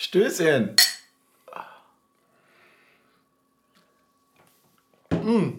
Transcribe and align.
Stößchen. 0.00 0.76
Mm. 5.10 5.50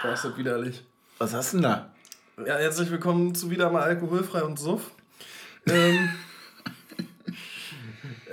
Boah, 0.00 0.12
ist 0.14 0.24
das 0.24 0.36
widerlich. 0.38 0.82
Was 1.18 1.34
hast 1.34 1.52
du 1.52 1.58
denn 1.58 1.64
da? 1.64 1.90
Ja, 2.38 2.56
herzlich 2.56 2.90
willkommen 2.90 3.34
zu 3.34 3.50
wieder 3.50 3.68
mal 3.68 3.82
alkoholfrei 3.82 4.42
und 4.44 4.58
Suff. 4.58 4.92
ähm, 5.68 6.08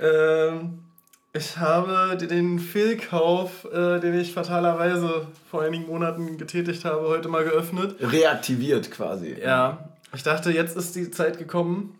ähm, 0.00 0.78
ich 1.34 1.58
habe 1.58 2.16
den 2.16 2.58
Fehlkauf, 2.58 3.66
äh, 3.66 4.00
den 4.00 4.18
ich 4.18 4.32
fatalerweise 4.32 5.26
vor 5.50 5.60
einigen 5.60 5.88
Monaten 5.88 6.38
getätigt 6.38 6.86
habe, 6.86 7.06
heute 7.06 7.28
mal 7.28 7.44
geöffnet. 7.44 7.96
Reaktiviert 8.00 8.90
quasi. 8.90 9.36
Ja, 9.38 9.90
ich 10.14 10.22
dachte, 10.22 10.50
jetzt 10.50 10.74
ist 10.74 10.96
die 10.96 11.10
Zeit 11.10 11.36
gekommen. 11.36 11.99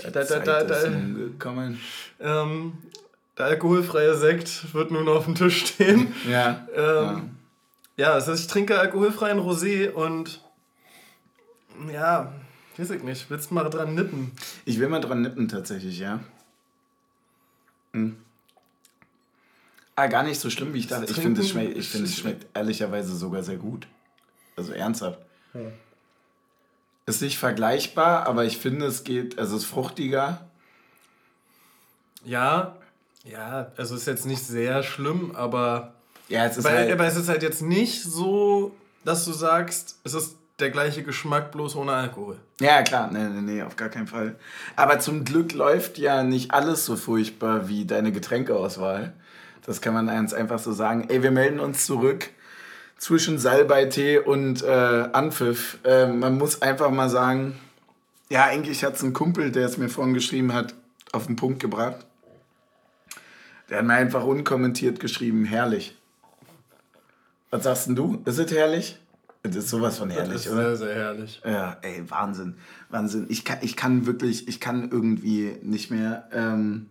Die 0.00 0.10
da, 0.10 0.24
da, 0.24 0.38
da, 0.38 0.64
da, 0.64 0.88
gekommen. 0.88 1.80
ähm, 2.20 2.72
der 3.36 3.46
alkoholfreie 3.46 4.16
Sekt 4.16 4.74
wird 4.74 4.90
nun 4.90 5.08
auf 5.08 5.24
dem 5.24 5.34
Tisch 5.34 5.66
stehen. 5.66 6.14
Ja. 6.28 6.66
Ähm, 6.74 7.36
ja, 7.96 8.14
das 8.14 8.28
heißt, 8.28 8.40
ich 8.42 8.46
trinke 8.46 8.78
alkoholfreien 8.78 9.38
Rosé 9.38 9.90
und 9.90 10.40
ja, 11.92 12.32
weiß 12.76 12.90
ich 12.90 13.02
nicht. 13.02 13.30
Willst 13.30 13.50
du 13.50 13.54
mal 13.54 13.68
dran 13.68 13.94
nippen? 13.94 14.32
Ich 14.64 14.78
will 14.78 14.88
mal 14.88 15.00
dran 15.00 15.22
nippen 15.22 15.48
tatsächlich, 15.48 15.98
ja. 15.98 16.20
Hm. 17.92 18.16
Ah, 19.96 20.06
gar 20.06 20.22
nicht 20.22 20.40
so 20.40 20.48
schlimm, 20.48 20.72
wie 20.72 20.78
ich 20.78 20.86
dachte. 20.86 21.10
Ich 21.10 21.18
finde, 21.18 21.42
es 21.42 21.50
schmeckt, 21.50 21.76
ich 21.76 21.88
finde, 21.88 22.06
es 22.06 22.16
schmeckt 22.16 22.46
ehrlicherweise 22.56 23.14
sogar 23.14 23.42
sehr 23.42 23.58
gut. 23.58 23.86
Also 24.56 24.72
ernsthaft. 24.72 25.18
Ja. 25.52 25.60
Ist 27.10 27.22
nicht 27.22 27.38
vergleichbar, 27.38 28.28
aber 28.28 28.44
ich 28.44 28.58
finde, 28.58 28.86
es 28.86 29.02
geht, 29.02 29.36
also 29.36 29.56
es 29.56 29.64
ist 29.64 29.68
fruchtiger. 29.68 30.42
Ja, 32.24 32.76
ja, 33.24 33.72
also 33.76 33.96
ist 33.96 34.06
jetzt 34.06 34.26
nicht 34.26 34.44
sehr 34.44 34.84
schlimm, 34.84 35.34
aber, 35.34 35.94
Ja, 36.28 36.44
es 36.46 36.56
ist 36.56 36.62
weil, 36.62 36.76
halt, 36.76 36.92
aber 36.92 37.06
es 37.06 37.16
ist 37.16 37.28
halt 37.28 37.42
jetzt 37.42 37.62
nicht 37.62 38.04
so, 38.04 38.76
dass 39.04 39.24
du 39.24 39.32
sagst, 39.32 39.98
es 40.04 40.14
ist 40.14 40.36
der 40.60 40.70
gleiche 40.70 41.02
Geschmack, 41.02 41.50
bloß 41.50 41.74
ohne 41.74 41.94
Alkohol. 41.94 42.38
Ja, 42.60 42.80
klar, 42.82 43.10
nee, 43.10 43.24
nee, 43.24 43.54
nee, 43.54 43.62
auf 43.64 43.74
gar 43.74 43.88
keinen 43.88 44.06
Fall. 44.06 44.36
Aber 44.76 45.00
zum 45.00 45.24
Glück 45.24 45.52
läuft 45.52 45.98
ja 45.98 46.22
nicht 46.22 46.52
alles 46.52 46.84
so 46.84 46.94
furchtbar 46.94 47.66
wie 47.68 47.86
deine 47.86 48.12
Getränkeauswahl. 48.12 49.14
Das 49.66 49.80
kann 49.80 49.94
man 49.94 50.06
ganz 50.06 50.32
einfach 50.32 50.60
so 50.60 50.72
sagen. 50.72 51.06
Ey, 51.08 51.24
wir 51.24 51.32
melden 51.32 51.58
uns 51.58 51.86
zurück 51.86 52.30
zwischen 53.00 53.38
Salbeitee 53.38 54.18
und 54.18 54.62
äh, 54.62 54.68
Anpfiff. 54.68 55.78
Äh, 55.84 56.06
man 56.06 56.38
muss 56.38 56.62
einfach 56.62 56.90
mal 56.90 57.08
sagen, 57.08 57.58
ja, 58.28 58.44
eigentlich 58.44 58.84
hat 58.84 58.94
es 58.94 59.02
ein 59.02 59.14
Kumpel, 59.14 59.50
der 59.50 59.66
es 59.66 59.78
mir 59.78 59.88
vorhin 59.88 60.14
geschrieben 60.14 60.52
hat, 60.52 60.74
auf 61.10 61.26
den 61.26 61.34
Punkt 61.34 61.60
gebracht. 61.60 62.06
Der 63.68 63.78
hat 63.78 63.86
mir 63.86 63.94
einfach 63.94 64.24
unkommentiert 64.24 65.00
geschrieben, 65.00 65.44
herrlich. 65.44 65.96
Was 67.50 67.64
sagst 67.64 67.88
denn 67.88 67.96
du? 67.96 68.22
Ist 68.26 68.38
es 68.38 68.52
herrlich? 68.52 68.98
Es 69.42 69.56
ist 69.56 69.70
sowas 69.70 69.96
von 69.96 70.10
herrlich, 70.10 70.44
das 70.44 70.52
oder? 70.52 70.76
sehr, 70.76 70.88
sehr 70.88 70.94
herrlich. 70.94 71.40
Ja, 71.42 71.78
ey, 71.80 72.04
Wahnsinn. 72.08 72.58
Wahnsinn. 72.90 73.26
Ich 73.30 73.46
kann, 73.46 73.58
ich 73.62 73.76
kann 73.76 74.04
wirklich, 74.04 74.46
ich 74.46 74.60
kann 74.60 74.90
irgendwie 74.90 75.56
nicht 75.62 75.90
mehr. 75.90 76.28
Ähm 76.32 76.86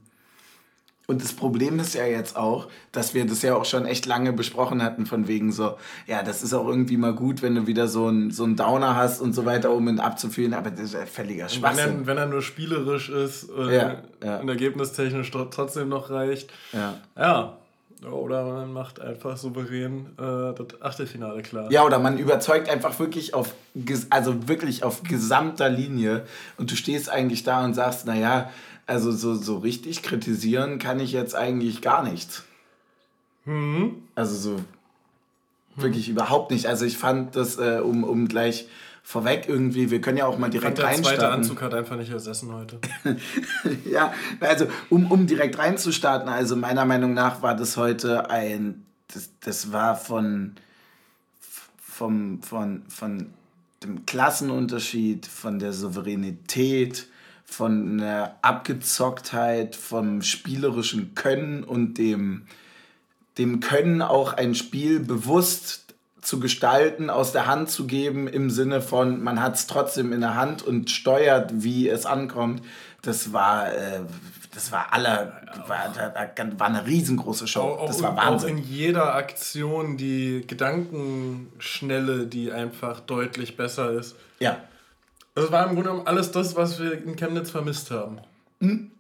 und 1.09 1.21
das 1.21 1.33
Problem 1.33 1.79
ist 1.79 1.95
ja 1.95 2.05
jetzt 2.05 2.38
auch, 2.38 2.67
dass 2.93 3.13
wir 3.13 3.25
das 3.25 3.41
ja 3.41 3.55
auch 3.55 3.65
schon 3.65 3.85
echt 3.85 4.05
lange 4.05 4.31
besprochen 4.31 4.81
hatten, 4.81 5.05
von 5.05 5.27
wegen 5.27 5.52
so, 5.52 5.73
ja, 6.07 6.23
das 6.23 6.41
ist 6.43 6.53
auch 6.53 6.67
irgendwie 6.67 6.95
mal 6.95 7.13
gut, 7.13 7.41
wenn 7.41 7.55
du 7.55 7.67
wieder 7.67 7.88
so 7.89 8.07
einen 8.07 8.31
so 8.31 8.45
einen 8.45 8.55
Downer 8.55 8.95
hast 8.95 9.19
und 9.19 9.33
so 9.33 9.45
weiter, 9.45 9.71
um 9.71 9.87
ihn 9.89 9.99
abzufühlen, 9.99 10.53
aber 10.53 10.71
das 10.71 10.81
ist 10.81 10.93
ja 10.93 11.05
völliger 11.05 11.43
Wenn 11.43 11.43
er, 11.45 11.49
Schwachsinn. 11.49 12.07
wenn 12.07 12.17
er 12.17 12.25
nur 12.27 12.41
spielerisch 12.41 13.09
ist 13.09 13.49
äh, 13.49 13.75
Ja, 13.75 13.95
ja. 14.23 14.37
und 14.39 14.47
ergebnistechnisch 14.47 15.31
tro- 15.31 15.49
trotzdem 15.49 15.89
noch 15.89 16.09
reicht. 16.09 16.52
Ja. 16.71 16.93
Ja. 17.17 17.55
Oder 18.09 18.45
man 18.45 18.71
macht 18.71 19.02
einfach 19.02 19.35
souverän 19.35 20.05
äh, 20.17 20.53
das 20.55 20.81
Achtelfinale 20.81 21.41
klar. 21.41 21.69
Ja, 21.69 21.83
oder 21.83 21.99
man 21.99 22.17
überzeugt 22.17 22.69
einfach 22.69 22.97
wirklich 22.97 23.33
auf, 23.33 23.53
also 24.09 24.48
wirklich 24.48 24.86
auf 24.86 25.03
gesamter 25.03 25.67
Linie 25.67 26.23
und 26.55 26.71
du 26.71 26.77
stehst 26.77 27.09
eigentlich 27.09 27.43
da 27.43 27.65
und 27.65 27.73
sagst, 27.73 28.05
naja, 28.05 28.49
also 28.89 29.11
so, 29.11 29.36
so 29.36 29.58
richtig 29.58 30.02
kritisieren 30.02 30.80
kann 30.80 31.00
ich 31.00 31.11
jetzt 31.11 31.36
eigentlich 31.36 31.82
gar 31.82 32.04
nichts. 32.04 32.44
Mhm. 33.45 34.04
Also 34.16 34.36
so 34.36 34.66
wirklich 35.76 36.10
überhaupt 36.10 36.52
nicht. 36.52 36.66
Also 36.66 36.86
ich 36.86 36.98
fand 36.98 37.36
das, 37.36 37.58
äh, 37.58 37.82
um, 37.83 38.04
um 38.04 38.28
gleich 38.28 38.67
vorweg 39.04 39.45
irgendwie, 39.48 39.92
wir 39.92 40.02
können 40.02 40.17
ja 40.17 40.26
auch 40.26 40.38
mal 40.38 40.49
direkt 40.49 40.78
der 40.78 40.86
zweite 40.86 40.98
reinstarten. 40.98 41.39
Anzug 41.42 41.61
hat 41.61 41.73
einfach 41.73 41.95
nicht 41.95 42.11
ersessen 42.11 42.54
heute. 42.54 42.80
ja, 43.89 44.14
also 44.39 44.67
um, 44.89 45.11
um 45.11 45.26
direkt 45.26 45.58
reinzustarten, 45.58 46.30
also 46.30 46.55
meiner 46.55 46.86
Meinung 46.86 47.14
nach 47.14 47.42
war 47.42 47.55
das 47.55 47.78
heute 47.78 48.30
ein, 48.30 48.86
das, 49.14 49.32
das 49.39 49.72
war 49.72 49.95
von, 49.95 50.55
vom, 51.82 52.42
von, 52.44 52.83
von 52.88 53.28
dem 53.83 54.05
Klassenunterschied, 54.05 55.26
von 55.26 55.60
der 55.60 55.73
Souveränität, 55.73 57.08
von 57.49 57.98
der 57.98 58.37
Abgezocktheit, 58.42 59.76
vom 59.76 60.21
spielerischen 60.21 61.15
Können 61.15 61.64
und 61.64 61.98
dem, 61.98 62.43
dem 63.37 63.60
Können 63.60 64.02
auch 64.02 64.33
ein 64.33 64.55
Spiel 64.55 64.99
bewusst 64.99 65.89
zu 66.21 66.39
gestalten, 66.39 67.10
aus 67.10 67.32
der 67.32 67.48
Hand 67.48 67.70
zu 67.70 67.87
geben, 67.87 68.27
im 68.27 68.49
Sinne 68.49 68.82
von, 68.82 69.23
man 69.23 69.42
hat 69.42 69.55
es 69.55 69.67
trotzdem 69.67 70.14
in 70.14 70.21
der 70.21 70.36
Hand 70.36 70.61
und 70.61 70.89
steuert, 70.89 71.52
wie 71.64 71.89
es 71.89 72.05
ankommt. 72.05 72.61
Das 73.02 73.33
war, 73.33 73.73
äh, 73.73 74.02
das 74.54 74.71
war 74.71 74.93
aller, 74.93 75.42
war, 75.67 75.93
war 76.58 76.67
eine 76.67 76.86
riesengroße 76.86 77.48
Show. 77.48 77.61
Auch, 77.61 77.87
das 77.87 77.99
auch, 77.99 78.04
war 78.04 78.11
auch 78.14 78.31
Wahnsinn. 78.31 78.58
in 78.58 78.64
jeder 78.64 79.16
Aktion 79.16 79.98
die 79.98 80.43
Gedankenschnelle, 80.45 82.27
die 82.27 82.52
einfach 82.52 82.99
deutlich 82.99 83.58
besser 83.58 83.92
ist. 83.92 84.16
Ja. 84.39 84.58
Das 85.42 85.52
war 85.52 85.64
im 85.67 85.76
Grunde 85.76 85.89
genommen 85.89 86.08
alles 86.08 86.32
das, 86.32 86.55
was 86.55 86.80
wir 86.80 87.04
in 87.04 87.16
Chemnitz 87.16 87.50
vermisst 87.52 87.92
haben. 87.92 88.20
Und 88.61 88.92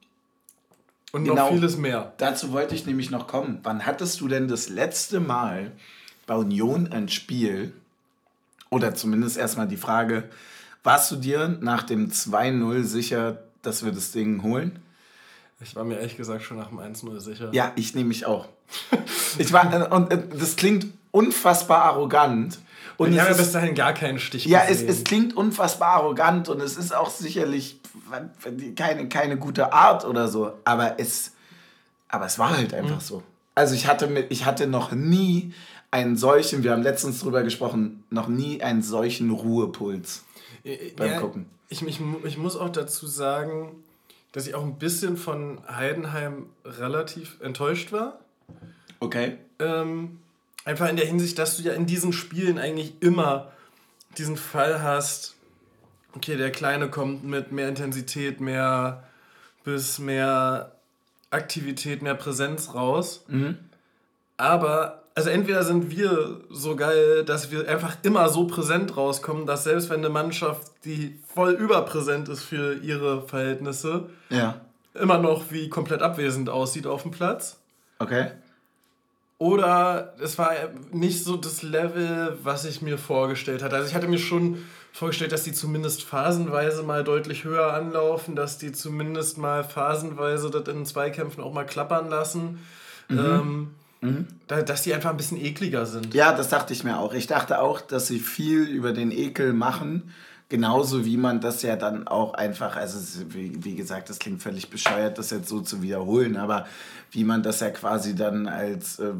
noch 1.11 1.19
Genau. 1.35 1.51
vieles 1.51 1.77
mehr. 1.77 2.13
Dazu 2.17 2.51
wollte 2.51 2.75
ich 2.75 2.85
nämlich 2.85 3.11
noch 3.11 3.27
kommen. 3.27 3.59
Wann 3.63 3.85
hattest 3.85 4.21
du 4.21 4.27
denn 4.27 4.47
das 4.47 4.69
letzte 4.69 5.19
Mal 5.19 5.71
bei 6.27 6.35
Union 6.35 6.91
ein 6.91 7.09
Spiel, 7.09 7.73
oder 8.69 8.93
zumindest 8.93 9.37
erstmal 9.37 9.67
die 9.67 9.77
Frage, 9.77 10.29
warst 10.83 11.11
du 11.11 11.15
dir 11.15 11.57
nach 11.61 11.83
dem 11.83 12.11
2-0 12.11 12.83
sicher, 12.83 13.39
dass 13.63 13.83
wir 13.83 13.91
das 13.91 14.11
Ding 14.11 14.43
holen? 14.43 14.79
Ich 15.59 15.75
war 15.75 15.83
mir 15.83 15.95
ehrlich 15.95 16.15
gesagt 16.15 16.43
schon 16.43 16.57
nach 16.57 16.69
dem 16.69 16.79
1-0 16.79 17.19
sicher. 17.19 17.49
Ja, 17.51 17.73
ich 17.75 17.95
nehme 17.95 18.07
mich 18.09 18.25
auch. 18.25 18.47
Ich 19.39 19.51
war, 19.51 19.91
und 19.91 20.13
das 20.39 20.55
klingt 20.55 20.85
unfassbar 21.11 21.83
arrogant. 21.83 22.59
Und 22.99 23.11
ich 23.11 23.15
es 23.15 23.21
habe 23.21 23.31
ja 23.31 23.37
bis 23.37 23.51
dahin 23.51 23.75
gar 23.75 23.93
keinen 23.93 24.19
Stich 24.19 24.45
Ja, 24.45 24.63
es, 24.67 24.81
es 24.81 25.03
klingt 25.03 25.35
unfassbar 25.35 25.95
arrogant 25.95 26.49
und 26.49 26.61
es 26.61 26.77
ist 26.77 26.93
auch 26.93 27.09
sicherlich 27.09 27.79
keine, 28.75 29.07
keine 29.09 29.37
gute 29.37 29.73
Art 29.73 30.05
oder 30.05 30.27
so, 30.27 30.53
aber 30.65 30.99
es, 30.99 31.31
aber 32.09 32.25
es 32.25 32.37
war 32.37 32.55
halt 32.55 32.71
Mhm. 32.73 32.77
einfach 32.77 33.01
so. 33.01 33.23
Also 33.55 33.73
ich 33.73 33.87
hatte, 33.87 34.07
mit, 34.07 34.31
ich 34.31 34.45
hatte 34.45 34.67
noch 34.67 34.91
nie 34.91 35.53
einen 35.91 36.17
solchen, 36.17 36.63
wir 36.63 36.71
haben 36.71 36.83
letztens 36.83 37.19
drüber 37.19 37.41
gesprochen, 37.43 38.03
noch 38.09 38.27
nie 38.27 38.61
einen 38.61 38.81
solchen 38.81 39.31
Ruhepuls 39.31 40.23
beim 40.97 41.09
ja, 41.09 41.19
Gucken. 41.19 41.45
Ich, 41.69 41.81
ich, 41.81 41.99
ich 42.25 42.37
muss 42.37 42.55
auch 42.55 42.69
dazu 42.69 43.07
sagen, 43.07 43.83
dass 44.31 44.45
ich 44.45 44.55
auch 44.55 44.63
ein 44.63 44.77
bisschen 44.77 45.17
von 45.17 45.59
Heidenheim 45.67 46.47
relativ 46.65 47.37
enttäuscht 47.41 47.91
war. 47.91 48.19
Okay. 48.99 49.37
Ähm, 49.59 50.19
einfach 50.65 50.89
in 50.89 50.95
der 50.97 51.05
Hinsicht, 51.05 51.37
dass 51.39 51.57
du 51.57 51.63
ja 51.63 51.73
in 51.73 51.85
diesen 51.85 52.13
Spielen 52.13 52.57
eigentlich 52.57 52.93
immer 53.01 53.51
diesen 54.17 54.37
Fall 54.37 54.81
hast, 54.81 55.35
okay, 56.15 56.35
der 56.37 56.51
Kleine 56.51 56.89
kommt 56.89 57.23
mit 57.23 57.51
mehr 57.51 57.69
Intensität, 57.69 58.39
mehr 58.41 59.03
bis 59.63 59.99
mehr 59.99 60.73
Aktivität, 61.31 62.01
mehr 62.01 62.15
Präsenz 62.15 62.73
raus. 62.73 63.25
Aber, 64.37 65.03
also 65.15 65.29
entweder 65.29 65.63
sind 65.63 65.91
wir 65.91 66.41
so 66.49 66.75
geil, 66.75 67.23
dass 67.25 67.51
wir 67.51 67.67
einfach 67.67 67.97
immer 68.03 68.29
so 68.29 68.47
präsent 68.47 68.95
rauskommen, 68.97 69.45
dass 69.45 69.65
selbst 69.65 69.89
wenn 69.89 69.99
eine 69.99 70.09
Mannschaft, 70.09 70.71
die 70.85 71.19
voll 71.27 71.51
überpräsent 71.51 72.29
ist 72.29 72.43
für 72.43 72.75
ihre 72.75 73.27
Verhältnisse, 73.27 74.09
Ja. 74.29 74.61
immer 74.95 75.17
noch 75.19 75.51
wie 75.51 75.69
komplett 75.69 76.01
abwesend 76.01 76.49
aussieht 76.49 76.87
auf 76.87 77.03
dem 77.03 77.11
Platz. 77.11 77.59
Okay. 77.99 78.31
Oder 79.39 80.13
es 80.21 80.37
war 80.37 80.51
nicht 80.91 81.23
so 81.23 81.37
das 81.37 81.63
Level, 81.63 82.37
was 82.43 82.65
ich 82.65 82.81
mir 82.81 82.97
vorgestellt 82.97 83.63
hatte. 83.63 83.77
Also 83.77 83.87
ich 83.87 83.95
hatte 83.95 84.07
mir 84.07 84.19
schon 84.19 84.57
vorgestellt, 84.91 85.31
dass 85.31 85.43
die 85.43 85.53
zumindest 85.53 86.03
phasenweise 86.03 86.83
mal 86.83 87.03
deutlich 87.03 87.45
höher 87.45 87.73
anlaufen, 87.73 88.35
dass 88.35 88.57
die 88.57 88.73
zumindest 88.73 89.37
mal 89.37 89.63
phasenweise 89.63 90.49
das 90.51 90.67
in 90.67 90.85
Zweikämpfen 90.85 91.41
auch 91.41 91.53
mal 91.53 91.65
klappern 91.65 92.09
lassen. 92.09 92.59
Ähm, 93.09 93.69
Da, 94.47 94.61
dass 94.61 94.83
die 94.83 94.93
einfach 94.93 95.09
ein 95.09 95.17
bisschen 95.17 95.43
ekliger 95.43 95.85
sind. 95.85 96.13
Ja, 96.13 96.33
das 96.33 96.49
dachte 96.49 96.73
ich 96.73 96.83
mir 96.83 96.99
auch. 96.99 97.13
Ich 97.13 97.27
dachte 97.27 97.59
auch, 97.59 97.81
dass 97.81 98.07
sie 98.07 98.19
viel 98.19 98.63
über 98.63 98.93
den 98.93 99.11
Ekel 99.11 99.51
machen, 99.53 100.13
Genauso 100.49 101.05
wie 101.05 101.17
man 101.17 101.41
das 101.41 101.61
ja 101.61 101.75
dann 101.75 102.07
auch 102.07 102.33
einfach, 102.33 102.75
also 102.75 102.97
wie, 103.29 103.63
wie 103.63 103.75
gesagt, 103.75 104.09
das 104.09 104.17
klingt 104.17 104.41
völlig 104.41 104.71
bescheuert, 104.71 105.19
das 105.19 105.29
jetzt 105.29 105.47
so 105.47 105.61
zu 105.61 105.83
wiederholen, 105.83 106.37
aber 106.37 106.65
wie 107.11 107.23
man 107.23 107.43
das 107.43 107.59
ja 107.59 107.69
quasi 107.69 108.15
dann 108.15 108.47
als 108.47 108.97
äh, 108.97 109.11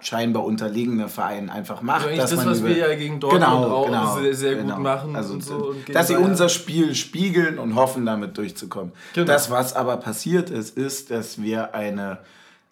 scheinbar 0.00 0.44
unterlegener 0.44 1.08
Verein 1.08 1.50
einfach 1.50 1.82
macht. 1.82 2.06
Also 2.06 2.20
dass 2.20 2.30
das, 2.30 2.38
man 2.38 2.48
was 2.50 2.64
wir 2.64 2.76
ja 2.76 2.94
gegen 2.94 3.18
Dortmund 3.20 3.44
genau, 3.44 3.64
auch 3.64 3.86
genau, 3.86 4.18
sehr, 4.18 4.34
sehr 4.34 4.54
genau. 4.56 4.76
gut 4.76 4.84
machen. 4.84 5.16
Also, 5.16 5.34
und 5.34 5.44
so 5.44 5.54
und 5.56 5.94
dass 5.94 6.08
sie 6.08 6.16
unser 6.16 6.48
Spiel 6.48 6.94
spiegeln 6.94 7.58
und 7.58 7.74
hoffen, 7.74 8.06
damit 8.06 8.38
durchzukommen. 8.38 8.92
Genau. 9.14 9.26
Das, 9.26 9.50
was 9.50 9.74
aber 9.74 9.96
passiert 9.96 10.50
ist, 10.50 10.76
ist, 10.76 11.10
dass 11.10 11.42
wir 11.42 11.74
eine 11.74 12.18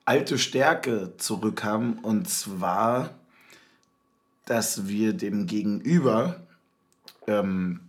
alte 0.05 0.39
Stärke 0.39 1.13
zurückhaben 1.19 1.99
und 1.99 2.29
zwar, 2.29 3.11
dass 4.49 4.89
wir 4.89 5.13
dem 5.13 5.47
Gegenüber 5.47 6.37
ähm, 7.27 7.81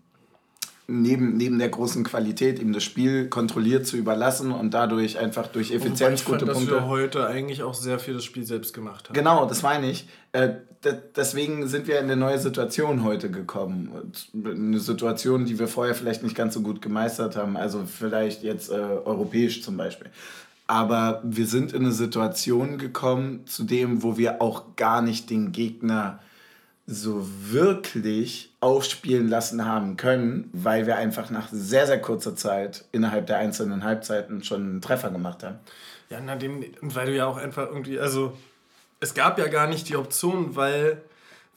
neben, 0.88 1.38
neben 1.38 1.58
der 1.60 1.70
großen 1.70 2.04
Qualität 2.04 2.60
ihm 2.60 2.74
das 2.74 2.84
Spiel 2.84 3.30
kontrolliert 3.30 3.86
zu 3.86 3.96
überlassen 3.96 4.52
und 4.52 4.74
dadurch 4.74 5.18
einfach 5.18 5.48
durch 5.48 5.72
Effizienz 5.72 6.26
gute 6.26 6.46
fand, 6.46 6.54
Punkte. 6.54 6.74
Dass 6.74 6.84
wir 6.84 6.88
heute 6.88 7.28
eigentlich 7.28 7.64
auch 7.64 7.74
sehr 7.74 8.00
viel 8.00 8.16
das 8.16 8.26
Spiel 8.26 8.46
selbst 8.46 8.74
gemacht 8.74 9.08
haben. 9.08 9.14
Genau, 9.14 9.46
das 9.46 9.62
meine 9.62 9.90
ich. 9.90 10.08
Äh, 10.34 10.56
deswegen 11.16 11.68
sind 11.68 11.88
wir 11.88 12.00
in 12.00 12.06
eine 12.06 12.18
neue 12.18 12.40
Situation 12.40 13.04
heute 13.04 13.32
gekommen. 13.32 14.12
Eine 14.34 14.80
Situation, 14.80 15.46
die 15.46 15.60
wir 15.60 15.68
vorher 15.68 15.96
vielleicht 15.96 16.24
nicht 16.24 16.36
ganz 16.36 16.56
so 16.56 16.62
gut 16.62 16.82
gemeistert 16.82 17.36
haben. 17.38 17.56
Also 17.56 17.84
vielleicht 17.86 18.44
jetzt 18.44 18.70
äh, 18.70 18.74
europäisch 18.74 19.62
zum 19.62 19.78
Beispiel. 19.78 20.10
Aber 20.68 21.22
wir 21.24 21.48
sind 21.48 21.72
in 21.72 21.84
eine 21.84 21.94
Situation 21.94 22.78
gekommen, 22.78 23.46
zu 23.48 23.64
dem, 23.64 24.04
wo 24.04 24.18
wir 24.18 24.42
auch 24.42 24.76
gar 24.76 25.02
nicht 25.02 25.30
den 25.30 25.52
Gegner 25.52 26.20
so 26.92 27.24
wirklich 27.24 28.50
aufspielen 28.62 29.30
lassen 29.30 29.64
haben 29.64 29.96
können, 29.96 30.50
weil 30.54 30.88
wir 30.88 30.96
einfach 30.96 31.30
nach 31.30 31.48
sehr, 31.52 31.86
sehr 31.86 32.02
kurzer 32.02 32.36
Zeit 32.36 32.86
innerhalb 32.92 33.28
der 33.28 33.38
einzelnen 33.38 33.84
Halbzeiten 33.84 34.44
schon 34.44 34.62
einen 34.62 34.82
Treffer 34.82 35.12
gemacht 35.12 35.44
haben. 35.44 35.60
Ja, 36.10 36.20
nachdem, 36.20 36.66
weil 36.82 37.06
du 37.06 37.16
ja 37.16 37.28
auch 37.28 37.38
einfach 37.38 37.68
irgendwie, 37.68 38.00
also 38.00 38.36
es 39.00 39.14
gab 39.14 39.38
ja 39.38 39.48
gar 39.48 39.68
nicht 39.68 39.88
die 39.88 39.98
Option, 39.98 40.56
weil, 40.56 41.04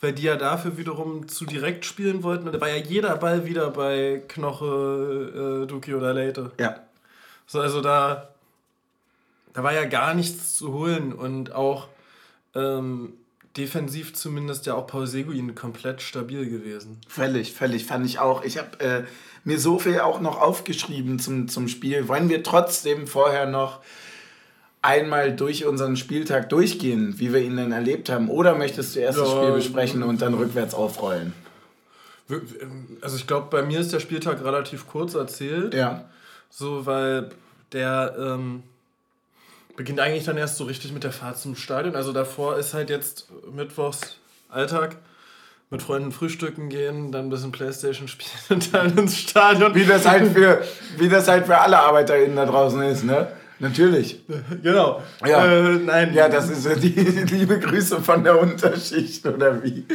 weil 0.03 0.13
die 0.13 0.25
ja 0.25 0.37
dafür 0.37 0.77
wiederum 0.77 1.27
zu 1.29 1.47
direkt 1.47 1.87
spielen 1.87 2.23
wollten. 2.23 2.47
Und 2.47 2.55
da 2.55 2.61
war 2.61 2.69
ja 2.69 2.77
jeder 2.77 3.17
Ball 3.17 3.47
wieder 3.47 3.71
bei 3.71 4.23
Knoche, 4.29 5.63
äh, 5.65 5.67
Duki 5.67 5.95
oder 5.95 6.13
Leite. 6.13 6.51
Ja. 6.61 6.81
So, 7.47 7.59
also 7.59 7.81
da, 7.81 8.29
da 9.55 9.63
war 9.63 9.73
ja 9.73 9.87
gar 9.87 10.13
nichts 10.13 10.57
zu 10.57 10.75
holen 10.75 11.15
und 11.15 11.53
auch 11.53 11.89
ähm, 12.55 13.15
defensiv 13.57 14.15
zumindest 14.15 14.67
ja 14.67 14.75
auch 14.75 14.87
Paul 14.87 15.07
Seguin 15.07 15.55
komplett 15.55 16.03
stabil 16.03 16.49
gewesen. 16.49 17.01
Völlig, 17.07 17.53
völlig, 17.53 17.85
fand 17.85 18.07
ich 18.07 18.19
auch. 18.19 18.45
Ich 18.45 18.59
habe 18.59 18.81
äh, 18.81 19.05
mir 19.45 19.59
so 19.59 19.79
viel 19.79 20.01
auch 20.01 20.21
noch 20.21 20.41
aufgeschrieben 20.41 21.19
zum, 21.19 21.49
zum 21.49 21.69
Spiel. 21.69 22.09
Wollen 22.09 22.29
wir 22.29 22.43
trotzdem 22.43 23.07
vorher 23.07 23.47
noch 23.47 23.81
einmal 24.81 25.37
durch 25.37 25.67
unseren 25.67 25.97
Spieltag 25.97 26.49
durchgehen, 26.49 27.19
wie 27.19 27.33
wir 27.33 27.41
ihn 27.41 27.57
denn 27.57 27.73
erlebt 27.73 28.09
haben? 28.09 28.29
Oder 28.29 28.57
möchtest 28.57 28.97
du 28.97 29.01
erst 29.01 29.19
ja, 29.19 29.25
das 29.25 29.33
Spiel 29.33 29.53
besprechen 29.53 30.03
und 30.03 30.23
dann 30.23 30.35
rückwärts 30.35 30.75
aufrollen? 30.75 31.35
Also 33.03 33.17
ich 33.17 33.27
glaube, 33.27 33.49
bei 33.51 33.63
mir 33.63 33.81
ist 33.81 33.93
der 33.93 34.01
Spieltag 34.01 34.43
relativ 34.43 34.89
kurz 34.89 35.15
erzählt. 35.15 35.75
Ja. 35.75 36.09
So, 36.49 36.87
weil 36.87 37.31
der... 37.73 38.15
Ähm, 38.19 38.63
beginnt 39.77 40.01
eigentlich 40.01 40.25
dann 40.25 40.37
erst 40.37 40.57
so 40.57 40.65
richtig 40.65 40.93
mit 40.93 41.05
der 41.05 41.13
Fahrt 41.13 41.39
zum 41.39 41.57
Stadion. 41.57 41.97
Also 41.97 42.13
davor 42.13 42.59
ist 42.59 42.75
halt 42.75 42.91
jetzt 42.91 43.29
Mittwochs 43.53 44.17
Alltag. 44.49 44.97
Mit 45.71 45.81
Freunden 45.81 46.13
frühstücken 46.13 46.69
gehen, 46.69 47.13
dann 47.13 47.27
ein 47.27 47.31
bisschen 47.31 47.51
Playstation 47.51 48.07
spielen 48.07 48.29
und 48.51 48.75
dann 48.75 48.99
ins 48.99 49.17
Stadion. 49.17 49.75
Wie 49.75 49.87
das 49.87 50.07
halt 50.07 50.31
für, 50.33 50.63
wie 50.99 51.09
das 51.09 51.29
halt 51.29 51.47
für 51.47 51.57
alle 51.57 51.79
ArbeiterInnen 51.79 52.37
da 52.37 52.45
draußen 52.45 52.83
ist, 52.83 53.05
ne? 53.05 53.29
Natürlich. 53.63 54.21
Genau. 54.63 55.01
Ja. 55.25 55.47
Äh, 55.47 55.77
nein. 55.77 56.13
Ja, 56.15 56.29
das 56.29 56.51
ist 56.51 56.83
die 56.83 56.89
liebe 56.89 57.61
Grüße 57.61 58.03
von 58.03 58.25
der 58.25 58.41
Unterschicht, 58.41 59.25
oder 59.25 59.63
wie? 59.63 59.87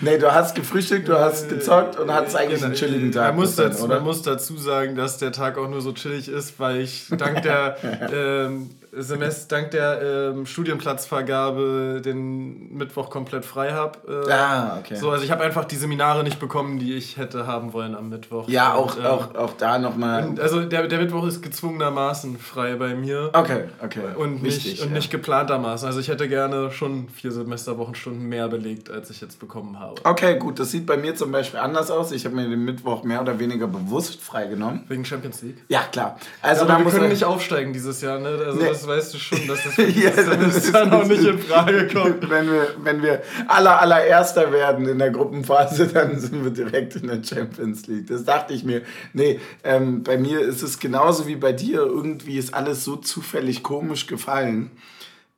Nee, 0.00 0.18
du 0.18 0.34
hast 0.34 0.56
gefrühstückt, 0.56 1.08
du 1.08 1.16
hast 1.16 1.48
gezockt 1.48 1.98
und 1.98 2.12
hattest 2.12 2.36
eigentlich 2.36 2.56
genau. 2.56 2.66
einen 2.66 2.74
chilligen 2.74 3.12
Tag. 3.12 3.28
Man 3.28 3.36
muss, 3.36 3.54
dazu, 3.54 3.84
oder? 3.84 3.94
man 3.94 4.04
muss 4.04 4.22
dazu 4.22 4.56
sagen, 4.56 4.96
dass 4.96 5.18
der 5.18 5.30
Tag 5.30 5.56
auch 5.56 5.68
nur 5.68 5.80
so 5.80 5.92
chillig 5.92 6.28
ist, 6.28 6.58
weil 6.58 6.80
ich 6.80 7.06
dank 7.16 7.42
der 7.42 7.76
ähm, 8.12 8.70
Semester, 8.94 9.56
dank 9.56 9.70
der 9.70 10.02
ähm, 10.02 10.44
Studienplatzvergabe 10.44 12.02
den 12.04 12.74
Mittwoch 12.74 13.08
komplett 13.08 13.46
frei 13.46 13.72
habe. 13.72 14.26
Äh, 14.28 14.30
ah, 14.30 14.78
okay. 14.80 14.96
So, 14.96 15.10
also 15.10 15.24
ich 15.24 15.30
habe 15.30 15.42
einfach 15.42 15.64
die 15.64 15.76
Seminare 15.76 16.22
nicht 16.22 16.38
bekommen, 16.38 16.78
die 16.78 16.92
ich 16.92 17.16
hätte 17.16 17.46
haben 17.46 17.72
wollen 17.72 17.94
am 17.94 18.10
Mittwoch. 18.10 18.50
Ja, 18.50 18.74
auch, 18.74 18.96
und, 18.96 19.02
ähm, 19.02 19.06
auch, 19.06 19.34
auch 19.34 19.52
da 19.56 19.78
nochmal. 19.78 20.34
Also 20.38 20.60
der, 20.66 20.88
der 20.88 20.98
Mittwoch 20.98 21.26
ist 21.26 21.40
gezwungenermaßen 21.40 22.38
frei 22.38 22.74
bei 22.74 22.94
mir. 22.94 23.30
Okay, 23.32 23.64
okay. 23.82 24.00
Und 24.14 24.42
nicht, 24.42 24.66
Wichtig, 24.66 24.82
und 24.82 24.88
ja. 24.88 24.96
nicht 24.96 25.10
geplantermaßen. 25.10 25.86
Also 25.86 25.98
ich 25.98 26.08
hätte 26.08 26.28
gerne 26.28 26.70
schon 26.70 27.08
vier 27.08 27.32
Semesterwochenstunden 27.32 28.28
mehr 28.28 28.48
belegt, 28.48 28.90
als 28.90 29.08
ich 29.08 29.22
jetzt 29.22 29.40
bekommen 29.40 29.80
habe. 29.80 30.02
Okay, 30.04 30.38
gut. 30.38 30.58
Das 30.58 30.70
sieht 30.70 30.84
bei 30.84 30.98
mir 30.98 31.14
zum 31.14 31.32
Beispiel 31.32 31.60
anders 31.60 31.90
aus. 31.90 32.12
Ich 32.12 32.26
habe 32.26 32.36
mir 32.36 32.46
den 32.46 32.64
Mittwoch 32.66 33.04
mehr 33.04 33.22
oder 33.22 33.38
weniger 33.38 33.68
bewusst 33.68 34.20
freigenommen. 34.20 34.84
Wegen 34.88 35.06
Champions 35.06 35.40
League? 35.40 35.56
Ja, 35.68 35.80
klar. 35.90 36.18
Also 36.42 36.66
ja, 36.66 36.74
aber 36.74 36.84
wir 36.84 36.92
können 36.92 37.08
nicht 37.08 37.24
aufsteigen 37.24 37.72
dieses 37.72 38.02
Jahr, 38.02 38.18
ne? 38.18 38.28
Also 38.28 38.60
nee. 38.60 38.68
das 38.68 38.81
weißt 38.86 39.14
du 39.14 39.18
schon, 39.18 39.46
dass 39.46 39.64
das, 39.64 39.76
ja, 39.94 40.10
das, 40.10 40.54
das 40.54 40.72
dann 40.72 40.92
auch 40.92 41.06
nicht 41.06 41.24
in 41.24 41.38
Frage 41.38 41.88
kommt. 41.92 42.28
Wenn 42.28 42.50
wir, 42.50 42.74
wenn 42.82 43.02
wir 43.02 43.22
aller, 43.48 43.80
allererster 43.80 44.52
werden 44.52 44.86
in 44.86 44.98
der 44.98 45.10
Gruppenphase, 45.10 45.88
dann 45.88 46.18
sind 46.18 46.44
wir 46.44 46.50
direkt 46.50 46.96
in 46.96 47.08
der 47.08 47.22
Champions 47.22 47.86
League. 47.86 48.06
Das 48.08 48.24
dachte 48.24 48.54
ich 48.54 48.64
mir. 48.64 48.82
Nee, 49.12 49.40
ähm, 49.64 50.02
bei 50.02 50.18
mir 50.18 50.40
ist 50.40 50.62
es 50.62 50.78
genauso 50.78 51.26
wie 51.26 51.36
bei 51.36 51.52
dir. 51.52 51.80
Irgendwie 51.80 52.38
ist 52.38 52.54
alles 52.54 52.84
so 52.84 52.96
zufällig 52.96 53.62
komisch 53.62 54.06
gefallen, 54.06 54.70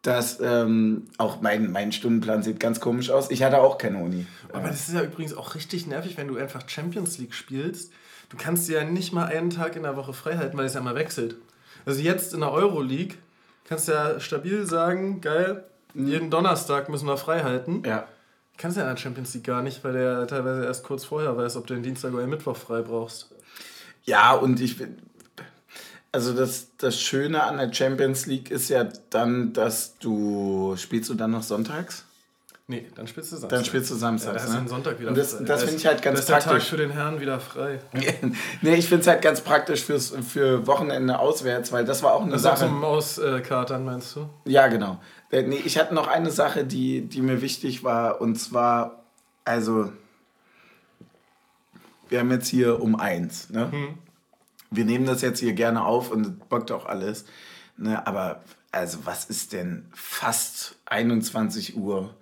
dass 0.02 0.38
ähm, 0.40 1.06
auch 1.18 1.40
mein, 1.40 1.72
mein 1.72 1.92
Stundenplan 1.92 2.42
sieht 2.42 2.60
ganz 2.60 2.80
komisch 2.80 3.10
aus. 3.10 3.30
Ich 3.30 3.42
hatte 3.42 3.60
auch 3.60 3.78
keine 3.78 3.98
Uni. 3.98 4.26
Aber 4.52 4.68
das 4.68 4.88
ist 4.88 4.94
ja 4.94 5.02
übrigens 5.02 5.34
auch 5.34 5.54
richtig 5.54 5.86
nervig, 5.86 6.16
wenn 6.16 6.28
du 6.28 6.36
einfach 6.36 6.68
Champions 6.68 7.18
League 7.18 7.34
spielst. 7.34 7.92
Du 8.28 8.36
kannst 8.36 8.68
dir 8.68 8.78
ja 8.78 8.84
nicht 8.84 9.12
mal 9.12 9.26
einen 9.26 9.50
Tag 9.50 9.76
in 9.76 9.82
der 9.82 9.96
Woche 9.96 10.12
frei 10.12 10.36
halten, 10.36 10.56
weil 10.56 10.66
es 10.66 10.74
ja 10.74 10.80
immer 10.80 10.94
wechselt. 10.94 11.36
Also 11.86 12.00
jetzt 12.00 12.34
in 12.34 12.40
der 12.40 12.52
Euroleague 12.52 13.16
kannst 13.64 13.88
ja 13.88 14.20
stabil 14.20 14.66
sagen, 14.66 15.20
geil, 15.20 15.64
mhm. 15.94 16.06
jeden 16.06 16.30
Donnerstag 16.30 16.88
müssen 16.88 17.06
wir 17.06 17.16
frei 17.16 17.42
halten. 17.42 17.82
Ja. 17.84 18.06
Kannst 18.56 18.76
ja 18.76 18.84
in 18.84 18.88
der 18.88 18.96
Champions 18.96 19.34
League 19.34 19.44
gar 19.44 19.62
nicht, 19.62 19.82
weil 19.82 19.94
der 19.94 20.26
teilweise 20.26 20.64
erst 20.64 20.84
kurz 20.84 21.04
vorher 21.04 21.36
weiß, 21.36 21.56
ob 21.56 21.66
du 21.66 21.74
den 21.74 21.82
Dienstag 21.82 22.12
oder 22.12 22.22
den 22.22 22.30
Mittwoch 22.30 22.56
frei 22.56 22.82
brauchst. 22.82 23.30
Ja, 24.04 24.32
und 24.32 24.60
ich 24.60 24.78
bin. 24.78 24.98
Also 26.12 26.32
das, 26.32 26.68
das 26.78 27.00
Schöne 27.00 27.42
an 27.42 27.56
der 27.56 27.72
Champions 27.72 28.26
League 28.26 28.52
ist 28.52 28.68
ja 28.68 28.84
dann, 29.10 29.52
dass 29.52 29.98
du. 29.98 30.76
Spielst 30.76 31.10
du 31.10 31.14
dann 31.14 31.32
noch 31.32 31.42
sonntags? 31.42 32.04
Nee, 32.66 32.86
dann 32.94 33.06
spielst 33.06 33.30
du 33.30 33.36
Samstag. 33.36 33.50
Dann 33.50 33.64
spielst 33.66 33.90
du 33.90 33.94
Samstag. 33.94 34.36
Ja, 34.36 34.46
da 34.46 34.54
ne? 34.54 34.64
ist 34.64 34.70
Sonntag 34.70 34.98
wieder 34.98 35.10
Und 35.10 35.18
das, 35.18 35.36
das 35.44 35.64
finde 35.64 35.76
ich 35.76 35.86
halt 35.86 36.00
ganz 36.00 36.20
das 36.20 36.24
ist 36.24 36.30
praktisch. 36.30 36.50
Der 36.50 36.58
Tag 36.60 36.68
für 36.68 36.76
den 36.78 36.90
Herrn 36.92 37.20
wieder 37.20 37.38
frei. 37.38 37.80
nee, 38.62 38.74
ich 38.74 38.88
finde 38.88 39.02
es 39.02 39.06
halt 39.06 39.20
ganz 39.20 39.42
praktisch 39.42 39.84
fürs, 39.84 40.14
für 40.26 40.66
Wochenende 40.66 41.18
auswärts, 41.18 41.72
weil 41.72 41.84
das 41.84 42.02
war 42.02 42.14
auch 42.14 42.22
eine 42.22 42.32
das 42.32 42.42
Sache. 42.42 42.64
Zum 42.64 42.82
Auskatern 42.82 43.84
meinst 43.84 44.16
du? 44.16 44.30
Ja, 44.46 44.68
genau. 44.68 44.98
Äh, 45.30 45.42
nee, 45.42 45.60
ich 45.62 45.76
hatte 45.76 45.92
noch 45.92 46.06
eine 46.06 46.30
Sache, 46.30 46.64
die, 46.64 47.02
die 47.02 47.20
mir 47.20 47.42
wichtig 47.42 47.84
war, 47.84 48.22
und 48.22 48.36
zwar, 48.36 49.04
also, 49.44 49.92
wir 52.08 52.20
haben 52.20 52.30
jetzt 52.30 52.48
hier 52.48 52.80
um 52.80 52.96
eins, 52.96 53.50
ne? 53.50 53.70
Hm. 53.70 53.98
Wir 54.70 54.86
nehmen 54.86 55.04
das 55.04 55.20
jetzt 55.20 55.40
hier 55.40 55.52
gerne 55.52 55.84
auf 55.84 56.10
und 56.10 56.48
bockt 56.48 56.72
auch 56.72 56.86
alles. 56.86 57.26
Ne? 57.76 58.04
Aber, 58.06 58.42
also, 58.72 58.98
was 59.04 59.26
ist 59.26 59.52
denn 59.52 59.86
fast 59.92 60.76
21 60.86 61.76
Uhr? 61.76 62.14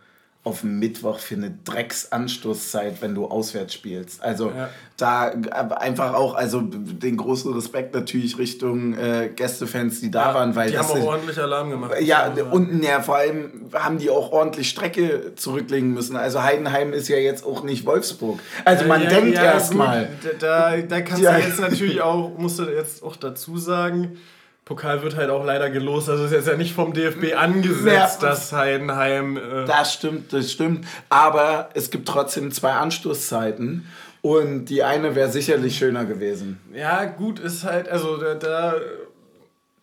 Auf 0.45 0.65
Mittwoch 0.65 1.21
für 1.21 1.37
eine 1.37 1.57
Drecksanstoßzeit, 1.65 3.01
wenn 3.01 3.15
du 3.15 3.27
auswärts 3.27 3.75
spielst. 3.75 4.21
Also 4.25 4.51
ja. 4.51 4.71
da 4.97 5.29
einfach 5.29 6.15
auch, 6.15 6.35
also 6.35 6.61
den 6.61 7.17
großen 7.17 7.53
Respekt 7.53 7.95
natürlich 7.95 8.39
Richtung 8.39 8.95
äh, 8.95 9.31
Gästefans, 9.35 10.01
die 10.01 10.11
da 10.11 10.31
ja, 10.31 10.35
waren, 10.35 10.57
weil 10.57 10.73
die 10.73 10.79
haben 10.79 10.87
auch 10.87 10.95
sind, 10.95 11.05
ordentlich 11.05 11.39
Alarm 11.39 11.71
gemacht. 11.71 11.93
Ja, 12.01 12.33
ja, 12.35 12.45
und 12.45 12.83
ja, 12.83 13.01
vor 13.03 13.19
allem 13.19 13.71
haben 13.73 13.99
die 13.99 14.11
auch 14.11 14.33
ordentlich 14.33 14.69
Strecke 14.69 15.37
zurücklegen 15.37 15.95
müssen. 15.95 16.17
Also 16.17 16.43
Heidenheim 16.43 16.93
ist 16.93 17.09
ja 17.09 17.19
jetzt 17.19 17.47
auch 17.47 17.63
nicht 17.63 17.87
Wolfsburg. 17.87 18.41
Also 18.65 18.85
man 18.87 19.07
denkt 19.07 19.37
erstmal. 19.37 20.09
Da, 20.41 20.77
da 20.77 21.01
kannst 21.03 21.23
du 21.23 21.31
jetzt 21.31 21.61
natürlich 21.61 22.01
auch, 22.01 22.37
musst 22.37 22.59
du 22.59 22.65
jetzt 22.65 23.05
auch 23.05 23.15
dazu 23.15 23.59
sagen, 23.59 24.19
Pokal 24.65 25.03
wird 25.03 25.17
halt 25.17 25.31
auch 25.31 25.45
leider 25.45 25.71
gelost. 25.71 26.09
Also 26.09 26.25
ist 26.25 26.33
jetzt 26.33 26.47
ja 26.47 26.57
nicht 26.57 26.73
vom 26.73 26.93
DFB 26.93 27.35
angesetzt, 27.37 28.23
ja, 28.23 28.29
dass 28.29 28.53
Heidenheim. 28.53 29.37
Äh 29.37 29.65
das 29.67 29.95
stimmt, 29.95 30.33
das 30.33 30.53
stimmt. 30.53 30.87
Aber 31.09 31.71
es 31.75 31.91
gibt 31.91 32.09
trotzdem 32.09 32.53
zwei 32.53 32.73
Anstoßzeiten. 32.73 33.87
Und 34.21 34.67
die 34.67 34.85
eine 34.85 35.17
wäre 35.17 35.31
sicherlich 35.31 35.77
schöner 35.77 36.05
gewesen. 36.05 36.61
Ja, 36.73 37.05
gut, 37.05 37.41
ist 37.41 37.65
halt, 37.65 37.89
also 37.89 38.17
da. 38.17 38.35
da 38.35 38.75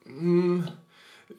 hm, 0.05 0.63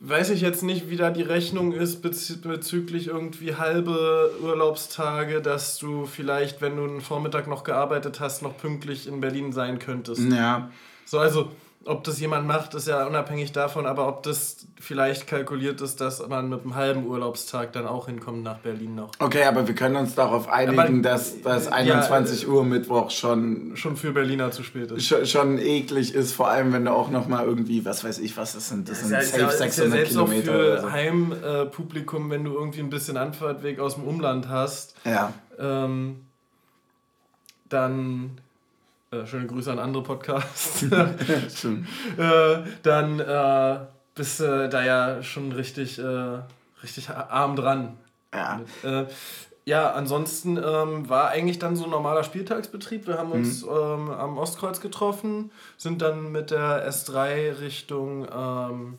weiß 0.01 0.31
ich 0.31 0.41
jetzt 0.41 0.63
nicht, 0.63 0.89
wie 0.89 0.97
da 0.97 1.11
die 1.11 1.23
Rechnung 1.23 1.73
ist 1.73 2.01
bezüglich 2.01 3.09
irgendwie 3.09 3.57
halbe 3.57 4.31
Urlaubstage, 4.43 5.43
dass 5.43 5.79
du 5.79 6.07
vielleicht, 6.07 6.63
wenn 6.63 6.77
du 6.77 6.85
einen 6.85 7.01
Vormittag 7.01 7.47
noch 7.49 7.65
gearbeitet 7.65 8.21
hast, 8.21 8.43
noch 8.43 8.57
pünktlich 8.57 9.07
in 9.07 9.21
Berlin 9.21 9.53
sein 9.53 9.79
könntest. 9.79 10.23
Ja. 10.31 10.71
So, 11.05 11.19
also 11.19 11.51
ob 11.87 12.05
das 12.05 12.21
jemand 12.21 12.47
macht, 12.47 12.75
ist 12.75 12.89
ja 12.89 13.07
unabhängig 13.07 13.53
davon, 13.53 13.87
aber 13.87 14.07
ob 14.07 14.23
das 14.23 14.67
vielleicht 14.79 15.27
kalkuliert 15.27 15.81
ist, 15.81 16.01
dass 16.01 16.27
man 16.29 16.51
mit 16.51 16.63
einem 16.63 16.75
halben 16.75 17.07
Urlaubstag 17.07 17.73
dann 17.73 17.87
auch 17.87 18.07
hinkommt 18.07 18.43
nach 18.43 18.59
Berlin 18.59 18.95
noch. 18.95 19.11
Okay, 19.19 19.45
aber 19.45 19.67
wir 19.67 19.75
können 19.75 19.97
uns 19.97 20.15
darauf 20.15 20.49
einigen, 20.49 20.79
aber, 20.79 20.89
dass 21.03 21.41
das 21.41 21.69
21 21.69 22.43
ja, 22.43 22.49
Uhr 22.49 22.65
Mittwoch 22.65 23.11
schon 23.11 23.77
schon 23.77 23.97
für 23.97 24.13
Berliner 24.13 24.51
zu 24.51 24.63
spät 24.63 24.91
ist. 24.91 25.07
Schon, 25.07 25.25
schon 25.25 25.59
eklig 25.59 26.15
ist, 26.15 26.33
vor 26.33 26.49
allem 26.49 26.73
wenn 26.75 26.85
du 26.85 26.93
auch 26.93 27.11
noch 27.11 27.29
mal 27.29 27.47
irgendwie, 27.47 27.85
was 27.87 28.05
weiß 28.05 28.19
ich, 28.19 28.37
was 28.37 28.53
das 28.53 28.69
sind, 28.69 28.89
das 28.91 29.01
sind 29.01 29.13
ja, 29.13 29.23
safe 29.23 29.41
ja, 29.41 29.51
600 29.51 29.99
ja 29.99 30.05
Kilometer. 30.05 30.53
Auch 30.53 30.57
für 30.57 30.81
so. 30.83 30.93
Heimpublikum, 30.93 32.29
wenn 32.29 32.45
du 32.45 32.53
irgendwie 32.53 32.81
ein 32.81 32.91
bisschen 32.91 33.17
Anfahrtweg 33.17 33.81
aus 33.81 33.95
dem 33.95 34.05
Umland 34.05 34.49
hast. 34.49 34.97
Ja. 35.05 35.33
Ähm, 35.59 36.27
dann 37.71 38.39
äh, 39.11 39.27
schöne 39.27 39.47
Grüße 39.47 39.73
an 39.73 39.79
andere 39.79 40.03
Podcasts, 40.03 40.83
äh, 42.17 42.59
dann 42.83 43.21
äh, 43.21 43.81
bist 44.15 44.41
du 44.41 44.69
da 44.69 44.85
ja 44.85 45.23
schon 45.23 45.53
richtig, 45.53 45.99
äh, 45.99 46.39
richtig 46.83 47.11
arm 47.11 47.57
dran. 47.57 47.97
Ja. 48.33 48.61
Äh, 48.83 49.07
ja, 49.65 49.93
ansonsten 49.93 50.57
ähm, 50.57 51.09
war 51.09 51.29
eigentlich 51.29 51.59
dann 51.59 51.77
so 51.77 51.85
ein 51.85 51.91
normaler 51.91 52.25
Spieltagsbetrieb. 52.25 53.07
Wir 53.07 53.19
haben 53.19 53.31
uns 53.31 53.65
mhm. 53.65 53.71
ähm, 53.71 54.11
am 54.11 54.39
Ostkreuz 54.39 54.81
getroffen, 54.81 55.51
sind 55.77 56.03
dann 56.03 56.33
mit 56.33 56.51
der 56.51 56.89
S3 56.89 57.61
Richtung 57.61 58.27
ähm, 58.33 58.99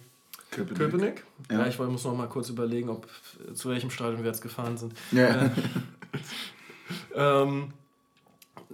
Köpenick. 0.51 0.77
Köpenick. 0.77 1.24
Ja. 1.50 1.60
ja. 1.60 1.68
ich 1.68 1.80
muss 1.80 2.03
noch 2.03 2.15
mal 2.15 2.27
kurz 2.27 2.50
überlegen, 2.50 2.89
ob 2.89 3.08
zu 3.53 3.70
welchem 3.70 3.89
Stadion 3.89 4.24
wir 4.24 4.30
jetzt 4.30 4.41
gefahren 4.41 4.77
sind. 4.77 4.94
Ja. 5.12 5.50
ähm, 7.15 7.74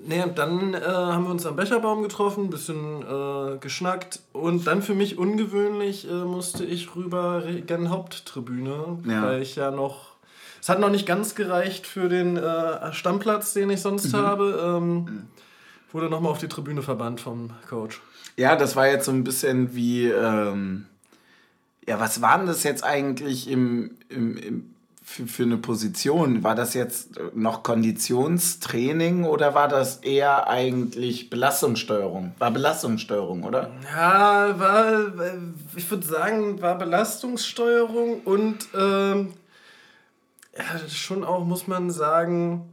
Nee, 0.06 0.22
und 0.24 0.38
dann 0.38 0.74
äh, 0.74 0.80
haben 0.82 1.26
wir 1.26 1.32
uns 1.32 1.46
am 1.46 1.56
Becherbaum 1.56 2.04
getroffen, 2.04 2.46
ein 2.46 2.50
bisschen 2.50 3.02
äh, 3.02 3.58
geschnackt 3.58 4.22
und 4.34 4.68
dann 4.68 4.82
für 4.82 4.94
mich 4.94 5.18
ungewöhnlich 5.18 6.10
äh, 6.10 6.14
musste 6.14 6.64
ich 6.66 6.96
rüber 6.96 7.44
gen 7.66 7.90
Haupttribüne, 7.90 9.00
ja. 9.06 9.24
weil 9.24 9.42
ich 9.42 9.56
ja 9.56 9.72
noch. 9.72 10.16
Es 10.62 10.70
hat 10.70 10.80
noch 10.80 10.90
nicht 10.90 11.06
ganz 11.06 11.36
gereicht 11.36 11.88
für 11.88 12.10
den 12.10 12.36
äh, 12.36 12.92
Stammplatz, 12.92 13.54
den 13.54 13.70
ich 13.70 13.82
sonst 13.82 14.12
mhm. 14.12 14.18
habe. 14.18 14.78
Ähm, 14.78 14.96
mhm. 14.96 15.28
Wurde 15.92 16.10
nochmal 16.10 16.32
auf 16.32 16.40
die 16.40 16.50
Tribüne 16.50 16.82
verbannt 16.82 17.22
vom 17.22 17.52
Coach. 17.70 18.02
Ja, 18.36 18.56
das 18.56 18.76
war 18.76 18.88
jetzt 18.88 19.06
so 19.06 19.12
ein 19.12 19.24
bisschen 19.24 19.76
wie. 19.76 20.08
Ähm, 20.08 20.86
ja, 21.88 22.00
was 22.00 22.22
war 22.22 22.38
denn 22.38 22.48
das 22.48 22.64
jetzt 22.64 22.84
eigentlich 22.84 23.50
im, 23.50 23.92
im, 24.10 24.36
im 24.38 24.74
für, 25.08 25.26
für 25.26 25.44
eine 25.44 25.58
Position? 25.58 26.44
War 26.44 26.54
das 26.54 26.74
jetzt 26.74 27.12
noch 27.34 27.64
Konditionstraining 27.64 29.24
oder 29.24 29.56
war 29.56 29.70
das 29.70 29.98
eher 29.98 30.50
eigentlich 30.50 31.30
Belastungssteuerung? 31.30 32.34
War 32.40 32.52
Belastungssteuerung, 32.52 33.44
oder? 33.44 33.72
Ja, 33.96 34.60
war, 34.60 35.14
ich 35.76 35.90
würde 35.90 36.06
sagen, 36.06 36.62
war 36.62 36.78
Belastungssteuerung 36.78 38.20
und 38.26 38.58
ähm, 38.78 39.34
ja, 40.56 40.90
schon 40.90 41.24
auch, 41.24 41.46
muss 41.46 41.68
man 41.68 41.90
sagen, 41.90 42.68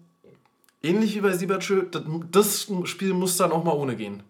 ähnlich 0.82 1.14
wie 1.14 1.20
bei 1.20 1.36
Siebertschö, 1.36 1.84
das 2.32 2.68
Spiel 2.84 3.14
muss 3.14 3.36
dann 3.36 3.52
auch 3.52 3.62
mal 3.62 3.76
ohne 3.76 3.94
gehen. 3.94 4.24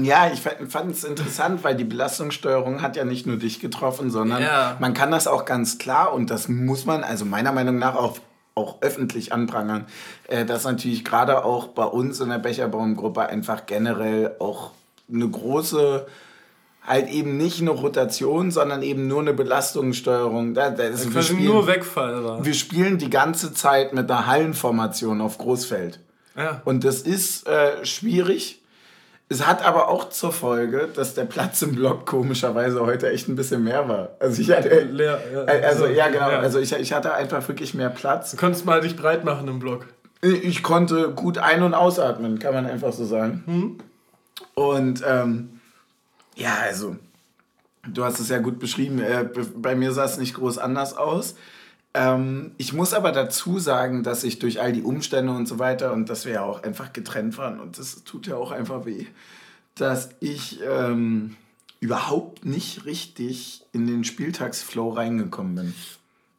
Ja, 0.00 0.30
ich 0.32 0.40
fand 0.40 0.92
es 0.92 1.04
interessant, 1.04 1.64
weil 1.64 1.74
die 1.74 1.84
Belastungssteuerung 1.84 2.82
hat 2.82 2.96
ja 2.96 3.04
nicht 3.04 3.26
nur 3.26 3.36
dich 3.36 3.60
getroffen, 3.60 4.10
sondern 4.10 4.42
ja. 4.42 4.76
man 4.80 4.94
kann 4.94 5.10
das 5.10 5.26
auch 5.26 5.44
ganz 5.44 5.78
klar 5.78 6.12
und 6.12 6.30
das 6.30 6.48
muss 6.48 6.86
man, 6.86 7.04
also 7.04 7.24
meiner 7.24 7.52
Meinung 7.52 7.78
nach 7.78 7.96
auch, 7.96 8.18
auch 8.54 8.76
öffentlich 8.80 9.32
anprangern, 9.32 9.86
äh, 10.28 10.44
dass 10.44 10.64
natürlich 10.64 11.04
gerade 11.04 11.44
auch 11.44 11.68
bei 11.68 11.84
uns 11.84 12.20
in 12.20 12.28
der 12.28 12.38
Becherbaumgruppe 12.38 13.26
einfach 13.28 13.66
generell 13.66 14.36
auch 14.38 14.72
eine 15.12 15.28
große 15.28 16.06
halt 16.88 17.10
eben 17.10 17.36
nicht 17.36 17.60
eine 17.60 17.70
Rotation, 17.70 18.50
sondern 18.50 18.82
eben 18.82 19.06
nur 19.06 19.20
eine 19.20 19.34
Belastungssteuerung. 19.34 20.54
Da, 20.54 20.70
da 20.70 20.84
ist, 20.84 21.12
wir 21.14 21.22
spielen, 21.22 21.44
nur 21.44 21.66
Wegfall 21.66 22.24
war. 22.24 22.44
Wir 22.44 22.54
spielen 22.54 22.98
die 22.98 23.10
ganze 23.10 23.52
Zeit 23.52 23.92
mit 23.92 24.10
einer 24.10 24.26
Hallenformation 24.26 25.20
auf 25.20 25.36
Großfeld. 25.36 26.00
Ja. 26.34 26.62
Und 26.64 26.84
das 26.84 27.02
ist 27.02 27.46
äh, 27.46 27.84
schwierig 27.84 28.62
es 29.30 29.46
hat 29.46 29.64
aber 29.64 29.88
auch 29.88 30.08
zur 30.08 30.32
Folge, 30.32 30.88
dass 30.94 31.14
der 31.14 31.24
Platz 31.24 31.60
im 31.60 31.74
Block 31.74 32.06
komischerweise 32.06 32.80
heute 32.80 33.10
echt 33.10 33.28
ein 33.28 33.36
bisschen 33.36 33.62
mehr 33.62 33.86
war. 33.88 34.10
Also 34.20 34.40
ich 34.40 34.50
hatte. 34.50 34.80
Leer, 34.80 35.20
ja. 35.32 35.42
Also, 35.42 35.86
ja, 35.86 36.08
genau. 36.08 36.30
Ja. 36.30 36.38
Also 36.38 36.58
ich, 36.58 36.72
ich 36.72 36.92
hatte 36.94 37.12
einfach 37.12 37.46
wirklich 37.46 37.74
mehr 37.74 37.90
Platz. 37.90 38.30
Du 38.30 38.38
konntest 38.38 38.64
mal 38.64 38.80
dich 38.80 38.96
breit 38.96 39.24
machen 39.24 39.46
im 39.48 39.58
Block. 39.58 39.86
Ich 40.22 40.62
konnte 40.62 41.10
gut 41.10 41.38
ein- 41.38 41.62
und 41.62 41.74
ausatmen, 41.74 42.38
kann 42.38 42.54
man 42.54 42.66
einfach 42.66 42.92
so 42.92 43.04
sagen. 43.04 43.42
Hm? 43.46 43.78
Und 44.54 45.04
ähm, 45.06 45.60
ja, 46.34 46.56
also, 46.62 46.96
du 47.86 48.04
hast 48.04 48.20
es 48.20 48.30
ja 48.30 48.38
gut 48.38 48.58
beschrieben. 48.58 49.00
Äh, 49.00 49.28
bei 49.54 49.74
mir 49.74 49.92
sah 49.92 50.04
es 50.04 50.18
nicht 50.18 50.34
groß 50.34 50.58
anders 50.58 50.96
aus. 50.96 51.34
Ähm, 51.98 52.52
ich 52.58 52.72
muss 52.72 52.94
aber 52.94 53.10
dazu 53.10 53.58
sagen, 53.58 54.04
dass 54.04 54.22
ich 54.22 54.38
durch 54.38 54.60
all 54.60 54.72
die 54.72 54.82
Umstände 54.82 55.32
und 55.32 55.46
so 55.46 55.58
weiter 55.58 55.92
und 55.92 56.08
dass 56.08 56.26
wir 56.26 56.34
ja 56.34 56.42
auch 56.44 56.62
einfach 56.62 56.92
getrennt 56.92 57.36
waren 57.38 57.58
und 57.58 57.76
das 57.76 58.04
tut 58.04 58.28
ja 58.28 58.36
auch 58.36 58.52
einfach 58.52 58.86
weh, 58.86 59.06
dass 59.74 60.10
ich 60.20 60.60
ähm, 60.62 61.36
überhaupt 61.80 62.44
nicht 62.44 62.84
richtig 62.84 63.64
in 63.72 63.88
den 63.88 64.04
Spieltagsflow 64.04 64.90
reingekommen 64.90 65.56
bin. 65.56 65.74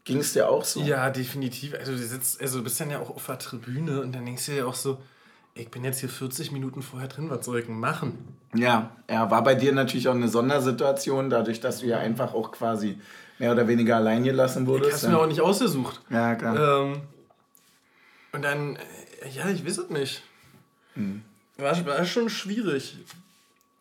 Ging 0.05 0.19
es 0.19 0.31
dir 0.31 0.49
auch 0.49 0.63
so? 0.63 0.81
Ja, 0.81 1.09
definitiv. 1.09 1.75
Also 1.77 1.91
du 1.91 1.97
sitzt, 1.97 2.39
also 2.39 2.59
du 2.59 2.63
bist 2.63 2.79
dann 2.79 2.89
ja 2.89 2.99
auch 2.99 3.09
auf 3.09 3.25
der 3.25 3.37
Tribüne 3.37 4.01
und 4.01 4.15
dann 4.15 4.25
denkst 4.25 4.45
du 4.45 4.53
dir 4.53 4.65
auch 4.65 4.75
so, 4.75 4.97
ich 5.55 5.69
bin 5.69 5.83
jetzt 5.83 5.99
hier 5.99 6.07
40 6.07 6.53
Minuten 6.53 6.81
vorher 6.81 7.09
drin, 7.09 7.29
was 7.29 7.45
soll 7.45 7.59
ich 7.59 7.65
denn 7.65 7.77
machen? 7.77 8.17
Ja, 8.55 8.95
ja, 9.09 9.29
war 9.29 9.43
bei 9.43 9.55
dir 9.55 9.73
natürlich 9.73 10.07
auch 10.07 10.15
eine 10.15 10.29
Sondersituation, 10.29 11.29
dadurch, 11.29 11.59
dass 11.59 11.79
du 11.79 11.87
ja 11.87 11.97
einfach 11.97 12.33
auch 12.33 12.53
quasi 12.53 12.97
mehr 13.39 13.51
oder 13.51 13.67
weniger 13.67 13.95
allein 13.95 14.23
gelassen 14.23 14.67
wurdest. 14.67 14.93
hast 14.93 15.03
du 15.05 15.09
mir 15.09 15.17
auch 15.17 15.27
nicht 15.27 15.41
ausgesucht. 15.41 16.01
Ja, 16.09 16.35
klar. 16.35 16.83
Ähm, 16.83 17.01
und 18.31 18.41
dann, 18.43 18.75
äh, 18.75 19.29
ja, 19.33 19.49
ich 19.49 19.65
weiß 19.65 19.79
es 19.79 19.89
nicht. 19.89 20.23
Hm. 20.93 21.23
War, 21.57 21.85
war 21.85 22.05
schon 22.05 22.29
schwierig. 22.29 22.97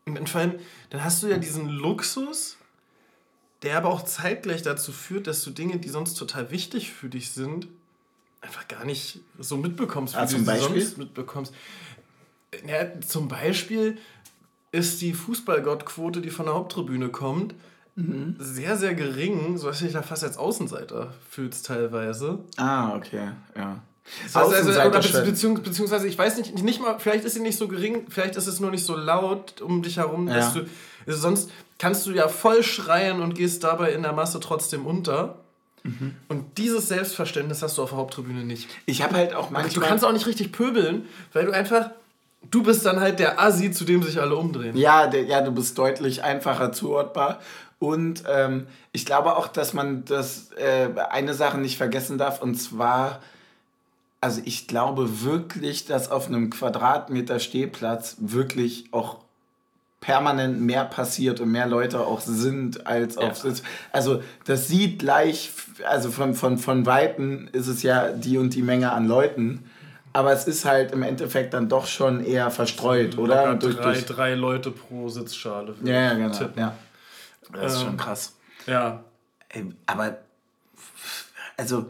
Und 0.06 0.28
vor 0.28 0.40
allem, 0.40 0.54
dann 0.90 1.04
hast 1.04 1.22
du 1.22 1.26
ja 1.26 1.36
diesen 1.36 1.68
Luxus, 1.68 2.56
der 3.62 3.76
aber 3.76 3.88
auch 3.88 4.04
zeitgleich 4.04 4.62
dazu 4.62 4.92
führt, 4.92 5.26
dass 5.26 5.42
du 5.42 5.50
Dinge, 5.50 5.78
die 5.78 5.88
sonst 5.88 6.14
total 6.14 6.50
wichtig 6.50 6.92
für 6.92 7.08
dich 7.08 7.32
sind, 7.32 7.68
einfach 8.40 8.68
gar 8.68 8.84
nicht 8.84 9.20
so 9.38 9.56
mitbekommst, 9.56 10.14
wie 10.14 10.18
ah, 10.18 10.26
du 10.26 10.38
sie 10.38 10.44
sonst 10.44 10.98
mitbekommst. 10.98 11.52
Ja, 12.66 13.00
zum 13.00 13.28
Beispiel 13.28 13.98
ist 14.70 15.00
die 15.00 15.12
Fußballgottquote, 15.12 16.20
die 16.20 16.30
von 16.30 16.46
der 16.46 16.54
Haupttribüne 16.54 17.08
kommt, 17.08 17.54
mhm. 17.98 18.36
sehr, 18.38 18.76
sehr 18.76 18.94
gering, 18.94 19.58
sodass 19.58 19.78
du 19.78 19.84
dich 19.84 19.94
da 19.94 20.02
fast 20.02 20.24
als 20.24 20.38
Außenseiter 20.38 21.12
fühlst 21.30 21.66
teilweise. 21.66 22.38
Ah, 22.56 22.94
okay, 22.96 23.30
ja. 23.56 23.80
Also, 24.32 24.54
also, 24.54 25.22
beziehungs, 25.22 25.60
beziehungsweise, 25.62 26.08
ich 26.08 26.16
weiß 26.16 26.38
nicht, 26.38 26.62
nicht 26.62 26.80
mal, 26.80 26.98
vielleicht 26.98 27.24
ist 27.24 27.34
sie 27.34 27.40
nicht 27.40 27.58
so 27.58 27.68
gering, 27.68 28.06
vielleicht 28.08 28.36
ist 28.36 28.46
es 28.46 28.60
nur 28.60 28.70
nicht 28.70 28.84
so 28.84 28.96
laut 28.96 29.60
um 29.60 29.82
dich 29.82 29.98
herum, 29.98 30.26
dass 30.26 30.54
ja. 30.54 30.62
du. 30.62 30.68
Also 31.06 31.20
sonst 31.20 31.50
kannst 31.78 32.06
du 32.06 32.12
ja 32.12 32.28
voll 32.28 32.62
schreien 32.62 33.20
und 33.22 33.34
gehst 33.34 33.64
dabei 33.64 33.92
in 33.92 34.02
der 34.02 34.12
Masse 34.12 34.40
trotzdem 34.40 34.86
unter. 34.86 35.36
Mhm. 35.82 36.14
Und 36.28 36.58
dieses 36.58 36.88
Selbstverständnis 36.88 37.62
hast 37.62 37.78
du 37.78 37.82
auf 37.82 37.90
der 37.90 37.98
Haupttribüne 37.98 38.44
nicht. 38.44 38.68
Ich 38.86 39.02
habe 39.02 39.14
halt 39.14 39.34
auch 39.34 39.50
manchmal. 39.50 39.74
Du 39.74 39.80
kannst 39.80 40.04
auch 40.04 40.12
nicht 40.12 40.26
richtig 40.26 40.52
pöbeln, 40.52 41.06
weil 41.32 41.46
du 41.46 41.52
einfach. 41.52 41.90
Du 42.50 42.62
bist 42.62 42.86
dann 42.86 43.00
halt 43.00 43.18
der 43.18 43.40
Assi, 43.40 43.72
zu 43.72 43.84
dem 43.84 44.02
sich 44.02 44.20
alle 44.20 44.36
umdrehen. 44.36 44.76
Ja, 44.76 45.08
der, 45.08 45.24
ja, 45.24 45.40
du 45.40 45.50
bist 45.50 45.76
deutlich 45.76 46.22
einfacher 46.22 46.70
zuordbar. 46.70 47.40
Und 47.78 48.24
ähm, 48.28 48.66
ich 48.92 49.06
glaube 49.06 49.36
auch, 49.36 49.46
dass 49.46 49.72
man 49.72 50.04
das 50.04 50.50
äh, 50.52 50.88
eine 51.10 51.34
Sache 51.34 51.58
nicht 51.58 51.76
vergessen 51.76 52.18
darf, 52.18 52.42
und 52.42 52.56
zwar, 52.56 53.20
also 54.20 54.40
ich 54.44 54.66
glaube 54.66 55.22
wirklich, 55.22 55.86
dass 55.86 56.10
auf 56.10 56.26
einem 56.26 56.50
Quadratmeter 56.50 57.38
Stehplatz 57.38 58.16
wirklich 58.18 58.86
auch 58.90 59.18
permanent 60.00 60.60
mehr 60.60 60.84
passiert 60.84 61.40
und 61.40 61.50
mehr 61.50 61.66
Leute 61.66 62.00
auch 62.00 62.20
sind 62.20 62.86
als 62.86 63.16
ja. 63.16 63.22
auf 63.22 63.36
Sitz. 63.36 63.62
Also 63.92 64.22
das 64.44 64.68
sieht 64.68 65.00
gleich, 65.00 65.50
also 65.88 66.10
von, 66.10 66.34
von, 66.34 66.58
von 66.58 66.86
Weitem 66.86 67.48
ist 67.52 67.66
es 67.66 67.82
ja 67.82 68.10
die 68.12 68.38
und 68.38 68.54
die 68.54 68.62
Menge 68.62 68.92
an 68.92 69.06
Leuten. 69.08 69.64
Aber 70.12 70.32
es 70.32 70.46
ist 70.48 70.64
halt 70.64 70.92
im 70.92 71.02
Endeffekt 71.02 71.52
dann 71.52 71.68
doch 71.68 71.86
schon 71.86 72.24
eher 72.24 72.50
verstreut, 72.50 73.18
oder? 73.18 73.54
Durch, 73.56 73.76
drei, 73.76 73.92
durch 73.92 74.06
drei 74.06 74.34
Leute 74.34 74.70
pro 74.70 75.08
Sitzschale. 75.08 75.74
Ja, 75.84 75.94
ja, 75.94 76.14
genau. 76.14 76.50
Ja. 76.56 76.74
Das 77.52 77.74
ist 77.74 77.80
ähm, 77.80 77.86
schon 77.86 77.96
krass. 77.96 78.36
Ja. 78.66 79.04
Aber, 79.86 80.18
also, 81.56 81.86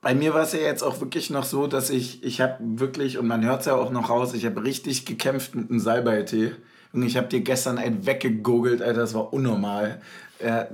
bei 0.00 0.14
mir 0.14 0.34
war 0.34 0.42
es 0.42 0.52
ja 0.52 0.60
jetzt 0.60 0.82
auch 0.82 1.00
wirklich 1.00 1.30
noch 1.30 1.44
so, 1.44 1.66
dass 1.66 1.90
ich, 1.90 2.22
ich 2.22 2.40
habe 2.40 2.56
wirklich, 2.60 3.18
und 3.18 3.26
man 3.26 3.44
hört 3.44 3.60
es 3.60 3.66
ja 3.66 3.74
auch 3.74 3.90
noch 3.90 4.08
raus, 4.08 4.34
ich 4.34 4.46
habe 4.46 4.62
richtig 4.62 5.04
gekämpft 5.04 5.54
mit 5.54 5.70
einem 5.70 5.80
Salbeitee. 5.80 6.52
Und 6.92 7.02
ich 7.02 7.16
habe 7.16 7.26
dir 7.26 7.40
gestern 7.40 7.78
einen 7.78 8.06
weggegoogelt, 8.06 8.80
Alter, 8.80 9.00
das 9.00 9.14
war 9.14 9.32
unnormal. 9.32 10.00
Äh, 10.38 10.66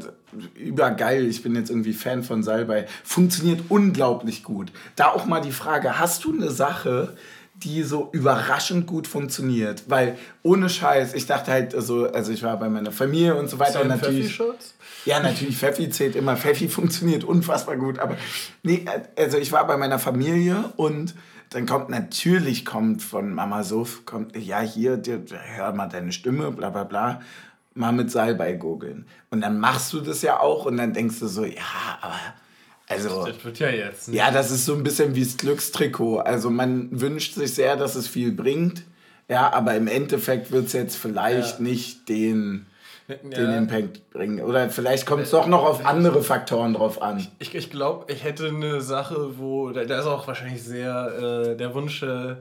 übergeil, 0.54 1.26
ich 1.26 1.42
bin 1.42 1.54
jetzt 1.54 1.70
irgendwie 1.70 1.92
Fan 1.92 2.22
von 2.22 2.42
Salbei. 2.42 2.86
Funktioniert 3.04 3.62
unglaublich 3.68 4.42
gut. 4.44 4.72
Da 4.96 5.08
auch 5.08 5.26
mal 5.26 5.40
die 5.40 5.52
Frage, 5.52 5.98
hast 5.98 6.24
du 6.24 6.32
eine 6.32 6.50
Sache, 6.50 7.16
die 7.64 7.82
so 7.82 8.08
überraschend 8.12 8.86
gut 8.86 9.06
funktioniert? 9.06 9.84
Weil 9.88 10.18
ohne 10.42 10.68
Scheiß, 10.68 11.14
ich 11.14 11.26
dachte 11.26 11.50
halt, 11.50 11.74
also, 11.74 12.10
also 12.10 12.32
ich 12.32 12.42
war 12.42 12.58
bei 12.58 12.68
meiner 12.68 12.92
Familie 12.92 13.34
und 13.36 13.48
so 13.48 13.58
weiter. 13.58 13.82
Und 13.82 13.88
natürlich, 13.88 14.40
ja, 15.04 15.20
natürlich, 15.20 15.56
Pfeffi 15.56 15.90
zählt 15.90 16.16
immer. 16.16 16.36
Pfeffi 16.36 16.68
funktioniert 16.68 17.24
unfassbar 17.24 17.76
gut. 17.76 17.98
Aber 17.98 18.16
nee, 18.62 18.84
also 19.16 19.38
ich 19.38 19.52
war 19.52 19.66
bei 19.66 19.76
meiner 19.76 19.98
Familie 19.98 20.72
und 20.76 21.14
dann 21.50 21.66
kommt 21.66 21.90
natürlich 21.90 22.64
kommt 22.64 23.02
von 23.02 23.34
Mama 23.34 23.62
Suff, 23.62 24.06
kommt, 24.06 24.36
ja, 24.36 24.60
hier, 24.60 25.02
hör 25.56 25.72
mal 25.72 25.88
deine 25.88 26.12
Stimme, 26.12 26.50
bla 26.50 26.70
bla 26.70 26.84
bla 26.84 27.20
mal 27.74 27.92
mit 27.92 28.10
Salbei 28.10 28.52
gurgeln. 28.52 29.06
Und 29.30 29.40
dann 29.40 29.58
machst 29.58 29.92
du 29.92 30.00
das 30.00 30.22
ja 30.22 30.40
auch 30.40 30.66
und 30.66 30.76
dann 30.76 30.92
denkst 30.92 31.20
du 31.20 31.26
so, 31.26 31.44
ja, 31.44 31.62
aber 32.00 32.18
also. 32.92 33.26
Das 33.26 33.44
wird 33.44 33.58
ja 33.58 33.70
jetzt. 33.70 34.08
Ne? 34.08 34.16
Ja, 34.16 34.30
das 34.30 34.50
ist 34.50 34.64
so 34.64 34.74
ein 34.74 34.82
bisschen 34.82 35.14
wie 35.14 35.24
das 35.24 35.36
Glückstrikot. 35.36 36.18
Also 36.18 36.50
man 36.50 36.88
wünscht 36.92 37.34
sich 37.34 37.54
sehr, 37.54 37.76
dass 37.76 37.94
es 37.94 38.08
viel 38.08 38.32
bringt. 38.32 38.84
Ja, 39.28 39.52
aber 39.52 39.74
im 39.74 39.86
Endeffekt 39.86 40.50
wird 40.52 40.66
es 40.66 40.72
jetzt 40.72 40.96
vielleicht 40.96 41.58
ja. 41.58 41.64
nicht 41.64 42.08
den, 42.08 42.66
den 43.08 43.32
ja. 43.32 43.56
Impact 43.56 44.10
bringen. 44.10 44.40
Oder 44.40 44.68
vielleicht 44.68 45.06
kommt 45.06 45.22
es 45.22 45.30
doch 45.30 45.46
noch 45.46 45.64
auf 45.64 45.86
andere 45.86 46.22
Faktoren 46.22 46.74
drauf 46.74 47.00
an. 47.00 47.26
Ich, 47.38 47.54
ich 47.54 47.70
glaube, 47.70 48.12
ich 48.12 48.24
hätte 48.24 48.48
eine 48.48 48.80
Sache, 48.80 49.38
wo, 49.38 49.70
da, 49.70 49.84
da 49.84 50.00
ist 50.00 50.06
auch 50.06 50.26
wahrscheinlich 50.26 50.62
sehr 50.62 51.52
äh, 51.52 51.56
der 51.56 51.74
Wunsch. 51.74 52.02
Äh, 52.02 52.36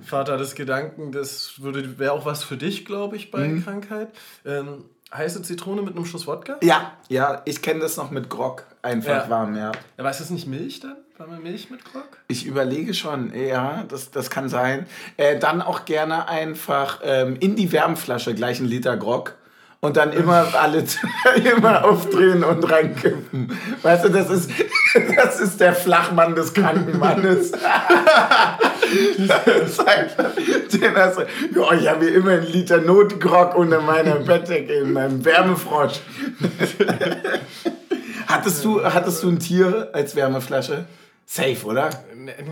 Vater 0.00 0.36
des 0.36 0.54
Gedanken, 0.54 1.12
das 1.12 1.54
wäre 1.58 2.12
auch 2.12 2.24
was 2.24 2.44
für 2.44 2.56
dich, 2.56 2.84
glaube 2.84 3.16
ich, 3.16 3.30
bei 3.30 3.48
mhm. 3.48 3.64
Krankheit. 3.64 4.08
Ähm, 4.44 4.84
heiße 5.14 5.42
Zitrone 5.42 5.82
mit 5.82 5.96
einem 5.96 6.04
Schuss 6.04 6.26
Wodka? 6.26 6.56
Ja, 6.62 6.92
ja, 7.08 7.42
ich 7.44 7.62
kenne 7.62 7.80
das 7.80 7.96
noch 7.96 8.10
mit 8.10 8.28
Grog, 8.28 8.64
einfach 8.82 9.24
ja. 9.24 9.30
warm, 9.30 9.56
ja. 9.56 9.72
Aber 9.96 10.10
ist 10.10 10.20
das 10.20 10.30
nicht 10.30 10.46
Milch 10.46 10.80
dann? 10.80 10.96
War 11.18 11.26
mal 11.26 11.38
Milch 11.38 11.70
mit 11.70 11.84
Grog? 11.84 12.18
Ich 12.28 12.46
überlege 12.46 12.94
schon, 12.94 13.32
ja, 13.34 13.84
das, 13.88 14.10
das 14.10 14.30
kann 14.30 14.48
sein. 14.48 14.86
Äh, 15.16 15.38
dann 15.38 15.62
auch 15.62 15.84
gerne 15.84 16.28
einfach 16.28 17.00
ähm, 17.04 17.36
in 17.38 17.56
die 17.56 17.70
Wärmflasche 17.72 18.34
gleich 18.34 18.58
einen 18.58 18.68
Liter 18.68 18.96
Grog 18.96 19.36
und 19.84 19.96
dann 19.96 20.12
immer 20.12 20.46
alle 20.54 20.84
immer 21.56 21.84
aufdrehen 21.84 22.44
und 22.44 22.70
reinkippen. 22.70 23.50
Weißt 23.82 24.04
du, 24.04 24.10
das 24.10 24.30
ist, 24.30 24.48
das 25.16 25.40
ist 25.40 25.60
der 25.60 25.74
Flachmann 25.74 26.36
des 26.36 26.54
kranken 26.54 27.00
Mannes. 27.00 27.50
den 30.72 30.94
hast 30.94 31.18
du, 31.18 31.22
ja, 31.22 31.72
ich 31.72 31.88
habe 31.88 32.04
hier 32.04 32.14
immer 32.14 32.30
einen 32.30 32.46
Liter 32.46 32.78
Notgrog 32.78 33.56
unter 33.56 33.80
meiner 33.80 34.16
Bettdecke, 34.16 34.72
in 34.72 34.92
meinem 34.92 35.24
Wärmefrosch. 35.24 35.98
hattest, 38.28 38.64
du, 38.64 38.84
hattest 38.84 39.22
du 39.24 39.30
ein 39.30 39.40
Tier 39.40 39.90
als 39.92 40.14
Wärmeflasche? 40.14 40.84
Safe, 41.24 41.64
oder? 41.64 41.88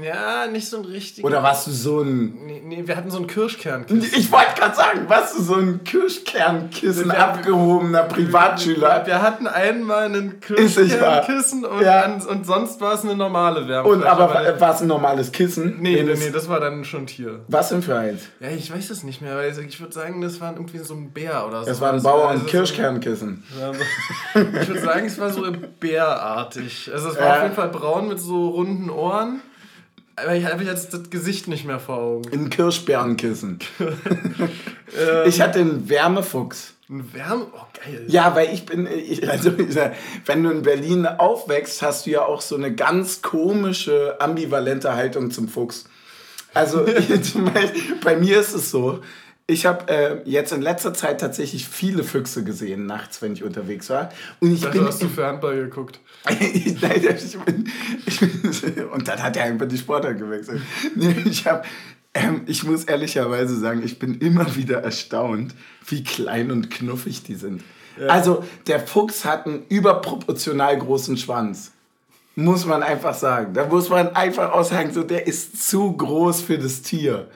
Ja, 0.03 0.47
nicht 0.47 0.69
so 0.69 0.79
ein 0.79 0.85
richtig. 0.85 1.23
Oder 1.23 1.43
warst 1.43 1.67
du 1.67 1.71
so 1.71 2.01
ein. 2.01 2.47
Nee, 2.47 2.63
nee 2.65 2.83
wir 2.87 2.97
hatten 2.97 3.11
so 3.11 3.19
ein 3.19 3.27
Kirschkernkissen. 3.27 4.19
Ich 4.19 4.33
wollte 4.33 4.55
gerade 4.57 4.75
sagen, 4.75 5.09
warst 5.09 5.39
du 5.39 5.43
so 5.43 5.55
ein 5.57 5.85
Kirschkernkissen 5.85 7.11
abgehobener 7.11 8.05
Privatschüler? 8.05 9.07
Wir 9.07 9.21
hatten 9.21 9.47
einmal 9.47 10.07
ein 10.07 10.41
Kirschkernkissen 10.41 11.65
und, 11.65 11.83
ja. 11.83 12.07
und 12.07 12.47
sonst 12.47 12.81
war 12.81 12.95
es 12.95 13.05
eine 13.05 13.15
normale 13.15 13.69
Wärmflasche. 13.69 13.99
Und 13.99 14.05
aber 14.05 14.61
war 14.61 14.75
es 14.75 14.81
ein 14.81 14.89
normales 14.89 15.31
Kissen? 15.31 15.77
Nee, 15.81 16.03
nee, 16.03 16.15
nee, 16.15 16.31
das 16.31 16.49
war 16.49 16.61
dann 16.61 16.85
schon 16.85 17.07
Tier. 17.07 17.41
Was 17.49 17.69
denn 17.69 17.83
für 17.83 17.97
eins? 17.97 18.23
Ja, 18.41 18.49
ich 18.49 18.73
weiß 18.73 18.91
es 18.91 19.03
nicht 19.03 19.21
mehr, 19.21 19.37
weil 19.37 19.51
ich 19.51 19.81
würde 19.81 19.93
sagen, 19.93 20.21
das 20.21 20.41
war 20.41 20.53
irgendwie 20.55 20.79
so 20.79 20.95
ein 20.95 21.11
Bär 21.11 21.47
oder 21.47 21.65
so. 21.65 21.69
Das 21.69 21.81
war 21.81 21.93
ein 21.93 22.03
Bauer- 22.03 22.29
und 22.29 22.31
also 22.31 22.47
Kirschkernkissen. 22.47 23.45
So, 23.55 24.41
ich 24.41 24.69
würde 24.69 24.81
sagen, 24.81 25.07
es 25.07 25.19
war 25.19 25.31
so 25.31 25.43
bärartig. 25.81 26.91
Also 26.93 27.11
es 27.11 27.17
war 27.17 27.27
ja. 27.27 27.37
auf 27.37 27.43
jeden 27.43 27.55
Fall 27.55 27.69
braun 27.69 28.09
mit 28.09 28.19
so 28.19 28.60
runden 28.61 28.91
Ohren. 28.91 29.41
Aber 30.17 30.35
ich 30.35 30.45
habe 30.45 30.65
jetzt 30.65 30.93
das 30.93 31.09
Gesicht 31.09 31.49
nicht 31.49 31.65
mehr 31.65 31.81
vor 31.81 31.97
Augen. 31.97 32.31
Ein 32.33 32.51
Kirschbeerenkissen. 32.51 33.59
ich 35.27 35.41
hatte 35.41 35.61
einen 35.61 35.89
Wärmefuchs. 35.89 36.75
Ein 36.91 37.15
Wärme? 37.15 37.47
Oh, 37.55 37.61
geil. 37.85 38.05
Ja, 38.09 38.35
weil 38.35 38.53
ich 38.53 38.67
bin, 38.67 38.87
ich, 38.87 39.29
also 39.31 39.53
wenn 40.27 40.43
du 40.43 40.51
in 40.51 40.63
Berlin 40.63 41.07
aufwächst, 41.07 41.81
hast 41.81 42.05
du 42.05 42.11
ja 42.11 42.23
auch 42.23 42.43
so 42.43 42.57
eine 42.57 42.75
ganz 42.75 43.23
komische, 43.23 44.17
ambivalente 44.21 44.95
Haltung 44.95 45.31
zum 45.31 45.49
Fuchs. 45.49 45.85
Also 46.53 46.85
bei 48.05 48.17
mir 48.17 48.41
ist 48.41 48.55
es 48.55 48.71
so, 48.71 49.01
ich 49.51 49.67
habe 49.67 49.89
äh, 49.89 50.19
jetzt 50.25 50.53
in 50.53 50.63
letzter 50.63 50.95
Zeit 50.95 51.21
tatsächlich 51.21 51.69
viele 51.69 52.05
Füchse 52.05 52.45
gesehen, 52.45 52.87
nachts, 52.87 53.21
wenn 53.21 53.33
ich 53.33 53.45
unterwegs 53.45 53.91
war. 53.91 54.11
Und 54.41 54.53
ich, 54.53 54.65
ich 54.65 54.71
bin, 54.71 54.85
hast 54.85 55.03
du 55.03 55.09
für 55.09 55.27
Handball 55.27 55.57
geguckt? 55.57 56.01
nein, 56.25 56.39
ich 56.41 57.39
bin, 57.45 57.71
ich 58.07 58.21
bin, 58.21 58.85
und 58.87 59.09
dann 59.09 59.23
hat 59.23 59.37
er 59.37 59.45
einfach 59.45 59.67
die 59.67 59.79
Sportart 59.79 60.19
gewechselt. 60.19 60.63
ich 61.25 61.47
habe 61.47 61.65
ähm, 62.13 62.43
ich 62.47 62.65
muss 62.65 62.85
ehrlicherweise 62.85 63.57
sagen, 63.57 63.83
ich 63.85 63.99
bin 63.99 64.19
immer 64.19 64.57
wieder 64.57 64.83
erstaunt, 64.83 65.55
wie 65.87 66.03
klein 66.03 66.51
und 66.51 66.71
knuffig 66.71 67.23
die 67.23 67.37
sind. 67.37 67.63
Ja. 68.01 68.09
Also, 68.09 68.45
der 68.67 68.81
Fuchs 68.81 69.25
hat 69.25 69.47
einen 69.47 69.65
überproportional 69.69 70.77
großen 70.79 71.17
Schwanz. 71.17 71.73
Muss 72.35 72.65
man 72.65 72.83
einfach 72.83 73.15
sagen. 73.15 73.55
Da 73.55 73.67
muss 73.67 73.91
man 73.91 74.15
einfach 74.17 74.53
aussagen, 74.53 74.93
so, 74.93 75.03
der 75.03 75.27
ist 75.27 75.69
zu 75.69 75.93
groß 75.93 76.41
für 76.43 76.59
das 76.59 76.83
Tier. 76.83 77.29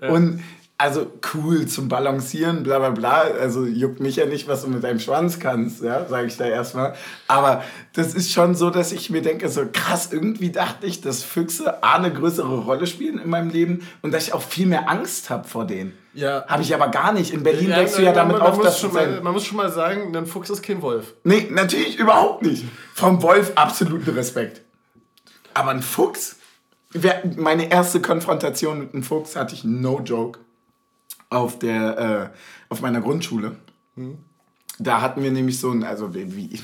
Ja. 0.00 0.10
Und 0.10 0.42
also 0.80 1.12
cool 1.34 1.66
zum 1.66 1.88
Balancieren, 1.88 2.62
bla 2.62 2.78
bla 2.78 2.88
bla. 2.88 3.20
Also 3.38 3.66
juckt 3.66 4.00
mich 4.00 4.16
ja 4.16 4.24
nicht, 4.24 4.48
was 4.48 4.62
du 4.62 4.68
mit 4.68 4.82
deinem 4.82 4.98
Schwanz 4.98 5.38
kannst, 5.38 5.82
ja, 5.82 6.06
sage 6.06 6.26
ich 6.26 6.38
da 6.38 6.46
erstmal. 6.46 6.94
Aber 7.28 7.62
das 7.92 8.14
ist 8.14 8.32
schon 8.32 8.54
so, 8.54 8.70
dass 8.70 8.90
ich 8.90 9.10
mir 9.10 9.20
denke, 9.20 9.50
so 9.50 9.66
krass, 9.70 10.08
irgendwie 10.10 10.50
dachte 10.50 10.86
ich, 10.86 11.02
dass 11.02 11.22
Füchse 11.22 11.82
A, 11.82 11.96
eine 11.96 12.10
größere 12.10 12.60
Rolle 12.60 12.86
spielen 12.86 13.18
in 13.18 13.28
meinem 13.28 13.50
Leben 13.50 13.86
und 14.00 14.14
dass 14.14 14.28
ich 14.28 14.32
auch 14.32 14.40
viel 14.40 14.66
mehr 14.66 14.88
Angst 14.88 15.28
habe 15.28 15.46
vor 15.46 15.66
denen. 15.66 15.92
Ja. 16.14 16.46
Habe 16.48 16.62
ich 16.62 16.74
aber 16.74 16.88
gar 16.88 17.12
nicht. 17.12 17.34
In 17.34 17.42
Berlin 17.42 17.68
ja, 17.68 17.76
wächst 17.76 17.98
du 17.98 18.02
ja 18.02 18.12
damit 18.12 18.38
man, 18.38 18.46
auf, 18.46 18.58
dass 18.62 18.80
schon 18.80 18.94
mal, 18.94 19.20
Man 19.20 19.34
muss 19.34 19.44
schon 19.44 19.58
mal 19.58 19.70
sagen, 19.70 20.16
ein 20.16 20.24
Fuchs 20.24 20.48
ist 20.48 20.62
kein 20.62 20.80
Wolf. 20.80 21.12
Nee, 21.24 21.46
natürlich 21.50 21.98
überhaupt 21.98 22.42
nicht. 22.42 22.64
Vom 22.94 23.20
Wolf 23.20 23.52
absoluten 23.54 24.14
Respekt. 24.14 24.62
Aber 25.52 25.72
ein 25.72 25.82
Fuchs? 25.82 26.36
Meine 27.36 27.70
erste 27.70 28.00
Konfrontation 28.00 28.78
mit 28.78 28.94
einem 28.94 29.02
Fuchs 29.02 29.36
hatte 29.36 29.54
ich 29.54 29.62
no 29.62 30.00
joke 30.00 30.40
auf, 31.30 31.58
der, 31.58 32.32
äh, 32.32 32.38
auf 32.68 32.82
meiner 32.82 33.00
Grundschule. 33.00 33.56
Mhm. 33.96 34.18
Da 34.78 35.00
hatten 35.00 35.22
wir 35.22 35.30
nämlich 35.30 35.60
so 35.60 35.70
ein, 35.70 35.84
also 35.84 36.14
wie, 36.14 36.58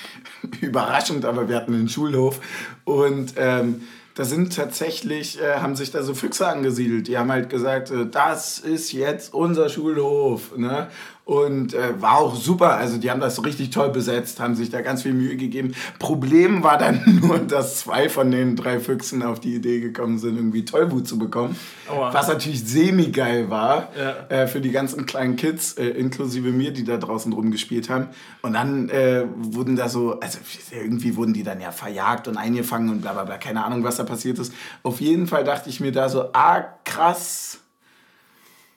überraschend, 0.60 1.24
aber 1.24 1.48
wir 1.48 1.56
hatten 1.56 1.74
einen 1.74 1.88
Schulhof 1.88 2.40
und 2.84 3.34
ähm, 3.36 3.82
da 4.14 4.24
sind 4.24 4.54
tatsächlich, 4.54 5.40
äh, 5.40 5.56
haben 5.56 5.74
sich 5.74 5.90
da 5.90 6.02
so 6.02 6.14
Füchse 6.14 6.46
angesiedelt. 6.46 7.08
Die 7.08 7.18
haben 7.18 7.32
halt 7.32 7.50
gesagt, 7.50 7.90
äh, 7.90 8.06
das 8.06 8.60
ist 8.60 8.92
jetzt 8.92 9.34
unser 9.34 9.68
Schulhof. 9.68 10.56
Ne? 10.56 10.88
Und 11.24 11.72
äh, 11.72 12.00
war 12.02 12.18
auch 12.18 12.34
super. 12.34 12.76
Also 12.76 12.98
die 12.98 13.10
haben 13.10 13.20
das 13.20 13.42
richtig 13.42 13.70
toll 13.70 13.88
besetzt, 13.88 14.40
haben 14.40 14.54
sich 14.54 14.68
da 14.68 14.82
ganz 14.82 15.02
viel 15.04 15.14
Mühe 15.14 15.36
gegeben. 15.36 15.74
Problem 15.98 16.62
war 16.62 16.76
dann 16.76 17.20
nur, 17.22 17.38
dass 17.38 17.80
zwei 17.80 18.10
von 18.10 18.30
den 18.30 18.56
drei 18.56 18.78
Füchsen 18.78 19.22
auf 19.22 19.40
die 19.40 19.54
Idee 19.54 19.80
gekommen 19.80 20.18
sind, 20.18 20.36
irgendwie 20.36 20.66
Tollwut 20.66 21.08
zu 21.08 21.18
bekommen. 21.18 21.56
Aua. 21.90 22.12
Was 22.12 22.28
natürlich 22.28 22.62
semi-geil 22.66 23.48
war 23.48 23.88
ja. 23.98 24.36
äh, 24.36 24.46
für 24.46 24.60
die 24.60 24.70
ganzen 24.70 25.06
kleinen 25.06 25.36
Kids, 25.36 25.72
äh, 25.74 25.86
inklusive 25.86 26.50
mir, 26.50 26.72
die 26.74 26.84
da 26.84 26.98
draußen 26.98 27.32
rumgespielt 27.32 27.88
haben. 27.88 28.08
Und 28.42 28.52
dann 28.52 28.90
äh, 28.90 29.24
wurden 29.34 29.76
da 29.76 29.88
so, 29.88 30.20
also 30.20 30.38
irgendwie 30.72 31.16
wurden 31.16 31.32
die 31.32 31.42
dann 31.42 31.58
ja 31.58 31.70
verjagt 31.70 32.28
und 32.28 32.36
eingefangen 32.36 32.90
und 32.90 33.00
bla 33.00 33.14
bla 33.14 33.24
bla. 33.24 33.38
Keine 33.38 33.64
Ahnung, 33.64 33.82
was 33.82 33.96
da 33.96 34.04
passiert 34.04 34.38
ist. 34.38 34.52
Auf 34.82 35.00
jeden 35.00 35.26
Fall 35.26 35.44
dachte 35.44 35.70
ich 35.70 35.80
mir 35.80 35.92
da 35.92 36.10
so, 36.10 36.28
ah 36.34 36.64
krass 36.84 37.63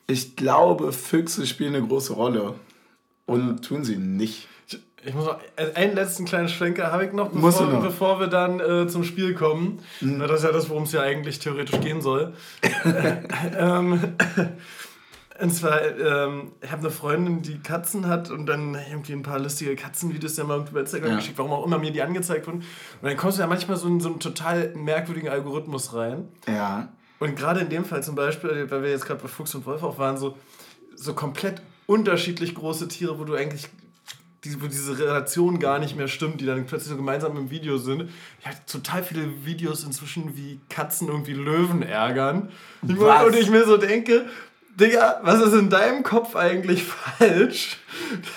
ich 0.08 0.36
glaube, 0.36 0.92
Füchse 0.92 1.46
spielen 1.46 1.76
eine 1.76 1.86
große 1.86 2.14
Rolle. 2.14 2.54
Und 3.26 3.62
tun 3.62 3.84
sie 3.84 3.98
nicht. 3.98 4.48
Ich 5.04 5.14
muss 5.14 5.26
noch, 5.26 5.38
äh, 5.56 5.72
einen 5.74 5.94
letzten 5.94 6.24
kleinen 6.24 6.48
Schwenker 6.48 6.90
habe 6.90 7.04
ich 7.04 7.12
noch, 7.12 7.28
bevor, 7.28 7.66
noch. 7.66 7.82
bevor 7.82 8.18
wir 8.18 8.26
dann 8.26 8.58
äh, 8.58 8.88
zum 8.88 9.04
Spiel 9.04 9.34
kommen. 9.34 9.80
Mhm. 10.00 10.18
Das 10.18 10.40
ist 10.40 10.44
ja 10.44 10.52
das, 10.52 10.68
worum 10.70 10.84
es 10.84 10.92
ja 10.92 11.02
eigentlich 11.02 11.38
theoretisch 11.38 11.78
gehen 11.80 12.00
soll. 12.00 12.32
ähm, 13.56 14.14
und 15.40 15.50
zwar, 15.50 15.80
ähm, 15.82 16.52
ich 16.62 16.72
habe 16.72 16.80
eine 16.80 16.90
Freundin, 16.90 17.42
die 17.42 17.58
Katzen 17.58 18.08
hat 18.08 18.30
und 18.30 18.46
dann 18.46 18.76
irgendwie 18.90 19.12
ein 19.12 19.22
paar 19.22 19.38
lustige 19.38 19.76
Katzenvideos 19.76 20.34
der 20.34 20.44
mal 20.44 20.64
über 20.68 20.80
Instagram 20.80 21.10
ja. 21.10 21.16
geschickt, 21.16 21.38
warum 21.38 21.52
auch 21.52 21.64
immer 21.64 21.78
mir 21.78 21.92
die 21.92 22.02
angezeigt 22.02 22.46
wurden. 22.46 22.58
Und 22.58 22.66
dann 23.02 23.16
kommst 23.16 23.38
du 23.38 23.42
ja 23.42 23.46
manchmal 23.46 23.76
so 23.76 23.86
in 23.86 24.00
so 24.00 24.08
einen 24.08 24.20
total 24.20 24.72
merkwürdigen 24.74 25.28
Algorithmus 25.28 25.94
rein. 25.94 26.28
Ja. 26.48 26.88
Und 27.18 27.36
gerade 27.36 27.60
in 27.60 27.68
dem 27.68 27.84
Fall 27.84 28.02
zum 28.02 28.14
Beispiel, 28.14 28.70
weil 28.70 28.82
wir 28.82 28.90
jetzt 28.90 29.06
gerade 29.06 29.20
bei 29.20 29.28
Fuchs 29.28 29.54
und 29.54 29.66
Wolf 29.66 29.82
auch 29.82 29.98
waren, 29.98 30.16
so, 30.16 30.36
so 30.94 31.14
komplett 31.14 31.62
unterschiedlich 31.86 32.54
große 32.54 32.88
Tiere, 32.88 33.18
wo 33.18 33.24
du 33.24 33.34
eigentlich 33.34 33.68
die, 34.44 34.62
wo 34.62 34.66
diese 34.66 34.98
Relation 34.98 35.58
gar 35.58 35.78
nicht 35.78 35.96
mehr 35.96 36.06
stimmt, 36.06 36.40
die 36.40 36.46
dann 36.46 36.66
plötzlich 36.66 36.90
so 36.90 36.96
gemeinsam 36.96 37.36
im 37.36 37.50
Video 37.50 37.76
sind. 37.76 38.08
Ich 38.40 38.46
habe 38.46 38.56
total 38.70 39.02
viele 39.02 39.44
Videos 39.44 39.82
inzwischen, 39.82 40.36
wie 40.36 40.60
Katzen 40.68 41.08
irgendwie 41.08 41.32
Löwen 41.32 41.82
ärgern. 41.82 42.50
Was? 42.82 43.24
Und 43.24 43.34
ich 43.34 43.50
mir 43.50 43.64
so 43.66 43.76
denke, 43.76 44.26
Digga, 44.78 45.20
was 45.24 45.40
ist 45.40 45.54
in 45.54 45.70
deinem 45.70 46.04
Kopf 46.04 46.36
eigentlich 46.36 46.84
falsch? 46.84 47.78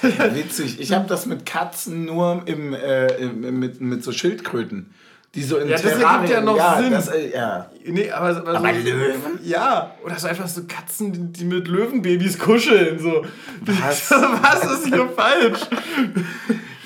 Ja, 0.01 0.33
witzig. 0.33 0.79
Ich 0.79 0.91
habe 0.91 1.07
das 1.07 1.27
mit 1.27 1.45
Katzen 1.45 2.05
nur 2.05 2.41
im, 2.45 2.73
äh, 2.73 3.15
im, 3.17 3.59
mit, 3.59 3.79
mit 3.79 4.03
so 4.03 4.11
Schildkröten. 4.11 4.91
Die 5.33 5.43
so 5.43 5.57
in 5.57 5.69
ja, 5.69 5.77
das 5.77 5.85
ergibt 5.85 6.29
ja 6.29 6.41
noch 6.41 6.57
ja, 6.57 6.81
Sinn. 6.81 6.91
Das, 6.91 7.07
äh, 7.07 7.31
ja. 7.31 7.69
Nee, 7.85 8.11
aber, 8.11 8.37
aber, 8.37 8.57
aber 8.57 8.73
so, 8.73 8.79
Löwen? 8.81 9.39
Ja, 9.43 9.95
oder 10.03 10.19
so 10.19 10.27
einfach 10.27 10.47
so 10.47 10.63
Katzen, 10.67 11.13
die, 11.13 11.39
die 11.39 11.45
mit 11.45 11.69
Löwenbabys 11.69 12.37
kuscheln. 12.37 12.99
So. 12.99 13.25
Was? 13.61 14.11
Was 14.11 14.73
ist 14.73 14.87
hier 14.87 15.07
falsch? 15.15 15.61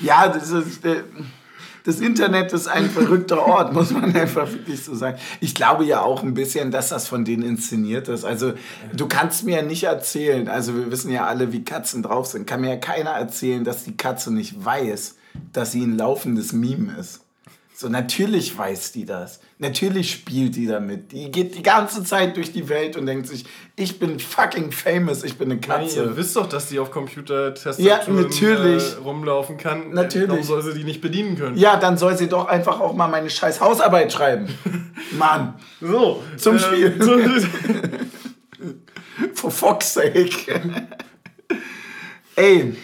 Ja, 0.00 0.28
das 0.28 0.50
ist... 0.50 0.84
Äh, 0.84 1.02
das 1.86 2.00
Internet 2.00 2.52
ist 2.52 2.66
ein 2.66 2.90
verrückter 2.90 3.46
Ort, 3.46 3.72
muss 3.72 3.92
man 3.92 4.12
einfach 4.16 4.50
wirklich 4.50 4.82
so 4.82 4.96
sagen. 4.96 5.18
Ich 5.38 5.54
glaube 5.54 5.84
ja 5.84 6.00
auch 6.00 6.24
ein 6.24 6.34
bisschen, 6.34 6.72
dass 6.72 6.88
das 6.88 7.06
von 7.06 7.24
denen 7.24 7.44
inszeniert 7.44 8.08
ist. 8.08 8.24
Also 8.24 8.54
du 8.92 9.06
kannst 9.06 9.44
mir 9.44 9.58
ja 9.58 9.62
nicht 9.62 9.84
erzählen, 9.84 10.48
also 10.48 10.74
wir 10.74 10.90
wissen 10.90 11.12
ja 11.12 11.26
alle, 11.26 11.52
wie 11.52 11.62
Katzen 11.62 12.02
drauf 12.02 12.26
sind, 12.26 12.44
kann 12.44 12.60
mir 12.60 12.70
ja 12.70 12.76
keiner 12.76 13.10
erzählen, 13.10 13.62
dass 13.62 13.84
die 13.84 13.96
Katze 13.96 14.34
nicht 14.34 14.64
weiß, 14.64 15.14
dass 15.52 15.70
sie 15.70 15.84
ein 15.84 15.96
laufendes 15.96 16.52
Meme 16.52 16.92
ist. 16.98 17.20
So, 17.78 17.90
natürlich 17.90 18.56
weiß 18.56 18.92
die 18.92 19.04
das. 19.04 19.38
Natürlich 19.58 20.10
spielt 20.10 20.56
die 20.56 20.66
damit. 20.66 21.12
Die 21.12 21.30
geht 21.30 21.54
die 21.54 21.62
ganze 21.62 22.02
Zeit 22.04 22.34
durch 22.38 22.50
die 22.50 22.70
Welt 22.70 22.96
und 22.96 23.04
denkt 23.04 23.26
sich, 23.26 23.44
ich 23.76 23.98
bin 23.98 24.18
fucking 24.18 24.72
famous, 24.72 25.22
ich 25.22 25.36
bin 25.36 25.50
eine 25.50 25.60
Katze. 25.60 25.98
Nein, 25.98 26.08
ihr 26.08 26.16
wisst 26.16 26.36
doch, 26.36 26.48
dass 26.48 26.70
die 26.70 26.78
auf 26.78 26.90
Computer-Tastaturen 26.90 28.16
ja, 28.16 28.22
natürlich. 28.22 28.94
Äh, 28.94 29.00
rumlaufen 29.04 29.58
kann. 29.58 29.90
Natürlich. 29.90 30.30
Warum 30.30 30.42
soll 30.42 30.62
sie 30.62 30.72
die 30.72 30.84
nicht 30.84 31.02
bedienen 31.02 31.36
können? 31.36 31.58
Ja, 31.58 31.76
dann 31.76 31.98
soll 31.98 32.16
sie 32.16 32.28
doch 32.28 32.46
einfach 32.46 32.80
auch 32.80 32.94
mal 32.94 33.08
meine 33.08 33.28
scheiß 33.28 33.60
Hausarbeit 33.60 34.10
schreiben. 34.10 34.48
Mann. 35.18 35.56
So. 35.78 36.22
Zum 36.38 36.54
ähm, 36.54 36.62
Spiel. 36.62 36.92
For 39.34 39.50
fuck's 39.50 39.92
sake. 39.92 40.30
Ey, 42.36 42.74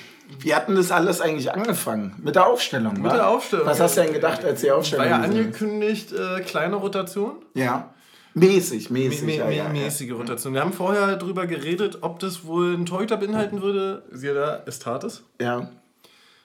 wie 0.44 0.55
hatten 0.55 0.74
das 0.74 0.90
alles 0.90 1.20
eigentlich 1.20 1.52
angefangen? 1.52 2.14
Mit 2.22 2.35
der 2.35 2.46
Aufstellung, 2.46 2.94
Mit 2.94 3.05
wa? 3.05 3.14
der 3.14 3.28
Aufstellung. 3.28 3.66
Was 3.66 3.81
hast 3.81 3.96
du 3.96 4.02
denn 4.02 4.12
gedacht, 4.12 4.44
als 4.44 4.61
die 4.61 4.70
Aufstellung 4.70 5.05
War 5.05 5.18
ja 5.18 5.22
angekündigt, 5.22 6.12
äh, 6.12 6.40
kleine 6.40 6.76
Rotation. 6.76 7.44
Ja. 7.55 7.94
Mäßig, 8.35 8.90
mäßig. 8.90 9.38
Mä, 9.38 9.44
mä, 9.44 9.52
ja, 9.52 9.68
mäßige 9.68 10.09
ja. 10.09 10.14
Rotation. 10.16 10.55
Wir 10.55 10.62
haben 10.62 10.72
vorher 10.72 11.16
darüber 11.16 11.46
geredet, 11.46 11.98
ob 12.00 12.18
das 12.18 12.44
wohl 12.44 12.74
ein 12.74 12.87
Torhüter 12.87 13.18
beinhalten 13.18 13.61
würde. 13.61 14.05
Siehe 14.11 14.35
da, 14.35 14.62
es 14.64 14.78
tat 14.78 15.05
es. 15.05 15.22
Ja. 15.40 15.70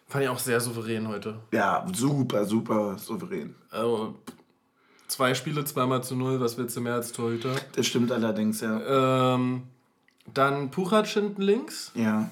Fand 0.07 0.23
ich 0.23 0.29
auch 0.29 0.39
sehr 0.39 0.60
souverän 0.60 1.07
heute. 1.07 1.36
Ja, 1.51 1.86
super, 1.93 2.45
super 2.45 2.97
souverän. 2.97 3.55
Also, 3.71 4.15
zwei 5.07 5.33
Spiele, 5.33 5.63
zweimal 5.65 6.03
zu 6.03 6.15
null, 6.15 6.39
was 6.39 6.57
willst 6.57 6.75
du 6.75 6.81
mehr 6.81 6.95
als 6.95 7.12
Torhüter? 7.12 7.55
Das 7.75 7.86
stimmt 7.86 8.12
allerdings, 8.12 8.62
ja. 8.62 9.36
Ähm, 9.36 9.63
dann 10.33 10.71
Puchac 10.71 11.07
hinten 11.07 11.41
links. 11.41 11.91
Ja 11.95 12.29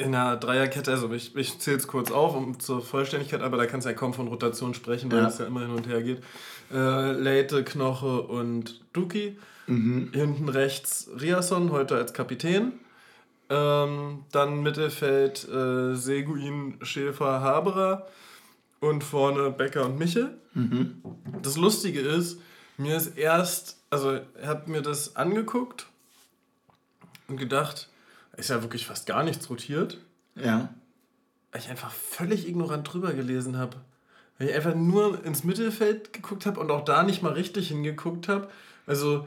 in 0.00 0.14
einer 0.14 0.36
Dreierkette, 0.36 0.90
also 0.90 1.12
ich, 1.12 1.36
ich 1.36 1.58
zähle 1.58 1.76
es 1.76 1.86
kurz 1.86 2.10
auf, 2.10 2.34
um 2.34 2.58
zur 2.58 2.80
Vollständigkeit, 2.80 3.42
aber 3.42 3.58
da 3.58 3.66
kannst 3.66 3.84
du 3.84 3.90
ja 3.90 3.96
kaum 3.96 4.14
von 4.14 4.28
Rotation 4.28 4.72
sprechen, 4.72 5.12
weil 5.12 5.26
es 5.26 5.38
ja. 5.38 5.44
ja 5.44 5.48
immer 5.48 5.60
hin 5.60 5.70
und 5.70 5.86
her 5.86 6.02
geht. 6.02 6.22
Äh, 6.72 7.12
Leite, 7.12 7.64
Knoche 7.64 8.22
und 8.22 8.80
Duki. 8.94 9.38
Mhm. 9.66 10.10
Hinten 10.12 10.48
rechts 10.48 11.10
Riasson, 11.20 11.70
heute 11.70 11.96
als 11.96 12.14
Kapitän. 12.14 12.72
Ähm, 13.50 14.24
dann 14.32 14.62
Mittelfeld 14.62 15.46
äh, 15.48 15.94
Seguin, 15.94 16.78
Schäfer, 16.82 17.40
Haberer 17.40 18.06
und 18.80 19.04
vorne 19.04 19.50
Becker 19.50 19.84
und 19.84 19.98
Michel. 19.98 20.38
Mhm. 20.54 21.02
Das 21.42 21.56
Lustige 21.56 22.00
ist, 22.00 22.40
mir 22.78 22.96
ist 22.96 23.18
erst, 23.18 23.82
also 23.90 24.14
ich 24.16 24.46
habe 24.46 24.70
mir 24.70 24.80
das 24.80 25.14
angeguckt 25.16 25.86
und 27.28 27.36
gedacht, 27.36 27.89
ist 28.36 28.50
ja 28.50 28.62
wirklich 28.62 28.86
fast 28.86 29.06
gar 29.06 29.22
nichts 29.22 29.48
rotiert. 29.50 29.98
Ja. 30.34 30.68
Weil 31.52 31.60
ich 31.60 31.68
einfach 31.68 31.90
völlig 31.90 32.48
ignorant 32.48 32.92
drüber 32.92 33.12
gelesen 33.12 33.58
habe. 33.58 33.76
Weil 34.38 34.48
ich 34.48 34.54
einfach 34.54 34.74
nur 34.74 35.24
ins 35.24 35.44
Mittelfeld 35.44 36.12
geguckt 36.12 36.46
habe 36.46 36.60
und 36.60 36.70
auch 36.70 36.84
da 36.84 37.02
nicht 37.02 37.22
mal 37.22 37.32
richtig 37.32 37.68
hingeguckt 37.68 38.28
habe. 38.28 38.48
Also, 38.86 39.26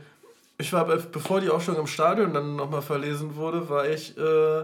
ich 0.57 0.73
war, 0.73 0.85
bevor 0.85 1.41
die 1.41 1.49
Aufstellung 1.49 1.81
im 1.81 1.87
Stadion 1.87 2.33
dann 2.33 2.55
nochmal 2.55 2.81
verlesen 2.81 3.35
wurde, 3.35 3.69
war 3.69 3.87
ich 3.87 4.17
äh, 4.17 4.63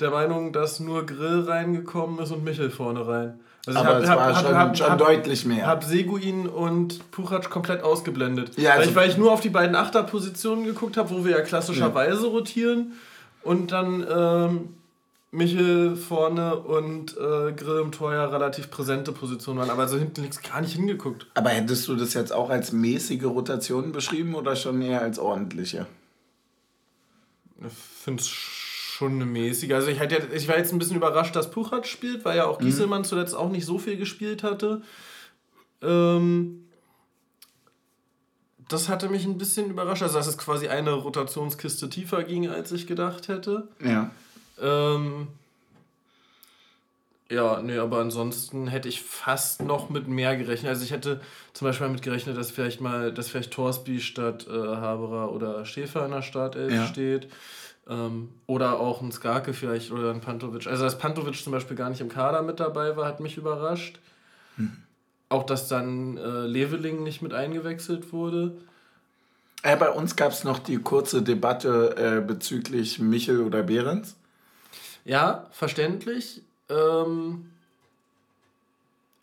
der 0.00 0.10
Meinung, 0.10 0.52
dass 0.52 0.80
nur 0.80 1.06
Grill 1.06 1.42
reingekommen 1.42 2.18
ist 2.18 2.30
und 2.32 2.44
Michel 2.44 2.70
vorne 2.70 3.06
rein. 3.06 3.40
Also 3.66 3.78
Aber 3.78 3.88
hab, 3.96 4.02
es 4.02 4.08
hab, 4.08 4.18
war 4.18 4.34
hab, 4.34 4.46
schon, 4.46 4.56
hab, 4.56 4.78
schon 4.78 4.98
deutlich 4.98 5.44
mehr. 5.44 5.58
Ich 5.58 5.64
habe 5.64 5.84
Seguin 5.84 6.48
und 6.48 7.10
Puchac 7.10 7.50
komplett 7.50 7.82
ausgeblendet. 7.82 8.56
Ja, 8.56 8.72
also 8.72 8.82
weil, 8.82 8.88
ich, 8.88 8.96
weil 8.96 9.10
ich 9.10 9.18
nur 9.18 9.32
auf 9.32 9.42
die 9.42 9.50
beiden 9.50 9.76
Achterpositionen 9.76 10.64
geguckt 10.64 10.96
habe, 10.96 11.10
wo 11.10 11.24
wir 11.24 11.32
ja 11.32 11.42
klassischerweise 11.42 12.22
ja. 12.22 12.28
rotieren. 12.28 12.92
Und 13.42 13.72
dann 13.72 14.06
ähm, 14.08 14.68
Michel 15.32 15.96
vorne 15.96 16.56
und 16.56 17.16
äh, 17.16 17.52
Grill 17.52 17.80
im 17.82 17.92
Tor 17.92 18.12
ja 18.12 18.26
relativ 18.26 18.70
präsente 18.70 19.12
Positionen 19.12 19.60
waren, 19.60 19.70
aber 19.70 19.86
so 19.86 19.96
hinten 19.96 20.22
links 20.22 20.42
gar 20.42 20.60
nicht 20.60 20.74
hingeguckt. 20.74 21.26
Aber 21.34 21.50
hättest 21.50 21.86
du 21.88 21.94
das 21.94 22.14
jetzt 22.14 22.32
auch 22.32 22.50
als 22.50 22.72
mäßige 22.72 23.24
Rotation 23.24 23.92
beschrieben 23.92 24.34
oder 24.34 24.56
schon 24.56 24.82
eher 24.82 25.02
als 25.02 25.18
ordentliche? 25.18 25.86
Ich 27.64 27.72
finde 27.72 28.22
es 28.22 28.28
schon 28.28 29.14
eine 29.14 29.26
mäßige. 29.26 29.72
Also 29.72 29.88
ich, 29.88 30.00
hatte, 30.00 30.28
ich 30.34 30.48
war 30.48 30.58
jetzt 30.58 30.72
ein 30.72 30.78
bisschen 30.78 30.96
überrascht, 30.96 31.36
dass 31.36 31.50
Puchat 31.50 31.86
spielt, 31.86 32.24
weil 32.24 32.36
ja 32.36 32.46
auch 32.46 32.60
mhm. 32.60 32.64
Gieselmann 32.64 33.02
mhm. 33.02 33.06
zuletzt 33.06 33.36
auch 33.36 33.50
nicht 33.50 33.66
so 33.66 33.78
viel 33.78 33.96
gespielt 33.96 34.42
hatte. 34.42 34.82
Ähm, 35.80 36.66
das 38.72 38.88
hatte 38.88 39.08
mich 39.08 39.24
ein 39.24 39.38
bisschen 39.38 39.70
überrascht. 39.70 40.02
Also, 40.02 40.16
dass 40.16 40.26
es 40.26 40.38
quasi 40.38 40.68
eine 40.68 40.92
Rotationskiste 40.92 41.88
tiefer 41.88 42.22
ging, 42.24 42.48
als 42.48 42.72
ich 42.72 42.86
gedacht 42.86 43.28
hätte. 43.28 43.68
Ja. 43.84 44.10
Ähm, 44.60 45.28
ja, 47.30 47.62
nee, 47.62 47.78
aber 47.78 47.98
ansonsten 47.98 48.66
hätte 48.66 48.88
ich 48.88 49.02
fast 49.02 49.62
noch 49.62 49.88
mit 49.88 50.08
mehr 50.08 50.36
gerechnet. 50.36 50.70
Also 50.70 50.84
ich 50.84 50.90
hätte 50.90 51.20
zum 51.52 51.68
Beispiel 51.68 51.86
damit 51.86 52.02
gerechnet, 52.02 52.36
dass 52.36 52.50
vielleicht 52.50 52.80
mal, 52.80 53.12
dass 53.12 53.28
vielleicht 53.28 53.52
Torsby 53.52 54.00
statt 54.00 54.48
äh, 54.48 54.52
Haberer 54.52 55.32
oder 55.32 55.64
Schäfer 55.64 56.04
in 56.06 56.10
der 56.10 56.22
Startelf 56.22 56.72
ja. 56.72 56.86
steht. 56.86 57.28
Ähm, 57.88 58.30
oder 58.46 58.80
auch 58.80 59.00
ein 59.00 59.12
Skarke 59.12 59.52
vielleicht 59.52 59.92
oder 59.92 60.10
ein 60.10 60.20
Pantovic. 60.20 60.66
Also 60.66 60.82
dass 60.82 60.98
Pantovic 60.98 61.36
zum 61.36 61.52
Beispiel 61.52 61.76
gar 61.76 61.88
nicht 61.88 62.00
im 62.00 62.08
Kader 62.08 62.42
mit 62.42 62.58
dabei 62.58 62.96
war, 62.96 63.06
hat 63.06 63.20
mich 63.20 63.36
überrascht. 63.36 64.00
Hm. 64.56 64.76
Auch, 65.30 65.44
dass 65.44 65.68
dann 65.68 66.18
äh, 66.18 66.46
Leveling 66.46 67.02
nicht 67.02 67.22
mit 67.22 67.32
eingewechselt 67.32 68.12
wurde. 68.12 68.52
Äh, 69.62 69.76
bei 69.76 69.90
uns 69.90 70.16
gab 70.16 70.32
es 70.32 70.44
noch 70.44 70.58
die 70.58 70.78
kurze 70.78 71.22
Debatte 71.22 71.96
äh, 71.96 72.20
bezüglich 72.20 72.98
Michel 72.98 73.40
oder 73.40 73.62
Behrens. 73.62 74.16
Ja, 75.04 75.46
verständlich. 75.52 76.42
Ähm, 76.68 77.50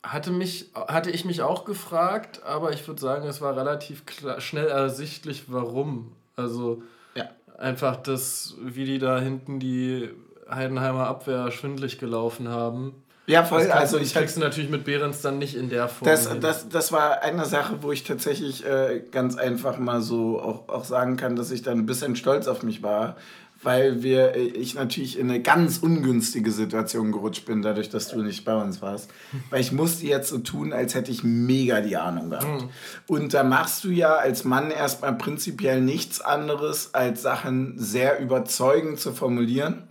hatte, 0.04 0.32
mich, 0.32 0.72
hatte 0.74 1.12
ich 1.12 1.26
mich 1.26 1.42
auch 1.42 1.66
gefragt, 1.66 2.42
aber 2.44 2.72
ich 2.72 2.88
würde 2.88 3.02
sagen, 3.02 3.28
es 3.28 3.42
war 3.42 3.56
relativ 3.56 4.06
klar, 4.06 4.42
schnell 4.42 4.68
ersichtlich, 4.68 5.46
warum. 5.48 6.12
Also 6.36 6.84
ja. 7.16 7.30
einfach 7.58 7.98
das, 7.98 8.56
wie 8.62 8.86
die 8.86 9.00
da 9.00 9.20
hinten 9.20 9.60
die 9.60 10.10
Heidenheimer 10.50 11.08
Abwehr 11.08 11.52
schwindlig 11.52 12.00
gelaufen 12.00 12.48
haben. 12.48 12.96
Ja, 13.28 13.44
voll. 13.44 13.66
Das 13.66 13.72
also 13.72 13.98
ich 14.00 14.14
kriegst 14.14 14.38
du 14.38 14.40
natürlich 14.40 14.70
mit 14.70 14.86
Behrens 14.86 15.22
dann 15.22 15.38
nicht 15.38 15.56
in 15.56 15.70
der 15.70 15.90
Form. 15.90 16.10
Das, 16.10 16.30
das, 16.40 16.70
das 16.70 16.92
war 16.94 17.22
eine 17.22 17.46
Sache, 17.46 17.80
wo 17.82 17.92
ich 17.92 18.04
tatsächlich 18.04 18.66
äh, 18.66 19.04
ganz 19.12 19.36
einfach 19.36 19.78
mal 19.78 20.02
so 20.02 20.40
auch, 20.40 20.70
auch 20.70 20.86
sagen 20.86 21.18
kann, 21.18 21.36
dass 21.36 21.52
ich 21.52 21.62
dann 21.62 21.78
ein 21.80 21.86
bisschen 21.86 22.16
stolz 22.16 22.48
auf 22.48 22.64
mich 22.64 22.84
war, 22.84 23.18
weil 23.64 24.02
wir, 24.02 24.36
äh, 24.36 24.44
ich 24.44 24.76
natürlich 24.76 25.20
in 25.20 25.30
eine 25.30 25.42
ganz 25.42 25.80
ungünstige 25.80 26.52
Situation 26.52 27.12
gerutscht 27.12 27.46
bin, 27.46 27.62
dadurch, 27.62 27.90
dass 27.90 28.08
du 28.08 28.22
nicht 28.22 28.46
bei 28.46 28.56
uns 28.56 28.82
warst. 28.82 29.10
Weil 29.50 29.60
ich 29.60 29.74
musste 29.74 30.08
jetzt 30.08 30.30
so 30.30 30.38
tun, 30.38 30.72
als 30.72 30.96
hätte 30.96 31.12
ich 31.12 31.26
mega 31.26 31.82
die 31.82 31.98
Ahnung 31.98 32.30
gehabt. 32.30 32.62
Mhm. 32.62 32.70
Und 33.08 33.34
da 33.34 33.44
machst 33.44 33.84
du 33.84 33.90
ja 33.90 34.16
als 34.16 34.46
Mann 34.46 34.72
erstmal 34.72 35.14
prinzipiell 35.14 35.82
nichts 35.82 36.22
anderes, 36.22 36.94
als 36.94 37.24
Sachen 37.24 37.74
sehr 37.78 38.22
überzeugend 38.22 39.02
zu 39.02 39.12
formulieren, 39.12 39.84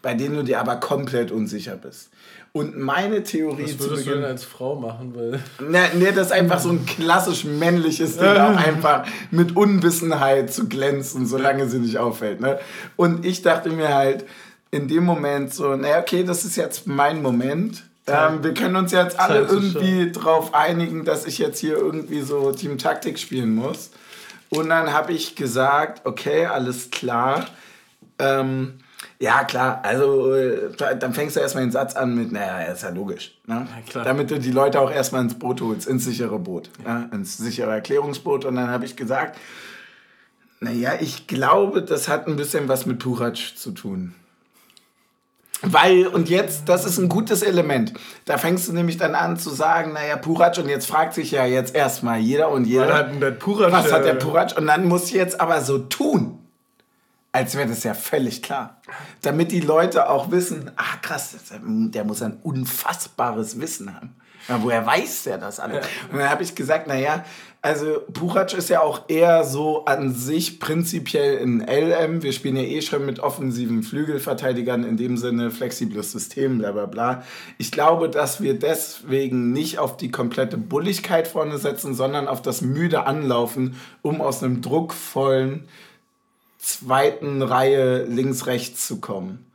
bei 0.00 0.14
denen 0.14 0.36
du 0.36 0.44
dir 0.44 0.60
aber 0.60 0.76
komplett 0.76 1.32
unsicher 1.32 1.74
bist. 1.74 2.10
Und 2.56 2.78
meine 2.78 3.24
Theorie 3.24 3.64
Was 3.64 3.80
würdest 3.80 3.82
zu 3.82 3.88
Beginn, 3.96 4.12
du 4.12 4.20
denn 4.20 4.24
als 4.30 4.44
Frau 4.44 4.76
machen? 4.76 5.12
Weil 5.16 5.42
ne, 5.68 5.90
ne, 5.98 6.12
das 6.12 6.26
ist 6.28 6.32
einfach 6.32 6.60
so 6.60 6.68
ein 6.68 6.86
klassisch 6.86 7.42
männliches 7.44 8.16
Ding, 8.16 8.28
auch 8.38 8.56
einfach 8.56 9.08
mit 9.32 9.56
Unwissenheit 9.56 10.54
zu 10.54 10.68
glänzen, 10.68 11.26
solange 11.26 11.68
sie 11.68 11.80
nicht 11.80 11.98
auffällt. 11.98 12.40
Ne? 12.40 12.60
Und 12.94 13.26
ich 13.26 13.42
dachte 13.42 13.70
mir 13.70 13.92
halt 13.92 14.24
in 14.70 14.86
dem 14.86 15.04
Moment 15.04 15.52
so, 15.52 15.74
naja, 15.74 15.98
okay, 15.98 16.22
das 16.22 16.44
ist 16.44 16.54
jetzt 16.54 16.86
mein 16.86 17.22
Moment. 17.22 17.82
Ähm, 18.06 18.44
wir 18.44 18.54
können 18.54 18.76
uns 18.76 18.92
jetzt 18.92 19.18
alle 19.18 19.40
irgendwie 19.40 20.12
darauf 20.12 20.54
einigen, 20.54 21.04
dass 21.04 21.26
ich 21.26 21.38
jetzt 21.38 21.58
hier 21.58 21.76
irgendwie 21.76 22.20
so 22.20 22.52
Team 22.52 22.78
Taktik 22.78 23.18
spielen 23.18 23.52
muss. 23.56 23.90
Und 24.50 24.68
dann 24.68 24.92
habe 24.92 25.12
ich 25.12 25.34
gesagt, 25.34 26.06
okay, 26.06 26.46
alles 26.46 26.92
klar. 26.92 27.46
Ähm, 28.20 28.74
ja, 29.20 29.44
klar. 29.44 29.80
Also, 29.82 30.34
äh, 30.34 30.70
dann 30.98 31.14
fängst 31.14 31.36
du 31.36 31.40
erstmal 31.40 31.64
den 31.64 31.70
Satz 31.70 31.94
an 31.94 32.14
mit, 32.14 32.32
naja, 32.32 32.72
ist 32.72 32.82
ja 32.82 32.90
logisch. 32.90 33.38
Ne? 33.46 33.66
Ja, 33.94 34.02
Damit 34.02 34.30
du 34.30 34.38
die 34.38 34.50
Leute 34.50 34.80
auch 34.80 34.90
erstmal 34.90 35.22
ins 35.22 35.38
Boot 35.38 35.60
holst, 35.60 35.86
ins 35.86 36.04
sichere 36.04 36.38
Boot. 36.38 36.70
Ja. 36.84 37.00
Ja, 37.00 37.08
ins 37.12 37.36
sichere 37.36 37.70
Erklärungsboot. 37.70 38.44
Und 38.44 38.56
dann 38.56 38.68
habe 38.68 38.84
ich 38.84 38.96
gesagt, 38.96 39.38
Naja, 40.60 40.92
ich 41.00 41.26
glaube, 41.26 41.82
das 41.82 42.08
hat 42.08 42.26
ein 42.26 42.36
bisschen 42.36 42.68
was 42.68 42.86
mit 42.86 42.98
Purac 42.98 43.36
zu 43.36 43.70
tun. 43.72 44.14
Weil, 45.62 46.06
und 46.06 46.28
jetzt, 46.28 46.68
das 46.68 46.84
ist 46.84 46.98
ein 46.98 47.08
gutes 47.08 47.42
Element. 47.42 47.94
Da 48.26 48.36
fängst 48.38 48.68
du 48.68 48.72
nämlich 48.72 48.96
dann 48.98 49.14
an 49.14 49.38
zu 49.38 49.50
sagen, 49.50 49.92
naja, 49.94 50.16
Purac, 50.16 50.58
und 50.58 50.68
jetzt 50.68 50.86
fragt 50.86 51.14
sich 51.14 51.30
ja 51.30 51.46
jetzt 51.46 51.74
erstmal 51.74 52.18
jeder 52.18 52.50
und 52.50 52.66
jeder. 52.66 52.88
Was 52.88 52.94
hat 52.94 53.10
denn 53.12 53.20
der 53.20 53.30
Purac? 53.30 53.72
Was 53.72 53.92
hat 53.92 54.04
der 54.04 54.14
Purac? 54.14 54.58
Und 54.58 54.66
dann 54.66 54.86
muss 54.86 55.06
ich 55.06 55.12
jetzt 55.12 55.40
aber 55.40 55.60
so 55.62 55.78
tun, 55.78 56.38
als 57.34 57.56
wäre 57.56 57.68
das 57.68 57.82
ja 57.82 57.94
völlig 57.94 58.42
klar. 58.42 58.80
Damit 59.22 59.50
die 59.50 59.58
Leute 59.60 60.08
auch 60.08 60.30
wissen, 60.30 60.70
ah 60.76 60.96
krass, 61.02 61.34
der 61.64 62.04
muss 62.04 62.22
ein 62.22 62.38
unfassbares 62.44 63.60
Wissen 63.60 63.92
haben. 63.92 64.14
Ja, 64.48 64.62
woher 64.62 64.86
weiß 64.86 65.24
der 65.24 65.38
das 65.38 65.58
alles? 65.58 65.84
Und 66.12 66.18
dann 66.18 66.30
habe 66.30 66.44
ich 66.44 66.54
gesagt, 66.54 66.86
naja, 66.86 67.24
also 67.60 68.02
Puchac 68.12 68.52
ist 68.52 68.68
ja 68.68 68.82
auch 68.82 69.08
eher 69.08 69.42
so 69.42 69.84
an 69.86 70.14
sich 70.14 70.60
prinzipiell 70.60 71.38
in 71.38 71.60
LM. 71.60 72.22
Wir 72.22 72.32
spielen 72.32 72.56
ja 72.56 72.62
eh 72.62 72.82
schon 72.82 73.04
mit 73.04 73.18
offensiven 73.18 73.82
Flügelverteidigern, 73.82 74.84
in 74.84 74.96
dem 74.96 75.16
Sinne 75.16 75.50
flexibles 75.50 76.12
System, 76.12 76.58
bla 76.58 76.70
bla 76.70 76.86
bla. 76.86 77.24
Ich 77.58 77.72
glaube, 77.72 78.10
dass 78.10 78.42
wir 78.42 78.56
deswegen 78.56 79.50
nicht 79.50 79.78
auf 79.78 79.96
die 79.96 80.12
komplette 80.12 80.58
Bulligkeit 80.58 81.26
vorne 81.26 81.58
setzen, 81.58 81.94
sondern 81.94 82.28
auf 82.28 82.42
das 82.42 82.60
müde 82.60 83.06
Anlaufen, 83.06 83.80
um 84.02 84.20
aus 84.20 84.42
einem 84.42 84.60
druckvollen 84.60 85.66
zweiten 86.64 87.42
Reihe 87.42 88.04
links-rechts 88.04 88.86
zu 88.86 89.00
kommen. 89.00 89.46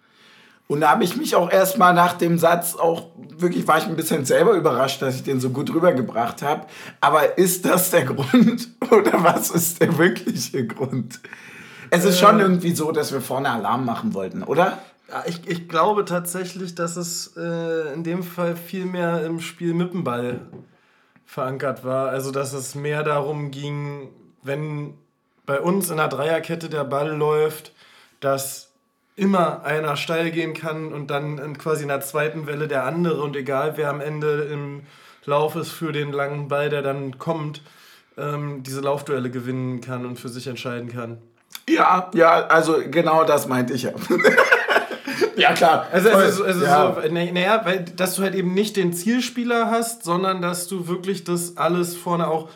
Und 0.68 0.82
da 0.82 0.92
habe 0.92 1.04
ich 1.04 1.18
mich 1.18 1.36
auch 1.36 1.52
erstmal 1.52 1.96
nach 1.96 2.14
dem 2.14 2.38
Satz 2.38 2.76
auch 2.76 3.08
wirklich, 3.38 3.68
war 3.68 3.80
ich 3.80 3.86
ein 3.86 3.96
bisschen 3.96 4.26
selber 4.26 4.54
überrascht, 4.54 5.02
dass 5.02 5.16
ich 5.16 5.24
den 5.24 5.40
so 5.40 5.50
gut 5.50 5.74
rübergebracht 5.74 6.44
habe. 6.44 6.68
Aber 7.02 7.40
ist 7.40 7.66
das 7.66 7.90
der 7.90 8.06
Grund 8.06 8.70
oder 8.92 9.24
was 9.24 9.50
ist 9.50 9.82
der 9.82 9.98
wirkliche 9.98 10.68
Grund? 10.68 11.20
Es 11.90 12.06
ist 12.06 12.20
schon 12.20 12.40
äh. 12.40 12.44
irgendwie 12.44 12.76
so, 12.76 12.92
dass 12.92 13.12
wir 13.12 13.20
vorne 13.20 13.50
Alarm 13.50 13.84
machen 13.84 14.14
wollten, 14.14 14.44
oder? 14.44 14.78
Ja, 15.10 15.24
ich, 15.26 15.48
ich 15.48 15.68
glaube 15.68 16.06
tatsächlich, 16.06 16.76
dass 16.76 16.98
es 16.98 17.36
äh, 17.36 17.92
in 17.94 18.04
dem 18.04 18.22
Fall 18.22 18.56
viel 18.56 18.86
mehr 18.86 19.26
im 19.26 19.40
Spiel 19.40 19.74
mit 19.74 19.92
dem 19.94 20.04
Ball 20.04 20.42
verankert 21.26 21.84
war. 21.84 22.10
Also, 22.10 22.30
dass 22.30 22.54
es 22.54 22.76
mehr 22.76 23.04
darum 23.04 23.50
ging, 23.50 24.10
wenn 24.44 24.94
bei 25.50 25.60
uns 25.62 25.90
in 25.90 25.98
der 25.98 26.10
Dreierkette 26.10 26.70
der 26.70 26.84
Ball 26.84 27.10
läuft, 27.10 27.72
dass 28.20 28.70
immer 29.16 29.64
einer 29.64 29.98
steil 29.98 30.30
gehen 30.30 30.54
kann 30.54 30.94
und 30.94 31.08
dann 31.08 31.58
quasi 31.58 31.82
in 31.82 31.88
der 31.88 32.02
zweiten 32.02 32.46
Welle 32.46 32.68
der 32.68 32.84
andere 32.84 33.24
und 33.24 33.36
egal 33.36 33.74
wer 33.76 33.90
am 33.90 34.00
Ende 34.00 34.44
im 34.44 34.84
Lauf 35.26 35.56
ist 35.56 35.72
für 35.72 35.92
den 35.92 36.14
langen 36.14 36.50
Ball, 36.50 36.70
der 36.70 36.84
dann 36.84 37.18
kommt, 37.18 37.64
ähm, 38.16 38.62
diese 38.62 38.82
Laufduelle 38.82 39.32
gewinnen 39.32 39.82
kann 39.82 40.06
und 40.06 40.20
für 40.20 40.30
sich 40.30 40.46
entscheiden 40.46 40.88
kann. 40.88 41.18
Ja, 41.68 42.12
ja, 42.14 42.46
also 42.46 42.78
genau 42.86 43.24
das 43.24 43.48
meinte 43.48 43.74
ich 43.74 43.82
ja. 43.82 43.94
ja, 45.36 45.54
klar. 45.54 45.88
Also, 45.92 46.12
also, 46.12 46.44
also 46.44 46.64
ja. 46.64 46.96
so, 47.02 47.12
naja, 47.12 47.62
weil, 47.64 47.86
dass 47.86 48.14
du 48.14 48.22
halt 48.22 48.36
eben 48.36 48.54
nicht 48.54 48.78
den 48.78 48.94
Zielspieler 48.94 49.72
hast, 49.72 50.04
sondern 50.04 50.44
dass 50.44 50.68
du 50.68 50.88
wirklich 50.88 51.24
das 51.24 51.58
alles 51.58 51.98
vorne 51.98 52.28
auch 52.28 52.50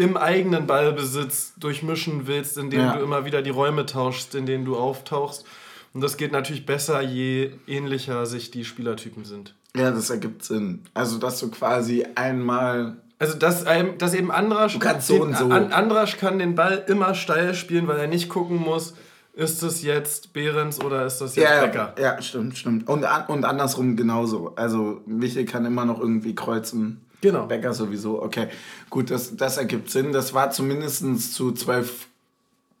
im 0.00 0.16
eigenen 0.16 0.66
Ballbesitz 0.66 1.52
durchmischen 1.58 2.26
willst, 2.26 2.56
indem 2.56 2.80
ja. 2.80 2.96
du 2.96 3.04
immer 3.04 3.26
wieder 3.26 3.42
die 3.42 3.50
Räume 3.50 3.84
tauschst, 3.84 4.34
in 4.34 4.46
denen 4.46 4.64
du 4.64 4.76
auftauchst. 4.76 5.44
Und 5.92 6.00
das 6.00 6.16
geht 6.16 6.32
natürlich 6.32 6.64
besser, 6.64 7.02
je 7.02 7.52
ähnlicher 7.66 8.24
sich 8.24 8.50
die 8.50 8.64
Spielertypen 8.64 9.26
sind. 9.26 9.54
Ja, 9.76 9.90
das 9.90 10.08
ergibt 10.08 10.42
Sinn. 10.42 10.82
Also, 10.94 11.18
dass 11.18 11.38
du 11.38 11.50
quasi 11.50 12.06
einmal. 12.14 12.96
Also, 13.18 13.36
dass, 13.36 13.66
dass 13.98 14.14
eben 14.14 14.30
Andrasch. 14.30 14.72
Du 14.72 14.78
kannst 14.78 15.08
so 15.08 15.22
und 15.22 15.36
so. 15.36 15.50
Andrasch 15.50 16.16
kann 16.16 16.38
den 16.38 16.54
Ball 16.54 16.82
immer 16.88 17.14
steil 17.14 17.54
spielen, 17.54 17.86
weil 17.86 17.98
er 17.98 18.08
nicht 18.08 18.30
gucken 18.30 18.56
muss, 18.56 18.94
ist 19.34 19.62
das 19.62 19.82
jetzt 19.82 20.32
Behrens 20.32 20.80
oder 20.80 21.04
ist 21.04 21.18
das 21.18 21.36
jetzt 21.36 21.48
ja, 21.48 21.60
Becker? 21.60 21.94
Ja, 22.00 22.22
stimmt, 22.22 22.56
stimmt. 22.56 22.88
Und, 22.88 23.04
und 23.28 23.44
andersrum 23.44 23.96
genauso. 23.96 24.54
Also, 24.56 25.02
Michel 25.04 25.44
kann 25.44 25.66
immer 25.66 25.84
noch 25.84 26.00
irgendwie 26.00 26.34
kreuzen. 26.34 27.04
Genau. 27.20 27.46
Becker 27.46 27.74
sowieso. 27.74 28.22
Okay, 28.22 28.48
gut, 28.88 29.10
das, 29.10 29.36
das 29.36 29.56
ergibt 29.56 29.90
Sinn. 29.90 30.12
Das 30.12 30.34
war 30.34 30.50
zumindest 30.50 31.34
zu 31.34 31.52
zwölf 31.52 32.08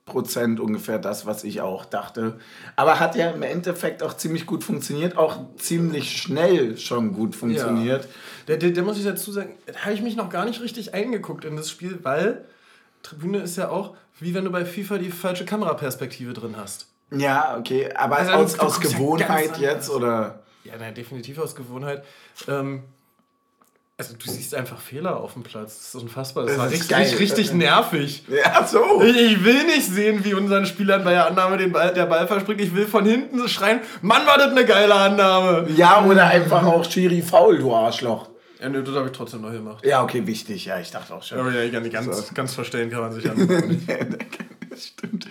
Prozent 0.06 0.60
ungefähr 0.60 0.98
das, 0.98 1.24
was 1.24 1.44
ich 1.44 1.60
auch 1.60 1.84
dachte. 1.84 2.38
Aber 2.76 2.98
hat 3.00 3.14
ja 3.16 3.30
im 3.30 3.42
Endeffekt 3.42 4.02
auch 4.02 4.14
ziemlich 4.14 4.44
gut 4.44 4.64
funktioniert, 4.64 5.16
auch 5.16 5.38
ziemlich 5.56 6.20
schnell 6.20 6.76
schon 6.76 7.12
gut 7.12 7.36
funktioniert. 7.36 8.04
Ja. 8.04 8.10
Der, 8.48 8.56
der, 8.56 8.70
der 8.70 8.82
muss 8.82 8.98
ich 8.98 9.04
dazu 9.04 9.30
sagen, 9.30 9.54
da 9.66 9.78
habe 9.80 9.92
ich 9.92 10.02
mich 10.02 10.16
noch 10.16 10.28
gar 10.28 10.44
nicht 10.44 10.60
richtig 10.60 10.94
eingeguckt 10.94 11.44
in 11.44 11.56
das 11.56 11.70
Spiel, 11.70 12.00
weil 12.02 12.44
Tribüne 13.02 13.38
ist 13.38 13.56
ja 13.56 13.68
auch, 13.68 13.94
wie 14.18 14.34
wenn 14.34 14.44
du 14.44 14.50
bei 14.50 14.64
FIFA 14.64 14.98
die 14.98 15.10
falsche 15.10 15.44
Kameraperspektive 15.44 16.32
drin 16.32 16.56
hast. 16.56 16.88
Ja, 17.12 17.56
okay, 17.58 17.92
aber 17.94 18.16
also 18.16 18.32
aus, 18.32 18.58
aus 18.58 18.80
Gewohnheit 18.80 19.58
ja 19.58 19.72
jetzt 19.72 19.90
oder? 19.90 20.42
Ja, 20.64 20.74
nein, 20.78 20.94
definitiv 20.94 21.38
aus 21.38 21.54
Gewohnheit. 21.54 22.04
Ähm, 22.46 22.82
also 24.00 24.14
du 24.14 24.30
siehst 24.30 24.54
einfach 24.54 24.80
Fehler 24.80 25.18
auf 25.18 25.34
dem 25.34 25.42
Platz. 25.42 25.76
Das 25.76 25.94
ist 25.94 26.02
unfassbar. 26.02 26.44
Das, 26.44 26.54
das 26.54 26.58
war 26.58 26.70
richtig, 26.70 26.88
geil. 26.88 27.14
richtig 27.18 27.52
nervig. 27.52 28.24
Ja, 28.28 28.66
so. 28.66 29.02
Ich, 29.02 29.14
ich, 29.14 29.44
will 29.44 29.66
nicht 29.66 29.86
sehen, 29.86 30.24
wie 30.24 30.32
unseren 30.32 30.64
Spielern 30.64 31.04
bei 31.04 31.10
der 31.10 31.26
Annahme 31.26 31.58
den 31.58 31.70
Ball, 31.70 31.92
der 31.92 32.06
Ball 32.06 32.26
verspringt. 32.26 32.62
Ich 32.62 32.74
will 32.74 32.86
von 32.86 33.04
hinten 33.04 33.46
schreien, 33.46 33.80
Mann, 34.00 34.26
war 34.26 34.38
das 34.38 34.52
eine 34.52 34.64
geile 34.64 34.94
Annahme. 34.94 35.68
Ja, 35.76 36.02
oder 36.02 36.28
einfach 36.28 36.64
auch 36.64 36.82
Schiri 36.90 37.20
faul, 37.20 37.58
du 37.58 37.74
Arschloch. 37.74 38.30
Ja, 38.58 38.70
nö, 38.70 38.82
das 38.82 38.94
habe 38.94 39.06
ich 39.06 39.12
trotzdem 39.12 39.42
noch 39.42 39.52
gemacht. 39.52 39.84
Ja, 39.84 40.02
okay, 40.02 40.26
wichtig. 40.26 40.64
Ja, 40.64 40.80
ich 40.80 40.90
dachte 40.90 41.14
auch 41.14 41.22
schon. 41.22 41.38
Aber 41.38 41.52
ja, 41.52 41.80
ganz, 41.80 42.16
so. 42.16 42.34
ganz 42.34 42.54
verstehen 42.54 42.90
kann 42.90 43.00
man 43.00 43.12
sich 43.12 43.24
ja 43.24 43.34
nicht. 43.34 43.86
das 44.70 44.86
stimmt. 44.86 45.26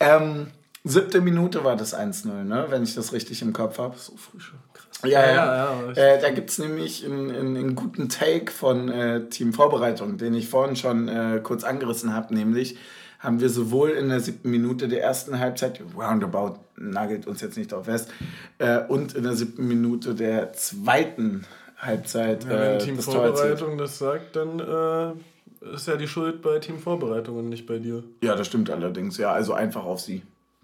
Ähm, 0.00 0.48
siebte 0.84 1.22
Minute 1.22 1.64
war 1.64 1.76
das 1.76 1.96
1-0, 1.96 2.26
ne? 2.44 2.66
wenn 2.68 2.82
ich 2.82 2.94
das 2.94 3.14
richtig 3.14 3.40
im 3.40 3.54
Kopf 3.54 3.78
habe. 3.78 3.96
So 3.96 4.14
früh 4.18 4.38
schon. 4.38 4.58
Ja, 5.04 5.26
ja. 5.26 5.34
ja. 5.34 5.92
Äh, 5.92 6.20
da 6.20 6.30
gibt 6.30 6.50
es 6.50 6.58
nämlich 6.58 7.04
einen, 7.04 7.30
einen, 7.30 7.74
guten 7.74 8.08
Take 8.08 8.52
von 8.52 8.88
äh, 8.88 9.28
Team 9.28 9.52
Vorbereitung, 9.52 10.16
den 10.16 10.34
ich 10.34 10.48
vorhin 10.48 10.76
schon 10.76 11.08
äh, 11.08 11.40
kurz 11.42 11.64
angerissen 11.64 12.14
habe, 12.14 12.34
nämlich 12.34 12.76
haben 13.18 13.40
wir 13.40 13.50
sowohl 13.50 13.90
in 13.90 14.08
der 14.08 14.20
siebten 14.20 14.50
Minute 14.50 14.88
der 14.88 15.02
ersten 15.02 15.38
Halbzeit, 15.38 15.80
roundabout 15.96 16.56
nagelt 16.76 17.26
uns 17.26 17.40
jetzt 17.40 17.56
nicht 17.56 17.70
drauf 17.70 17.84
fest, 17.84 18.10
äh, 18.58 18.80
und 18.80 19.14
in 19.14 19.22
der 19.22 19.34
siebten 19.34 19.66
Minute 19.68 20.14
der 20.14 20.52
zweiten 20.52 21.46
Halbzeit. 21.78 22.44
Ja, 22.44 22.50
wenn 22.50 22.58
äh, 22.58 22.78
Team 22.78 22.98
Vorbereitung 22.98 23.78
das 23.78 23.98
sagt, 23.98 24.36
dann 24.36 24.58
äh, 24.58 25.74
ist 25.74 25.86
ja 25.86 25.96
die 25.96 26.08
Schuld 26.08 26.42
bei 26.42 26.58
Team 26.58 26.78
Vorbereitung 26.78 27.38
und 27.38 27.48
nicht 27.48 27.66
bei 27.66 27.78
dir. 27.78 28.02
Ja, 28.22 28.34
das 28.34 28.48
stimmt 28.48 28.70
allerdings. 28.70 29.18
Ja, 29.18 29.32
also 29.32 29.52
einfach 29.52 29.84
auf 29.84 30.00
sie. 30.00 30.22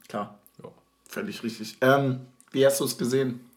Klar. 0.09 0.39
Ja. 0.63 0.71
Völlig 1.09 1.43
richtig. 1.45 1.77
Ähm, 1.81 2.21
wie 2.51 2.67
hast 2.67 2.81
du 2.81 2.85
es 2.85 2.99
gesehen? 2.99 3.48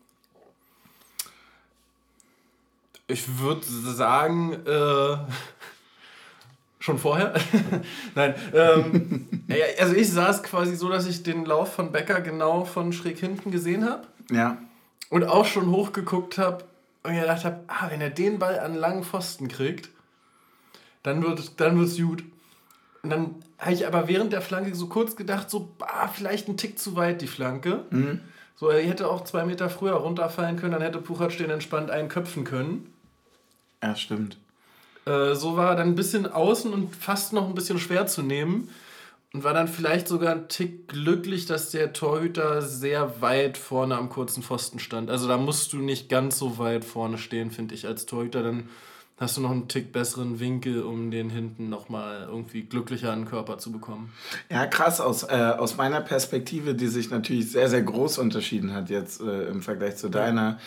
Ich 3.12 3.39
würde 3.39 3.62
sagen, 3.65 4.54
äh, 4.65 5.17
schon 6.80 6.97
vorher. 6.97 7.34
Nein. 8.15 8.36
Ähm, 8.54 9.28
also 9.80 9.95
ich 9.95 10.10
saß 10.10 10.43
quasi 10.43 10.76
so, 10.76 10.89
dass 10.89 11.08
ich 11.08 11.24
den 11.24 11.45
Lauf 11.45 11.74
von 11.74 11.91
Becker 11.91 12.21
genau 12.21 12.65
von 12.65 12.93
schräg 12.93 13.19
hinten 13.19 13.52
gesehen 13.52 13.89
habe. 13.89 14.08
Ja. 14.32 14.58
Und 15.10 15.26
auch 15.26 15.45
schon 15.45 15.69
hochgeguckt 15.69 16.38
habe 16.38 16.63
und 17.04 17.12
mir 17.12 17.21
gedacht 17.21 17.45
habe, 17.45 17.60
ah, 17.67 17.89
wenn 17.89 18.02
er 18.02 18.10
den 18.10 18.39
Ball 18.39 18.60
an 18.60 18.76
langen 18.76 19.04
Pfosten 19.04 19.47
kriegt, 19.47 19.89
dann 21.04 21.21
wird 21.24 21.60
dann 21.60 21.78
wird's 21.80 21.97
gut. 21.97 22.24
Und 23.04 23.10
dann 23.10 23.36
habe 23.58 23.74
ich 23.74 23.88
aber 23.88 24.08
während 24.08 24.32
der 24.32 24.41
Flanke 24.41 24.74
so 24.76 24.88
kurz 24.88 25.15
gedacht, 25.15 25.50
so, 25.50 25.74
ah, 25.80 26.08
vielleicht 26.08 26.47
ein 26.47 26.58
Tick 26.58 26.80
zu 26.80 26.95
weit 26.95 27.21
die 27.21 27.28
Flanke. 27.28 27.86
Mhm. 27.89 28.21
So, 28.56 28.69
er 28.69 28.82
hätte 28.84 29.10
auch 29.10 29.24
zwei 29.24 29.43
Meter 29.43 29.69
früher 29.69 29.93
runterfallen 29.93 30.56
können, 30.56 30.74
dann 30.74 30.84
hätte 30.84 31.00
Puchatsch 31.00 31.38
den 31.38 31.50
entspannt 31.50 31.89
einköpfen 31.89 32.43
können. 32.43 32.93
Ja, 33.82 33.96
stimmt. 33.96 34.38
Äh, 35.06 35.36
so 35.36 35.58
war 35.58 35.72
er 35.72 35.76
dann 35.76 35.89
ein 35.89 35.96
bisschen 35.96 36.32
außen 36.32 36.72
und 36.74 36.96
fast 36.96 37.34
noch 37.34 37.48
ein 37.48 37.56
bisschen 37.56 37.80
schwer 37.80 38.08
zu 38.08 38.22
nehmen. 38.22 38.70
Und 39.34 39.46
war 39.46 39.54
dann 39.54 39.70
vielleicht 39.70 40.10
sogar 40.10 40.34
ein 40.34 40.50
Tick 40.50 40.89
glücklich, 40.89 41.46
dass 41.46 41.72
der 41.72 41.94
Torhüter 41.94 42.62
sehr 42.62 43.22
weit 43.22 43.58
vorne 43.58 43.96
am 43.96 44.10
kurzen 44.10 44.44
Pfosten 44.44 44.78
stand. 44.80 45.10
Also 45.10 45.26
da 45.30 45.38
musst 45.38 45.72
du 45.72 45.78
nicht 45.78 46.10
ganz 46.10 46.38
so 46.38 46.58
weit 46.58 46.84
vorne 46.84 47.17
stehen, 47.17 47.50
finde 47.50 47.74
ich, 47.74 47.88
als 47.88 48.06
Torhüter. 48.06 48.44
Dann 48.44 48.67
hast 49.17 49.38
du 49.38 49.41
noch 49.41 49.52
einen 49.52 49.70
Tick 49.70 49.94
besseren 49.94 50.41
Winkel, 50.41 50.84
um 50.84 51.12
den 51.12 51.30
hinten 51.30 51.70
nochmal 51.70 52.28
irgendwie 52.30 52.63
glücklicher 52.63 53.13
an 53.13 53.22
den 53.22 53.30
Körper 53.30 53.58
zu 53.58 53.72
bekommen. 53.72 54.12
Ja, 54.50 54.65
krass. 54.65 55.00
Aus, 55.00 55.24
äh, 55.24 55.54
aus 55.58 55.78
meiner 55.78 56.02
Perspektive, 56.02 56.76
die 56.76 56.88
sich 56.88 57.10
natürlich 57.10 57.52
sehr, 57.52 57.70
sehr 57.70 57.84
groß 57.84 58.17
unterschieden 58.17 58.74
hat 58.74 58.89
jetzt 58.89 59.22
äh, 59.22 59.46
im 59.46 59.62
Vergleich 59.62 59.96
zu 59.96 60.10
deiner. 60.10 60.41
Ja 60.41 60.60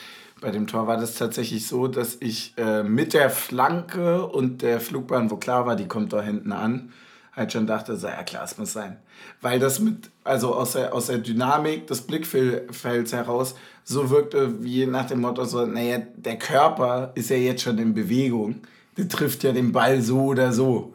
bei 0.44 0.50
dem 0.50 0.66
Tor 0.66 0.86
war 0.86 0.98
das 0.98 1.14
tatsächlich 1.14 1.66
so, 1.66 1.88
dass 1.88 2.18
ich 2.20 2.52
äh, 2.58 2.82
mit 2.82 3.14
der 3.14 3.30
Flanke 3.30 4.26
und 4.26 4.60
der 4.60 4.78
Flugbahn, 4.78 5.30
wo 5.30 5.38
klar 5.38 5.64
war, 5.64 5.74
die 5.74 5.88
kommt 5.88 6.12
da 6.12 6.20
hinten 6.20 6.52
an, 6.52 6.92
halt 7.32 7.52
schon 7.52 7.66
dachte, 7.66 7.96
so, 7.96 8.08
ja 8.08 8.22
klar, 8.24 8.44
es 8.44 8.58
muss 8.58 8.74
sein. 8.74 8.98
Weil 9.40 9.58
das 9.58 9.80
mit, 9.80 10.10
also 10.22 10.54
aus 10.54 10.72
der, 10.72 10.92
aus 10.92 11.06
der 11.06 11.16
Dynamik 11.16 11.86
des 11.86 12.02
Blickfelds 12.02 13.14
heraus 13.14 13.54
so 13.84 14.10
wirkte 14.10 14.62
wie 14.62 14.84
nach 14.84 15.06
dem 15.06 15.22
Motto 15.22 15.46
so, 15.46 15.64
naja, 15.64 16.02
der 16.14 16.36
Körper 16.38 17.12
ist 17.14 17.30
ja 17.30 17.36
jetzt 17.36 17.62
schon 17.62 17.78
in 17.78 17.94
Bewegung. 17.94 18.56
Der 18.98 19.08
trifft 19.08 19.44
ja 19.44 19.52
den 19.52 19.72
Ball 19.72 20.02
so 20.02 20.24
oder 20.24 20.52
so. 20.52 20.92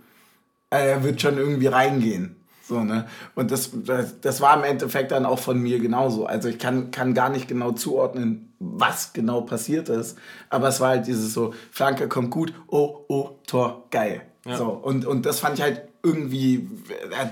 Also 0.70 0.86
er 0.86 1.04
wird 1.04 1.22
schon 1.22 1.40
irgendwie 1.40 1.68
reingehen. 1.68 2.36
So, 2.70 2.84
ne? 2.84 3.08
Und 3.34 3.50
das, 3.50 3.72
das, 3.74 4.22
das 4.22 4.42
war 4.42 4.56
im 4.56 4.64
Endeffekt 4.64 5.12
dann 5.12 5.26
auch 5.26 5.40
von 5.40 5.60
mir 5.60 5.80
genauso. 5.80 6.28
Also 6.28 6.50
ich 6.50 6.60
kann, 6.60 6.92
kann 6.92 7.16
gar 7.16 7.30
nicht 7.30 7.48
genau 7.48 7.72
zuordnen, 7.72 8.54
was 8.60 9.12
genau 9.12 9.42
passiert 9.42 9.90
ist. 9.90 10.20
Aber 10.52 10.68
es 10.68 10.80
war 10.80 10.90
halt 10.90 11.08
dieses 11.08 11.34
so, 11.34 11.56
Flanke 11.72 12.08
kommt 12.08 12.30
gut, 12.30 12.54
oh, 12.68 13.06
oh, 13.08 13.32
Tor, 13.48 13.86
geil. 13.90 14.22
Ja. 14.46 14.56
So, 14.56 14.68
und, 14.68 15.08
und 15.08 15.26
das 15.26 15.40
fand 15.40 15.58
ich 15.58 15.64
halt 15.64 15.82
irgendwie, 16.04 16.70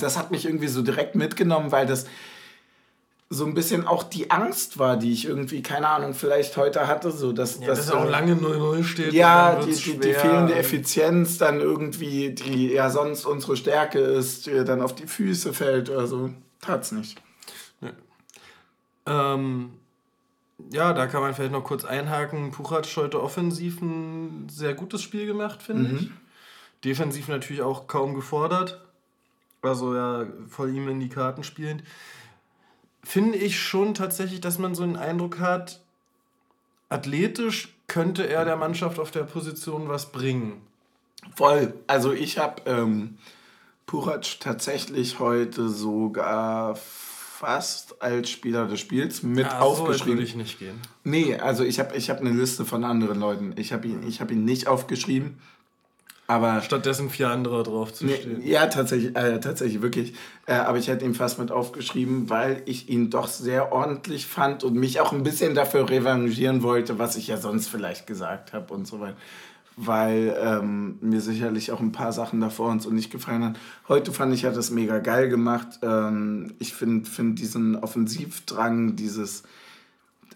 das 0.02 0.18
hat 0.18 0.32
mich 0.32 0.46
irgendwie 0.46 0.68
so 0.68 0.82
direkt 0.82 1.14
mitgenommen, 1.14 1.72
weil 1.72 1.86
das 1.86 2.08
so 3.30 3.46
ein 3.46 3.54
bisschen 3.54 3.86
auch 3.86 4.04
die 4.04 4.32
Angst 4.32 4.80
war, 4.80 4.96
die 4.96 5.12
ich 5.12 5.26
irgendwie, 5.26 5.62
keine 5.62 5.90
Ahnung, 5.90 6.14
vielleicht 6.14 6.56
heute 6.56 6.88
hatte, 6.88 7.12
so 7.12 7.34
dass 7.34 7.60
ja, 7.60 7.68
das 7.68 7.92
auch 7.92 8.06
lange 8.06 8.36
0-0 8.36 8.84
steht. 8.86 9.14
Ja, 9.14 9.56
die, 9.56 9.74
die, 9.74 10.00
die, 10.00 10.14
fehlende 10.14 10.56
Effizienz 10.56 11.38
dann 11.38 11.60
irgendwie, 11.60 12.30
die 12.34 12.72
ja 12.72 12.90
sonst 12.90 13.26
unsere 13.26 13.58
Stärke 13.58 14.00
ist, 14.00 14.46
die 14.46 14.64
dann 14.64 14.82
auf 14.82 14.96
die 14.96 15.08
Füße 15.08 15.54
fällt 15.54 15.90
oder 15.90 16.08
so. 16.08 16.30
Tat's 16.62 16.94
nicht. 16.94 17.22
Ja. 17.82 19.34
Ähm, 19.34 19.72
ja, 20.72 20.94
da 20.94 21.08
kann 21.08 21.22
man 21.22 21.34
vielleicht 21.34 21.52
noch 21.52 21.66
kurz 21.66 21.84
einhaken. 21.84 22.52
Puchatsch 22.52 22.96
heute 22.96 23.22
offensiv 23.22 23.82
ein 23.82 24.48
sehr 24.50 24.74
gutes 24.74 25.02
Spiel 25.02 25.26
gemacht, 25.26 25.62
finde 25.62 25.90
mhm. 25.90 25.98
ich. 25.98 26.12
Defensiv 26.86 27.28
natürlich 27.28 27.62
auch 27.62 27.88
kaum 27.88 28.14
gefordert. 28.14 28.82
Also 29.62 29.96
ja, 29.96 30.28
voll 30.48 30.74
ihm 30.74 30.88
in 30.88 31.02
die 31.02 31.10
Karten 31.10 31.44
spielend 31.44 31.84
finde 33.08 33.38
ich 33.38 33.60
schon 33.60 33.94
tatsächlich, 33.94 34.42
dass 34.42 34.60
man 34.60 34.76
so 34.76 34.84
einen 34.84 34.98
Eindruck 34.98 35.40
hat, 35.40 35.80
athletisch 36.90 37.74
könnte 37.88 38.28
er 38.28 38.44
der 38.44 38.58
Mannschaft 38.58 39.00
auf 39.00 39.12
der 39.12 39.24
Position 39.24 39.88
was 39.88 40.12
bringen. 40.12 40.62
Voll. 41.36 41.74
Also 41.88 42.12
ich 42.12 42.38
habe 42.38 42.62
ähm, 42.66 43.18
Purac 43.86 44.40
tatsächlich 44.42 45.20
heute 45.20 45.70
sogar 45.70 46.76
fast 46.76 48.02
als 48.02 48.30
Spieler 48.30 48.68
des 48.68 48.82
Spiels 48.82 49.24
mit 49.24 49.46
ja, 49.46 49.60
aufgeschrieben. 49.60 50.00
So 50.00 50.08
würde 50.08 50.24
ich 50.24 50.36
nicht 50.36 50.60
gehen. 50.60 50.82
Nee, 51.06 51.36
also 51.36 51.64
ich 51.64 51.80
habe 51.80 51.96
ich 51.96 52.10
hab 52.10 52.20
eine 52.20 52.32
Liste 52.32 52.66
von 52.66 52.84
anderen 52.84 53.20
Leuten. 53.20 53.54
Ich 53.56 53.72
habe 53.72 53.88
ihn, 53.88 54.02
hab 54.04 54.32
ihn 54.32 54.44
nicht 54.44 54.68
aufgeschrieben. 54.68 55.40
Aber 56.30 56.62
Stattdessen 56.62 57.10
vier 57.10 57.30
andere 57.30 57.64
drauf 57.64 57.94
zu 57.94 58.06
stehen. 58.06 58.46
Ja, 58.46 58.66
tatsächlich, 58.68 59.16
äh, 59.16 59.40
tatsächlich, 59.40 59.82
wirklich. 59.82 60.14
Äh, 60.46 60.56
aber 60.56 60.78
ich 60.78 60.90
hätte 60.90 61.06
ihn 61.06 61.14
fast 61.14 61.40
mit 61.40 61.52
aufgeschrieben, 61.52 62.30
weil 62.30 62.64
ich 62.66 62.90
ihn 62.90 63.10
doch 63.10 63.28
sehr 63.28 63.72
ordentlich 63.72 64.26
fand 64.26 64.66
und 64.66 64.76
mich 64.76 65.00
auch 65.00 65.14
ein 65.14 65.24
bisschen 65.24 65.56
dafür 65.56 65.90
revanchieren 65.90 66.64
wollte, 66.64 67.00
was 67.00 67.16
ich 67.16 67.28
ja 67.28 67.38
sonst 67.38 67.70
vielleicht 67.70 68.08
gesagt 68.08 68.52
habe 68.52 68.74
und 68.74 68.86
so 68.86 69.00
weiter. 69.00 69.16
Weil 69.78 70.36
ähm, 70.42 70.98
mir 71.00 71.22
sicherlich 71.22 71.72
auch 71.72 71.80
ein 71.80 71.94
paar 71.94 72.12
Sachen 72.12 72.42
davor 72.42 72.72
uns 72.72 72.84
so 72.84 72.90
nicht 72.90 73.10
gefallen 73.10 73.46
haben. 73.46 73.56
Heute 73.88 74.12
fand 74.12 74.34
ich, 74.34 74.44
hat 74.44 74.58
das 74.58 74.70
mega 74.70 75.00
geil 75.00 75.30
gemacht. 75.30 75.80
Ähm, 75.82 76.56
ich 76.60 76.74
finde 76.74 77.10
find 77.10 77.40
diesen 77.40 77.78
Offensivdrang, 77.78 78.98
dieses 78.98 79.44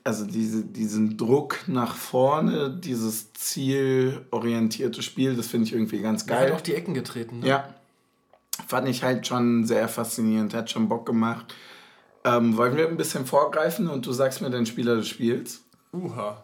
also 0.03 0.25
diese, 0.25 0.63
diesen 0.63 1.17
Druck 1.17 1.59
nach 1.67 1.95
vorne, 1.95 2.69
dieses 2.71 3.33
zielorientierte 3.33 5.01
Spiel, 5.01 5.35
das 5.35 5.47
finde 5.47 5.67
ich 5.67 5.73
irgendwie 5.73 6.01
ganz 6.01 6.25
geil. 6.25 6.45
Er 6.45 6.53
hat 6.53 6.57
auch 6.57 6.61
die 6.61 6.73
Ecken 6.73 6.93
getreten, 6.93 7.39
ne? 7.39 7.47
Ja. 7.47 7.73
Fand 8.67 8.87
ich 8.87 9.03
halt 9.03 9.27
schon 9.27 9.65
sehr 9.65 9.87
faszinierend, 9.87 10.53
hat 10.53 10.69
schon 10.71 10.89
Bock 10.89 11.05
gemacht. 11.05 11.53
Ähm, 12.23 12.57
wollen 12.57 12.77
wir 12.77 12.87
ein 12.87 12.97
bisschen 12.97 13.25
vorgreifen 13.25 13.87
und 13.87 14.05
du 14.05 14.11
sagst 14.11 14.41
mir 14.41 14.49
den 14.49 14.65
Spieler 14.65 14.95
des 14.95 15.07
Spiels? 15.07 15.61
Uha. 15.91 16.43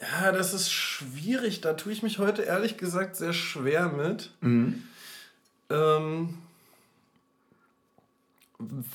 Ja, 0.00 0.32
das 0.32 0.52
ist 0.52 0.70
schwierig. 0.70 1.60
Da 1.60 1.74
tue 1.74 1.92
ich 1.92 2.02
mich 2.02 2.18
heute 2.18 2.42
ehrlich 2.42 2.76
gesagt 2.76 3.16
sehr 3.16 3.32
schwer 3.32 3.88
mit. 3.88 4.30
Mhm. 4.40 4.82
Ähm, 5.70 6.34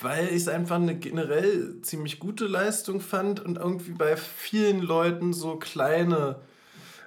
weil 0.02 0.28
ich 0.28 0.36
es 0.36 0.48
einfach 0.48 0.76
eine 0.76 0.96
generell 0.96 1.82
ziemlich 1.82 2.20
gute 2.20 2.46
Leistung 2.46 3.02
fand 3.02 3.40
und 3.40 3.58
irgendwie 3.58 3.92
bei 3.92 4.18
vielen 4.18 4.82
Leuten 4.82 5.34
so 5.34 5.56
kleine 5.56 6.38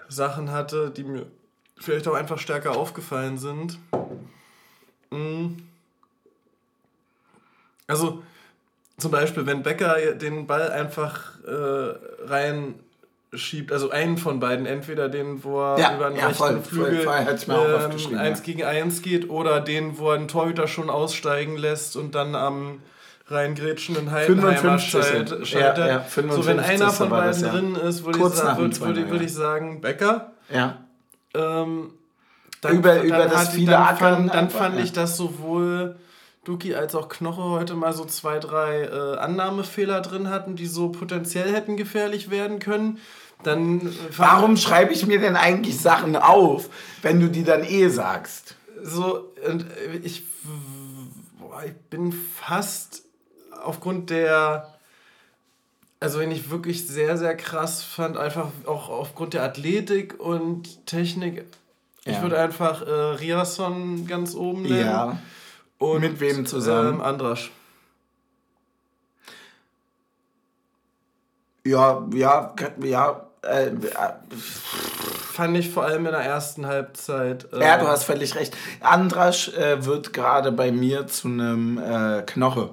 Sachen 0.08 0.50
hatte, 0.50 0.90
die 0.90 1.04
mir 1.04 1.26
vielleicht 1.76 2.06
auch 2.08 2.14
einfach 2.14 2.38
stärker 2.38 2.76
aufgefallen 2.76 3.38
sind. 3.38 3.78
Mm. 5.10 5.58
Also 7.86 8.22
zum 8.98 9.10
Beispiel, 9.10 9.46
wenn 9.46 9.62
Becker 9.62 10.14
den 10.14 10.46
Ball 10.46 10.70
einfach 10.70 11.42
äh, 11.44 11.94
rein 12.24 12.74
schiebt, 13.34 13.72
also 13.72 13.90
einen 13.90 14.18
von 14.18 14.40
beiden, 14.40 14.66
entweder 14.66 15.08
den, 15.08 15.42
wo 15.42 15.60
er 15.60 15.78
ja, 15.78 15.96
über 15.96 16.08
den 16.08 16.18
ja, 16.18 16.26
rechten 16.26 16.44
voll, 16.44 16.60
Flügel 16.60 17.02
voll, 17.02 17.38
voll, 17.38 18.12
ähm, 18.12 18.18
eins 18.18 18.38
ja. 18.40 18.44
gegen 18.44 18.64
eins 18.64 19.02
geht 19.02 19.30
oder 19.30 19.60
den, 19.60 19.98
wo 19.98 20.10
er 20.10 20.16
einen 20.16 20.28
Torhüter 20.28 20.68
schon 20.68 20.90
aussteigen 20.90 21.56
lässt 21.56 21.96
und 21.96 22.14
dann 22.14 22.34
am 22.34 22.80
reingrätschenden 23.28 24.10
Heidenheimer 24.10 24.78
scheitert. 24.78 25.48
Ja, 25.48 26.04
so, 26.08 26.46
wenn 26.46 26.60
einer 26.60 26.90
von 26.90 27.08
beiden 27.08 27.42
das, 27.42 27.50
drin 27.50 27.74
ist, 27.76 28.04
würde 28.04 28.18
ich, 28.18 28.34
sagen, 28.34 28.60
würd, 28.60 28.80
würd, 28.80 29.10
würd 29.10 29.22
ich 29.22 29.32
sagen, 29.32 29.80
Becker. 29.80 30.32
Ja. 30.52 30.78
Ähm, 31.34 31.94
dann, 32.60 32.78
über, 32.78 32.96
dann 32.96 33.06
über 33.06 33.26
das 33.26 33.48
viele 33.50 33.72
dann 33.72 33.96
fand, 33.96 34.34
dann 34.34 34.50
fand 34.50 34.78
ich 34.78 34.92
das 34.92 35.16
sowohl 35.16 35.96
Duki 36.44 36.74
als 36.74 36.94
auch 36.94 37.08
Knoche 37.08 37.42
heute 37.42 37.74
mal 37.74 37.94
so 37.94 38.04
zwei, 38.04 38.38
drei 38.38 38.82
äh, 38.82 39.16
Annahmefehler 39.16 40.02
drin 40.02 40.28
hatten, 40.28 40.54
die 40.54 40.66
so 40.66 40.90
potenziell 40.90 41.50
hätten 41.50 41.78
gefährlich 41.78 42.30
werden 42.30 42.58
können 42.58 42.98
dann. 43.42 43.94
Warum 44.16 44.56
schreibe 44.56 44.92
ich 44.92 45.06
mir 45.06 45.18
denn 45.18 45.36
eigentlich 45.36 45.80
Sachen 45.80 46.16
auf, 46.16 46.68
wenn 47.02 47.20
du 47.20 47.28
die 47.28 47.44
dann 47.44 47.64
eh 47.64 47.88
sagst? 47.88 48.56
So, 48.82 49.32
und 49.48 49.66
ich, 50.02 50.24
ich 51.64 51.72
bin 51.90 52.12
fast 52.12 53.02
aufgrund 53.62 54.10
der. 54.10 54.68
Also, 56.00 56.18
wenn 56.18 56.32
ich 56.32 56.50
wirklich 56.50 56.88
sehr, 56.88 57.16
sehr 57.16 57.36
krass 57.36 57.84
fand, 57.84 58.16
einfach 58.16 58.48
auch 58.66 58.88
aufgrund 58.88 59.34
der 59.34 59.44
Athletik 59.44 60.18
und 60.18 60.84
Technik. 60.86 61.44
Ja. 62.04 62.12
Ich 62.12 62.22
würde 62.22 62.40
einfach 62.40 62.82
äh, 62.82 62.90
Riasson 62.90 64.08
ganz 64.08 64.34
oben 64.34 64.62
nennen. 64.62 64.80
Ja. 64.80 65.18
Und, 65.78 66.00
Mit 66.00 66.20
wem 66.20 66.46
zusammen? 66.46 66.94
Ähm, 66.94 67.00
Andrasch. 67.00 67.52
Ja, 71.64 72.04
ja, 72.12 72.54
ja, 72.82 73.26
äh, 73.42 73.66
äh, 73.66 73.72
Fand 75.32 75.56
ich 75.56 75.70
vor 75.70 75.84
allem 75.84 76.06
in 76.06 76.12
der 76.12 76.20
ersten 76.20 76.66
Halbzeit. 76.66 77.52
Äh, 77.52 77.60
ja, 77.60 77.78
du 77.78 77.86
hast 77.86 78.04
völlig 78.04 78.34
recht. 78.34 78.56
Andrasch 78.80 79.48
äh, 79.48 79.84
wird 79.84 80.12
gerade 80.12 80.52
bei 80.52 80.70
mir 80.70 81.06
zu 81.06 81.28
einem 81.28 81.78
äh, 81.78 82.22
Knoche. 82.22 82.70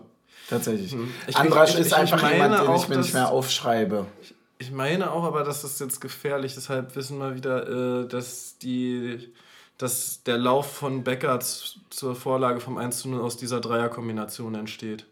Tatsächlich. 0.49 0.91
Hm. 0.91 1.11
Ich 1.27 1.37
Andrasch 1.37 1.75
ist 1.75 1.87
ich, 1.87 1.95
einfach 1.95 2.31
jemand, 2.31 2.59
den 2.59 2.75
ich 2.75 2.87
mir 2.87 2.97
nicht 2.97 3.13
mehr 3.13 3.29
aufschreibe. 3.29 4.07
Ich, 4.21 4.33
ich, 4.57 4.71
meine 4.71 5.11
auch, 5.11 5.23
aber 5.23 5.43
das 5.43 5.63
ist 5.63 5.79
jetzt 5.79 6.01
gefährlich. 6.01 6.55
Deshalb 6.55 6.95
wissen 6.95 7.19
wir 7.19 7.35
wieder, 7.35 8.03
äh, 8.03 8.07
dass 8.07 8.57
die 8.57 9.31
dass 9.79 10.23
der 10.23 10.37
Lauf 10.37 10.73
von 10.73 11.05
Becker 11.05 11.39
zur 11.39 12.13
Vorlage 12.13 12.59
vom 12.59 12.77
1 12.77 12.99
zu 12.99 13.09
0 13.09 13.21
aus 13.21 13.37
dieser 13.37 13.61
Dreierkombination 13.61 14.53
entsteht. 14.53 15.05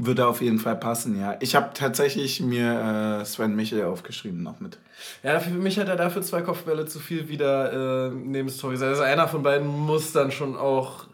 Würde 0.00 0.28
auf 0.28 0.40
jeden 0.40 0.60
Fall 0.60 0.76
passen, 0.76 1.20
ja. 1.20 1.36
Ich 1.40 1.56
habe 1.56 1.70
tatsächlich 1.74 2.40
mir 2.40 3.20
äh, 3.20 3.24
Sven 3.24 3.56
Michel 3.56 3.84
aufgeschrieben 3.84 4.44
noch 4.44 4.60
mit. 4.60 4.78
Ja, 5.24 5.40
für 5.40 5.50
mich 5.50 5.76
hat 5.80 5.88
er 5.88 5.96
dafür 5.96 6.22
zwei 6.22 6.40
Kopfbälle 6.42 6.86
zu 6.86 7.00
viel 7.00 7.28
wieder 7.28 8.06
äh, 8.06 8.10
neben 8.10 8.46
das 8.46 8.58
Tor 8.58 8.70
gesagt. 8.70 8.90
Also 8.90 9.02
einer 9.02 9.26
von 9.26 9.42
beiden 9.42 9.66
muss 9.66 10.12
dann 10.12 10.30
schon 10.30 10.56
auch. 10.56 11.06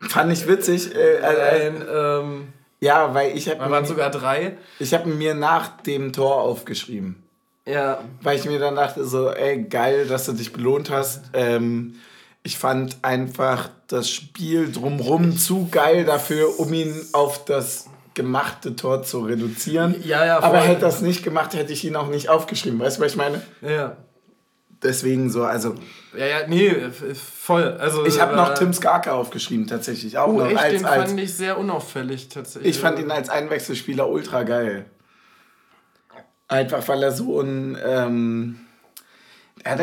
Fand 0.00 0.32
ich 0.32 0.48
witzig. 0.48 0.94
Äh, 0.94 1.16
äh, 1.18 1.68
ein, 1.68 1.84
ähm, 1.94 2.48
ja, 2.80 3.12
weil 3.12 3.36
ich 3.36 3.46
habe. 3.50 3.70
waren 3.70 3.84
sogar 3.84 4.10
drei. 4.10 4.56
Ich 4.78 4.94
habe 4.94 5.06
mir 5.10 5.34
nach 5.34 5.82
dem 5.82 6.14
Tor 6.14 6.40
aufgeschrieben. 6.40 7.22
Ja. 7.66 8.02
Weil 8.22 8.38
ich 8.38 8.46
mir 8.46 8.58
dann 8.58 8.76
dachte, 8.76 9.04
so, 9.04 9.30
ey, 9.30 9.64
geil, 9.64 10.06
dass 10.06 10.24
du 10.24 10.32
dich 10.32 10.52
belohnt 10.52 10.88
hast. 10.88 11.24
Ähm, 11.34 11.96
ich 12.42 12.56
fand 12.56 12.96
einfach 13.02 13.68
das 13.86 14.08
Spiel 14.08 14.72
drumrum 14.72 15.36
zu 15.36 15.68
geil 15.70 16.04
dafür, 16.04 16.58
um 16.58 16.72
ihn 16.72 16.94
auf 17.12 17.44
das 17.44 17.86
gemachte 18.14 18.76
Tor 18.76 19.02
zu 19.02 19.20
reduzieren. 19.20 19.94
Ja, 20.04 20.24
ja, 20.24 20.42
Aber 20.42 20.60
hätte 20.60 20.82
das 20.82 21.02
nicht 21.02 21.22
gemacht, 21.24 21.54
hätte 21.54 21.72
ich 21.72 21.84
ihn 21.84 21.96
auch 21.96 22.08
nicht 22.08 22.28
aufgeschrieben. 22.28 22.78
Weißt 22.78 22.98
du, 22.98 23.02
was 23.02 23.12
ich 23.12 23.18
meine? 23.18 23.42
Ja. 23.60 23.96
Deswegen 24.82 25.30
so, 25.30 25.44
also. 25.44 25.74
Ja, 26.16 26.26
ja, 26.26 26.46
nee, 26.46 26.72
voll. 27.14 27.72
Also, 27.78 28.04
ich 28.04 28.20
habe 28.20 28.34
äh, 28.34 28.36
noch 28.36 28.54
Tim 28.54 28.72
Skarke 28.72 29.12
aufgeschrieben, 29.12 29.66
tatsächlich. 29.66 30.18
Auch 30.18 30.28
oh, 30.28 30.40
noch 30.40 30.50
echt? 30.50 30.58
Als, 30.58 30.72
den 30.74 30.84
als, 30.84 31.08
fand 31.08 31.20
ich 31.20 31.34
sehr 31.34 31.58
unauffällig, 31.58 32.28
tatsächlich. 32.28 32.76
Ich 32.76 32.80
fand 32.80 32.98
ihn 32.98 33.10
als 33.10 33.30
Einwechselspieler 33.30 34.08
ultra 34.08 34.42
geil. 34.42 34.84
Einfach 36.48 36.86
weil 36.86 37.02
er 37.02 37.12
so 37.12 37.40
ein. 37.40 37.78
Ähm, 37.82 38.60
er 39.62 39.72
hat 39.72 39.80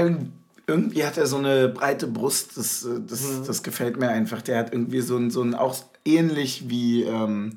irgendwie 0.68 1.04
hat 1.04 1.18
er 1.18 1.26
so 1.26 1.38
eine 1.38 1.68
breite 1.68 2.06
Brust, 2.06 2.56
das, 2.56 2.88
das, 3.08 3.24
mhm. 3.24 3.46
das 3.48 3.64
gefällt 3.64 3.98
mir 3.98 4.10
einfach. 4.10 4.44
Der 4.44 4.60
hat 4.60 4.72
irgendwie 4.72 5.02
so 5.02 5.18
ein, 5.18 5.32
so 5.32 5.42
ein 5.42 5.56
auch 5.56 5.76
ähnlich 6.06 6.70
wie. 6.70 7.04
Ähm, 7.04 7.56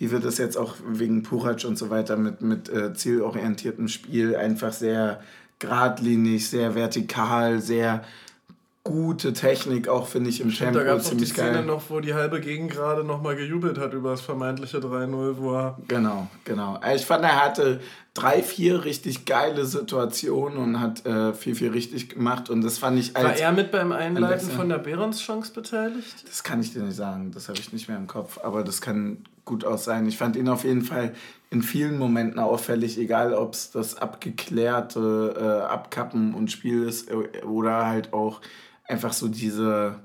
wie 0.00 0.10
wird 0.10 0.24
das 0.24 0.38
jetzt 0.38 0.56
auch 0.56 0.76
wegen 0.88 1.22
Purac 1.22 1.64
und 1.66 1.76
so 1.76 1.90
weiter 1.90 2.16
mit, 2.16 2.40
mit 2.40 2.68
äh, 2.70 2.94
zielorientiertem 2.94 3.86
Spiel 3.86 4.34
einfach 4.34 4.72
sehr 4.72 5.20
geradlinig, 5.58 6.48
sehr 6.48 6.74
vertikal, 6.74 7.60
sehr 7.60 8.02
gute 8.82 9.34
Technik 9.34 9.88
auch, 9.88 10.06
finde 10.06 10.30
ich, 10.30 10.40
im 10.40 10.50
Stimmt, 10.50 10.74
da 10.74 10.78
Tempo. 10.80 10.92
gab 10.94 10.98
es 11.00 11.04
die 11.04 11.10
Ziemlich 11.10 11.28
Szene 11.34 11.52
geil. 11.52 11.64
noch, 11.66 11.90
wo 11.90 12.00
die 12.00 12.14
halbe 12.14 12.40
Gegend 12.40 12.70
gerade 12.72 13.04
nochmal 13.04 13.36
gejubelt 13.36 13.76
hat 13.78 13.92
über 13.92 14.12
das 14.12 14.22
vermeintliche 14.22 14.78
3-0, 14.78 15.36
wo 15.36 15.52
er 15.54 15.78
Genau, 15.86 16.28
genau. 16.44 16.76
Also 16.80 16.96
Ich 16.96 17.06
fand, 17.06 17.22
er 17.24 17.44
hatte 17.44 17.80
drei, 18.14 18.42
vier 18.42 18.82
richtig 18.86 19.26
geile 19.26 19.66
Situationen 19.66 20.56
und 20.58 20.80
hat 20.80 21.04
äh, 21.04 21.34
viel, 21.34 21.54
viel 21.54 21.70
richtig 21.72 22.08
gemacht. 22.08 22.48
Und 22.48 22.62
das 22.62 22.78
fand 22.78 22.98
ich 22.98 23.14
War 23.14 23.26
als. 23.26 23.40
er 23.40 23.52
mit 23.52 23.70
beim 23.70 23.92
Einleiten 23.92 24.48
von 24.48 24.70
der 24.70 24.78
Behrens-Chance 24.78 25.52
beteiligt? 25.52 26.24
Das 26.26 26.42
kann 26.42 26.62
ich 26.62 26.72
dir 26.72 26.82
nicht 26.82 26.96
sagen, 26.96 27.32
das 27.32 27.48
habe 27.50 27.58
ich 27.58 27.74
nicht 27.74 27.86
mehr 27.86 27.98
im 27.98 28.06
Kopf, 28.06 28.38
aber 28.42 28.64
das 28.64 28.80
kann 28.80 29.18
gut 29.44 29.64
auch 29.64 29.78
sein. 29.78 30.06
Ich 30.06 30.16
fand 30.16 30.36
ihn 30.36 30.48
auf 30.48 30.64
jeden 30.64 30.82
Fall 30.82 31.14
in 31.50 31.62
vielen 31.62 31.98
Momenten 31.98 32.38
auffällig, 32.38 32.98
egal 32.98 33.34
ob 33.34 33.54
es 33.54 33.70
das 33.70 33.96
abgeklärte 33.96 35.34
äh, 35.36 35.72
Abkappen 35.72 36.34
und 36.34 36.50
Spiel 36.50 36.84
ist 36.84 37.10
äh, 37.10 37.42
oder 37.44 37.86
halt 37.86 38.12
auch 38.12 38.40
einfach 38.86 39.12
so 39.12 39.28
diese. 39.28 39.96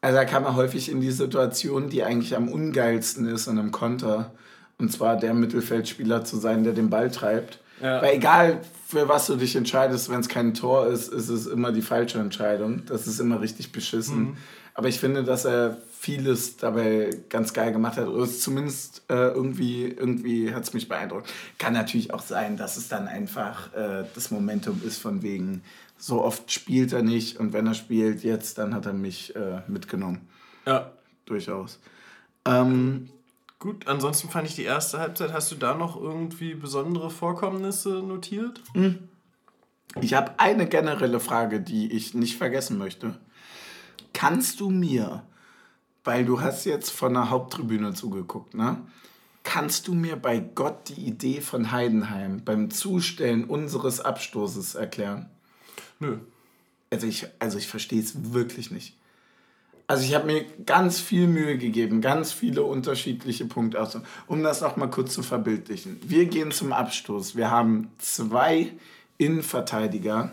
Also 0.00 0.16
da 0.16 0.24
kam 0.24 0.44
er 0.44 0.56
häufig 0.56 0.90
in 0.90 1.00
die 1.00 1.10
Situation, 1.10 1.88
die 1.88 2.04
eigentlich 2.04 2.36
am 2.36 2.48
ungeilsten 2.48 3.26
ist 3.26 3.46
in 3.46 3.58
einem 3.58 3.72
Konter. 3.72 4.32
Und 4.78 4.92
zwar 4.92 5.16
der 5.16 5.34
Mittelfeldspieler 5.34 6.24
zu 6.24 6.36
sein, 6.36 6.62
der 6.62 6.74
den 6.74 6.90
Ball 6.90 7.10
treibt. 7.10 7.60
Ja. 7.80 8.02
Weil 8.02 8.16
egal, 8.16 8.60
für 8.86 9.08
was 9.08 9.26
du 9.26 9.36
dich 9.36 9.56
entscheidest, 9.56 10.10
wenn 10.10 10.20
es 10.20 10.28
kein 10.28 10.54
Tor 10.54 10.86
ist, 10.86 11.12
ist 11.12 11.28
es 11.28 11.46
immer 11.46 11.72
die 11.72 11.82
falsche 11.82 12.18
Entscheidung. 12.18 12.84
Das 12.86 13.06
ist 13.06 13.18
immer 13.20 13.40
richtig 13.40 13.72
beschissen. 13.72 14.18
Mhm. 14.18 14.36
Aber 14.76 14.88
ich 14.88 15.00
finde, 15.00 15.24
dass 15.24 15.46
er 15.46 15.78
vieles 15.98 16.58
dabei 16.58 17.08
ganz 17.30 17.54
geil 17.54 17.72
gemacht 17.72 17.96
hat. 17.96 18.08
Oder 18.08 18.24
es 18.24 18.42
zumindest 18.42 19.02
äh, 19.08 19.28
irgendwie, 19.28 19.86
irgendwie 19.86 20.52
hat 20.54 20.64
es 20.64 20.74
mich 20.74 20.86
beeindruckt. 20.86 21.32
Kann 21.58 21.72
natürlich 21.72 22.12
auch 22.12 22.20
sein, 22.20 22.58
dass 22.58 22.76
es 22.76 22.88
dann 22.88 23.08
einfach 23.08 23.72
äh, 23.74 24.04
das 24.14 24.30
Momentum 24.30 24.82
ist 24.86 24.98
von 24.98 25.22
wegen, 25.22 25.62
so 25.96 26.22
oft 26.22 26.52
spielt 26.52 26.92
er 26.92 27.02
nicht 27.02 27.40
und 27.40 27.54
wenn 27.54 27.66
er 27.66 27.72
spielt 27.72 28.22
jetzt, 28.22 28.58
dann 28.58 28.74
hat 28.74 28.84
er 28.84 28.92
mich 28.92 29.34
äh, 29.34 29.62
mitgenommen. 29.66 30.28
Ja. 30.66 30.92
Durchaus. 31.24 31.80
Ähm, 32.44 33.08
Gut, 33.58 33.88
ansonsten 33.88 34.28
fand 34.28 34.46
ich 34.46 34.54
die 34.54 34.64
erste 34.64 34.98
Halbzeit. 34.98 35.32
Hast 35.32 35.50
du 35.50 35.56
da 35.56 35.74
noch 35.74 35.98
irgendwie 35.98 36.54
besondere 36.54 37.08
Vorkommnisse 37.08 38.02
notiert? 38.02 38.60
Ich 40.02 40.12
habe 40.12 40.38
eine 40.38 40.68
generelle 40.68 41.18
Frage, 41.18 41.60
die 41.60 41.90
ich 41.90 42.12
nicht 42.12 42.36
vergessen 42.36 42.76
möchte. 42.76 43.18
Kannst 44.12 44.60
du 44.60 44.70
mir, 44.70 45.22
weil 46.04 46.24
du 46.24 46.40
hast 46.40 46.64
jetzt 46.64 46.90
von 46.90 47.14
der 47.14 47.30
Haupttribüne 47.30 47.94
zugeguckt, 47.94 48.54
ne? 48.54 48.78
Kannst 49.42 49.86
du 49.86 49.94
mir 49.94 50.16
bei 50.16 50.40
Gott 50.40 50.88
die 50.88 51.06
Idee 51.06 51.40
von 51.40 51.70
Heidenheim 51.70 52.42
beim 52.44 52.68
Zustellen 52.70 53.44
unseres 53.44 54.00
Abstoßes 54.00 54.74
erklären? 54.74 55.30
Nö. 56.00 56.18
Also 56.90 57.06
ich, 57.06 57.28
also 57.38 57.56
ich 57.56 57.68
verstehe 57.68 58.00
es 58.00 58.32
wirklich 58.32 58.72
nicht. 58.72 58.96
Also 59.86 60.04
ich 60.04 60.16
habe 60.16 60.26
mir 60.26 60.44
ganz 60.64 60.98
viel 60.98 61.28
Mühe 61.28 61.58
gegeben, 61.58 62.00
ganz 62.00 62.32
viele 62.32 62.64
unterschiedliche 62.64 63.44
Punkte 63.44 63.80
aus. 63.80 63.96
Um 64.26 64.42
das 64.42 64.60
noch 64.60 64.76
mal 64.76 64.90
kurz 64.90 65.14
zu 65.14 65.22
verbildlichen. 65.22 66.00
Wir 66.02 66.26
gehen 66.26 66.50
zum 66.50 66.72
Abstoß. 66.72 67.36
Wir 67.36 67.50
haben 67.50 67.92
zwei 67.98 68.72
Innenverteidiger, 69.16 70.32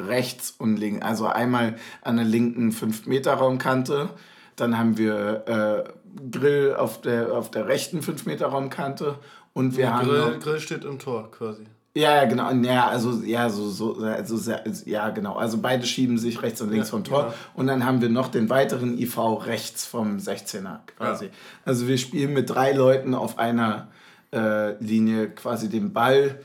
rechts 0.00 0.54
und 0.58 0.76
links. 0.76 1.04
Also 1.04 1.26
einmal 1.26 1.76
an 2.02 2.16
der 2.16 2.24
linken 2.24 2.72
5-Meter-Raumkante. 2.72 4.10
Dann 4.56 4.78
haben 4.78 4.98
wir 4.98 5.44
äh, 5.86 6.28
Grill 6.30 6.74
auf 6.76 7.00
der, 7.00 7.32
auf 7.32 7.50
der 7.50 7.66
rechten 7.66 8.00
5-Meter-Raumkante. 8.00 9.16
Und 9.52 9.76
wir 9.76 9.94
haben 9.94 10.08
Grill, 10.08 10.38
Grill 10.40 10.60
steht 10.60 10.84
im 10.84 10.98
Tor 10.98 11.30
quasi. 11.30 11.64
ja, 11.94 12.16
ja, 12.16 12.24
genau. 12.24 12.50
Ja, 12.52 12.88
also, 12.88 13.22
ja, 13.24 13.48
so, 13.50 13.68
so, 13.70 13.94
also, 13.98 14.52
ja, 14.84 15.10
genau. 15.10 15.36
Also 15.36 15.58
beide 15.58 15.86
schieben 15.86 16.18
sich 16.18 16.42
rechts 16.42 16.60
und 16.60 16.70
links 16.70 16.88
Ja, 16.88 16.90
vom 16.92 17.04
Tor. 17.04 17.22
genau. 17.24 17.34
Und 17.54 17.66
dann 17.68 17.84
haben 17.86 18.00
wir 18.00 18.08
noch 18.08 18.28
den 18.28 18.50
weiteren 18.50 18.98
IV 18.98 19.16
rechts 19.46 19.86
vom 19.86 20.16
16er 20.18 20.78
quasi. 20.96 21.26
Ja. 21.26 21.30
Also 21.64 21.86
wir 21.86 21.98
spielen 21.98 22.32
mit 22.32 22.50
drei 22.50 22.72
Leuten 22.72 23.14
auf 23.14 23.38
einer 23.38 23.88
äh, 24.32 24.72
Linie 24.82 25.30
quasi 25.30 25.68
den 25.68 25.92
Ball. 25.92 26.40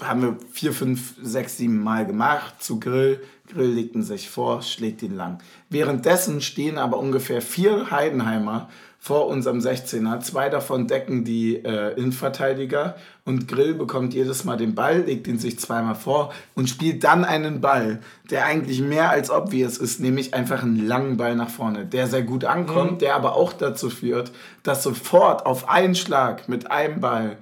Haben 0.00 0.22
wir 0.22 0.36
vier, 0.52 0.72
fünf, 0.72 1.14
sechs, 1.22 1.56
sieben 1.56 1.82
Mal 1.82 2.06
gemacht 2.06 2.62
zu 2.62 2.80
Grill. 2.80 3.20
Grill 3.48 3.70
legt 3.70 3.94
ihn 3.94 4.02
sich 4.02 4.28
vor, 4.28 4.62
schlägt 4.62 5.02
ihn 5.02 5.16
lang. 5.16 5.38
Währenddessen 5.70 6.40
stehen 6.40 6.78
aber 6.78 6.98
ungefähr 6.98 7.40
vier 7.42 7.90
Heidenheimer 7.90 8.68
vor 8.98 9.28
unserem 9.28 9.58
16er. 9.58 10.20
Zwei 10.20 10.48
davon 10.48 10.86
decken 10.86 11.24
die 11.24 11.56
äh, 11.56 11.94
Innenverteidiger 11.94 12.96
und 13.24 13.46
Grill 13.46 13.74
bekommt 13.74 14.12
jedes 14.12 14.44
Mal 14.44 14.56
den 14.56 14.74
Ball, 14.74 15.02
legt 15.02 15.28
ihn 15.28 15.38
sich 15.38 15.58
zweimal 15.58 15.94
vor 15.94 16.32
und 16.54 16.68
spielt 16.68 17.04
dann 17.04 17.24
einen 17.24 17.60
Ball, 17.60 18.00
der 18.30 18.44
eigentlich 18.44 18.80
mehr 18.80 19.10
als 19.10 19.30
obvious 19.30 19.78
ist, 19.78 20.00
nämlich 20.00 20.34
einfach 20.34 20.62
einen 20.62 20.86
langen 20.86 21.16
Ball 21.16 21.36
nach 21.36 21.50
vorne, 21.50 21.86
der 21.86 22.08
sehr 22.08 22.22
gut 22.22 22.44
ankommt, 22.44 23.00
der 23.00 23.14
aber 23.14 23.36
auch 23.36 23.52
dazu 23.52 23.88
führt, 23.88 24.32
dass 24.62 24.82
sofort 24.82 25.46
auf 25.46 25.68
einen 25.68 25.94
Schlag 25.94 26.48
mit 26.48 26.70
einem 26.70 27.00
Ball 27.00 27.38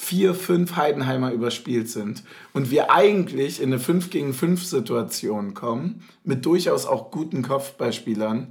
vier, 0.00 0.34
fünf 0.34 0.76
Heidenheimer 0.76 1.30
überspielt 1.30 1.90
sind 1.90 2.24
und 2.54 2.70
wir 2.70 2.90
eigentlich 2.90 3.60
in 3.60 3.68
eine 3.68 3.78
5 3.78 4.08
gegen 4.08 4.32
5 4.32 4.64
Situation 4.64 5.52
kommen, 5.52 6.02
mit 6.24 6.46
durchaus 6.46 6.86
auch 6.86 7.10
guten 7.10 7.42
Kopfballspielern 7.42 8.50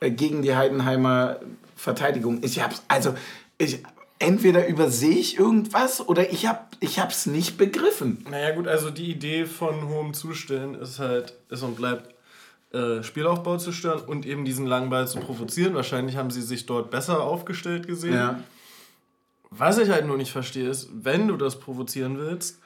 äh, 0.00 0.10
gegen 0.10 0.40
die 0.40 0.56
Heidenheimer 0.56 1.38
Verteidigung. 1.76 2.38
Ich 2.42 2.62
hab's, 2.62 2.82
also, 2.88 3.14
ich, 3.58 3.84
entweder 4.18 4.66
übersehe 4.66 5.18
ich 5.18 5.38
irgendwas 5.38 6.00
oder 6.00 6.32
ich 6.32 6.46
hab, 6.46 6.74
ich 6.80 6.98
hab's 6.98 7.26
nicht 7.26 7.58
begriffen. 7.58 8.24
Naja 8.30 8.54
gut, 8.54 8.66
also 8.66 8.88
die 8.88 9.10
Idee 9.10 9.44
von 9.44 9.88
hohem 9.88 10.14
Zustellen 10.14 10.74
ist 10.74 10.98
halt, 10.98 11.34
ist 11.50 11.62
und 11.62 11.76
bleibt, 11.76 12.14
äh, 12.72 13.02
Spielaufbau 13.02 13.58
zu 13.58 13.70
stören 13.70 14.00
und 14.00 14.24
eben 14.24 14.46
diesen 14.46 14.66
langen 14.66 14.88
Ball 14.88 15.06
zu 15.06 15.20
provozieren. 15.20 15.74
Wahrscheinlich 15.74 16.16
haben 16.16 16.30
sie 16.30 16.42
sich 16.42 16.64
dort 16.64 16.90
besser 16.90 17.22
aufgestellt 17.22 17.86
gesehen. 17.86 18.14
Ja. 18.14 18.40
Was 19.50 19.78
ich 19.78 19.90
halt 19.90 20.06
nur 20.06 20.16
nicht 20.16 20.32
verstehe, 20.32 20.68
ist, 20.68 20.88
wenn 20.92 21.28
du 21.28 21.36
das 21.36 21.58
provozieren 21.60 22.18
willst, 22.18 22.58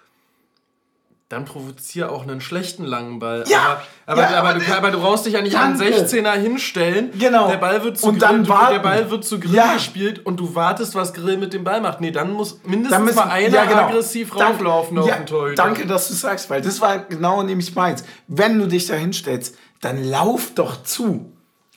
dann 1.28 1.44
provoziere 1.44 2.10
auch 2.10 2.22
einen 2.22 2.40
schlechten 2.40 2.84
langen 2.84 3.20
Ball. 3.20 3.44
Ja, 3.46 3.82
aber, 4.04 4.22
aber, 4.24 4.32
ja, 4.32 4.38
aber, 4.40 4.54
du, 4.58 4.76
aber 4.76 4.90
du 4.90 4.98
brauchst 4.98 5.26
dich 5.26 5.34
ja 5.34 5.42
nicht 5.42 5.56
an 5.56 5.78
den 5.78 5.92
Danke. 5.92 6.04
16er 6.04 6.32
hinstellen. 6.32 7.10
Genau. 7.16 7.46
Der 7.48 7.58
Ball 7.58 7.84
wird 7.84 7.98
zu 7.98 8.08
Und 8.08 8.20
dann 8.20 8.38
Grill, 8.38 8.42
du, 8.46 8.48
warten. 8.48 8.72
der 8.72 8.78
Ball 8.80 9.10
wird 9.12 9.24
zu 9.24 9.38
Grill 9.38 9.54
Ja. 9.54 9.74
gespielt 9.74 10.26
und 10.26 10.40
du 10.40 10.56
wartest, 10.56 10.96
was 10.96 11.14
Grill 11.14 11.36
mit 11.36 11.52
dem 11.52 11.62
Ball 11.62 11.80
macht. 11.80 12.00
Nee, 12.00 12.10
dann 12.10 12.32
muss 12.32 12.58
mindestens 12.64 12.90
Dann 12.90 13.04
müssen- 13.04 13.16
mal 13.16 13.28
einer 13.30 13.54
ja, 13.54 13.64
genau. 13.64 13.82
aggressiv 13.82 14.30
Dank- 14.34 14.54
rauflaufen 14.54 14.98
auf 14.98 15.06
den 15.08 15.26
Torhüter. 15.26 15.62
Danke, 15.62 15.86
dass 15.86 16.08
du 16.08 16.14
sagst, 16.14 16.50
weil 16.50 16.62
das 16.62 16.80
war 16.80 16.98
genau 16.98 17.44
nämlich 17.44 17.76
meins. 17.76 18.02
Wenn 18.26 18.58
du 18.58 18.66
dich 18.66 18.86
da 18.88 18.94
hinstellst, 18.94 19.56
dann 19.82 20.02
lauf 20.02 20.50
doch 20.56 20.82
zu. 20.82 21.30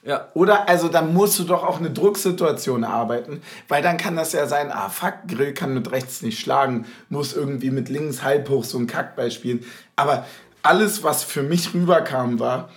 Ja. 0.05 0.27
Oder, 0.33 0.67
also 0.67 0.89
dann 0.89 1.13
musst 1.13 1.39
du 1.39 1.43
doch 1.45 1.63
auch 1.63 1.79
eine 1.79 1.89
Drucksituation 1.89 2.83
erarbeiten, 2.83 3.41
weil 3.69 3.81
dann 3.81 3.97
kann 3.97 4.15
das 4.17 4.33
ja 4.33 4.47
sein, 4.47 4.69
ah 4.71 4.89
fuck, 4.89 5.13
Grill 5.27 5.53
kann 5.53 5.73
mit 5.73 5.91
rechts 5.91 6.21
nicht 6.21 6.39
schlagen, 6.39 6.85
muss 7.09 7.33
irgendwie 7.33 7.71
mit 7.71 7.87
links 7.87 8.21
halb 8.21 8.49
hoch 8.49 8.65
so 8.65 8.77
einen 8.77 8.87
Kackball 8.87 9.31
spielen. 9.31 9.65
Aber 9.95 10.25
alles, 10.61 11.03
was 11.03 11.23
für 11.23 11.41
mich 11.43 11.73
rüberkam, 11.73 12.39
war, 12.39 12.69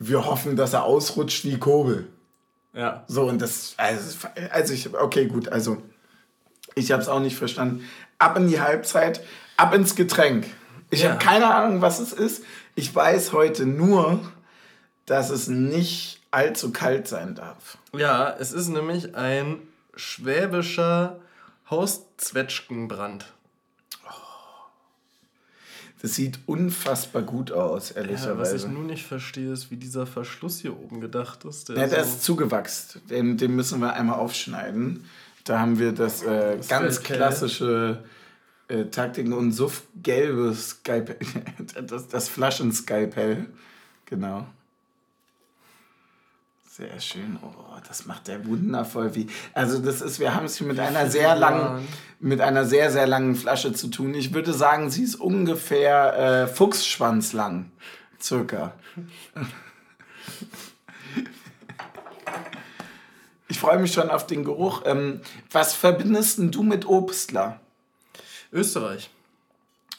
wir 0.00 0.26
hoffen, 0.26 0.56
dass 0.56 0.72
er 0.72 0.82
ausrutscht 0.84 1.44
wie 1.44 1.58
Kobel. 1.58 2.08
Ja. 2.74 3.04
So, 3.06 3.24
und 3.28 3.40
das, 3.40 3.74
also, 3.76 4.28
also 4.50 4.74
ich, 4.74 4.92
okay, 4.94 5.26
gut, 5.26 5.48
also 5.48 5.78
ich 6.74 6.92
habe 6.92 7.00
es 7.02 7.08
auch 7.08 7.20
nicht 7.20 7.36
verstanden. 7.36 7.84
Ab 8.18 8.36
in 8.36 8.48
die 8.48 8.60
Halbzeit, 8.60 9.22
ab 9.56 9.72
ins 9.74 9.94
Getränk. 9.94 10.46
Ich 10.90 11.02
Ja. 11.02 11.10
habe 11.10 11.18
keine 11.24 11.54
Ahnung, 11.54 11.82
was 11.82 12.00
es 12.00 12.12
ist. 12.12 12.42
Ich 12.74 12.94
weiß 12.94 13.32
heute 13.32 13.64
nur, 13.64 14.20
dass 15.06 15.30
es 15.30 15.48
nicht 15.48 16.20
allzu 16.30 16.72
kalt 16.72 17.08
sein 17.08 17.34
darf. 17.34 17.78
Ja, 17.96 18.34
es 18.38 18.52
ist 18.52 18.68
nämlich 18.68 19.14
ein 19.14 19.58
schwäbischer 19.94 21.20
Hauszwetschgenbrand. 21.70 23.32
Das 26.02 26.14
sieht 26.14 26.38
unfassbar 26.46 27.22
gut 27.22 27.50
aus, 27.52 27.88
Ja, 27.90 27.96
was 27.96 28.04
ich 28.04 28.10
ehrlicherweise. 28.10 28.68
nun 28.68 28.86
nicht 28.86 29.06
verstehe, 29.06 29.50
ist, 29.52 29.70
wie 29.70 29.76
dieser 29.76 30.06
Verschluss 30.06 30.60
hier 30.60 30.78
oben 30.78 31.00
gedacht 31.00 31.44
ist. 31.46 31.70
Der 31.70 31.76
Ja, 31.76 31.86
der 31.86 32.04
so- 32.04 32.10
ist 32.10 32.22
zugewachsen. 32.22 33.00
Den, 33.08 33.36
den 33.38 33.56
müssen 33.56 33.80
wir 33.80 33.94
einmal 33.94 34.18
aufschneiden. 34.18 35.04
Da 35.44 35.58
haben 35.60 35.78
wir 35.78 35.92
das, 35.92 36.22
äh, 36.22 36.58
ganz 36.68 36.96
Skalpell. 36.96 37.16
klassische 37.16 38.04
äh, 38.68 38.84
Taktiken 38.86 39.32
und 39.32 39.52
suffgelbes 39.52 40.68
Skalpell. 40.70 41.16
das, 41.86 42.08
das 42.08 42.28
Flaschenskalpell. 42.28 43.46
Genau. 44.04 44.46
Sehr 46.76 47.00
schön. 47.00 47.38
Oh, 47.40 47.80
das 47.88 48.04
macht 48.04 48.28
der 48.28 48.44
wundervoll. 48.44 49.14
Wie, 49.14 49.28
also 49.54 49.78
das 49.78 50.02
ist, 50.02 50.20
wir 50.20 50.34
haben 50.34 50.44
es 50.44 50.58
hier 50.58 50.66
mit 50.66 50.78
einer 50.78 51.08
sehr 51.08 51.34
langen, 51.34 51.88
mit 52.20 52.42
einer 52.42 52.66
sehr, 52.66 52.92
sehr 52.92 53.06
langen 53.06 53.34
Flasche 53.34 53.72
zu 53.72 53.88
tun. 53.88 54.12
Ich 54.12 54.34
würde 54.34 54.52
sagen, 54.52 54.90
sie 54.90 55.02
ist 55.02 55.14
ungefähr 55.14 56.42
äh, 56.42 56.46
Fuchsschwanz 56.46 57.32
lang. 57.32 57.72
Circa. 58.20 58.74
Ich 63.48 63.60
freue 63.60 63.78
mich 63.78 63.92
schon 63.92 64.10
auf 64.10 64.26
den 64.26 64.44
Geruch. 64.44 64.82
Ähm, 64.84 65.20
was 65.52 65.72
verbindest 65.72 66.38
denn 66.38 66.50
du 66.50 66.64
mit 66.64 66.84
Obstler? 66.84 67.60
Österreich. 68.52 69.08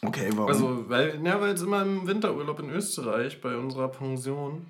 Okay, 0.05 0.30
warum? 0.34 0.49
Also, 0.49 0.89
weil, 0.89 1.19
ja, 1.25 1.39
weil 1.39 1.53
es 1.53 1.61
immer 1.61 1.82
im 1.82 2.05
Winterurlaub 2.05 2.59
in 2.59 2.69
Österreich 2.69 3.41
bei 3.41 3.55
unserer 3.55 3.88
Pension 3.88 4.67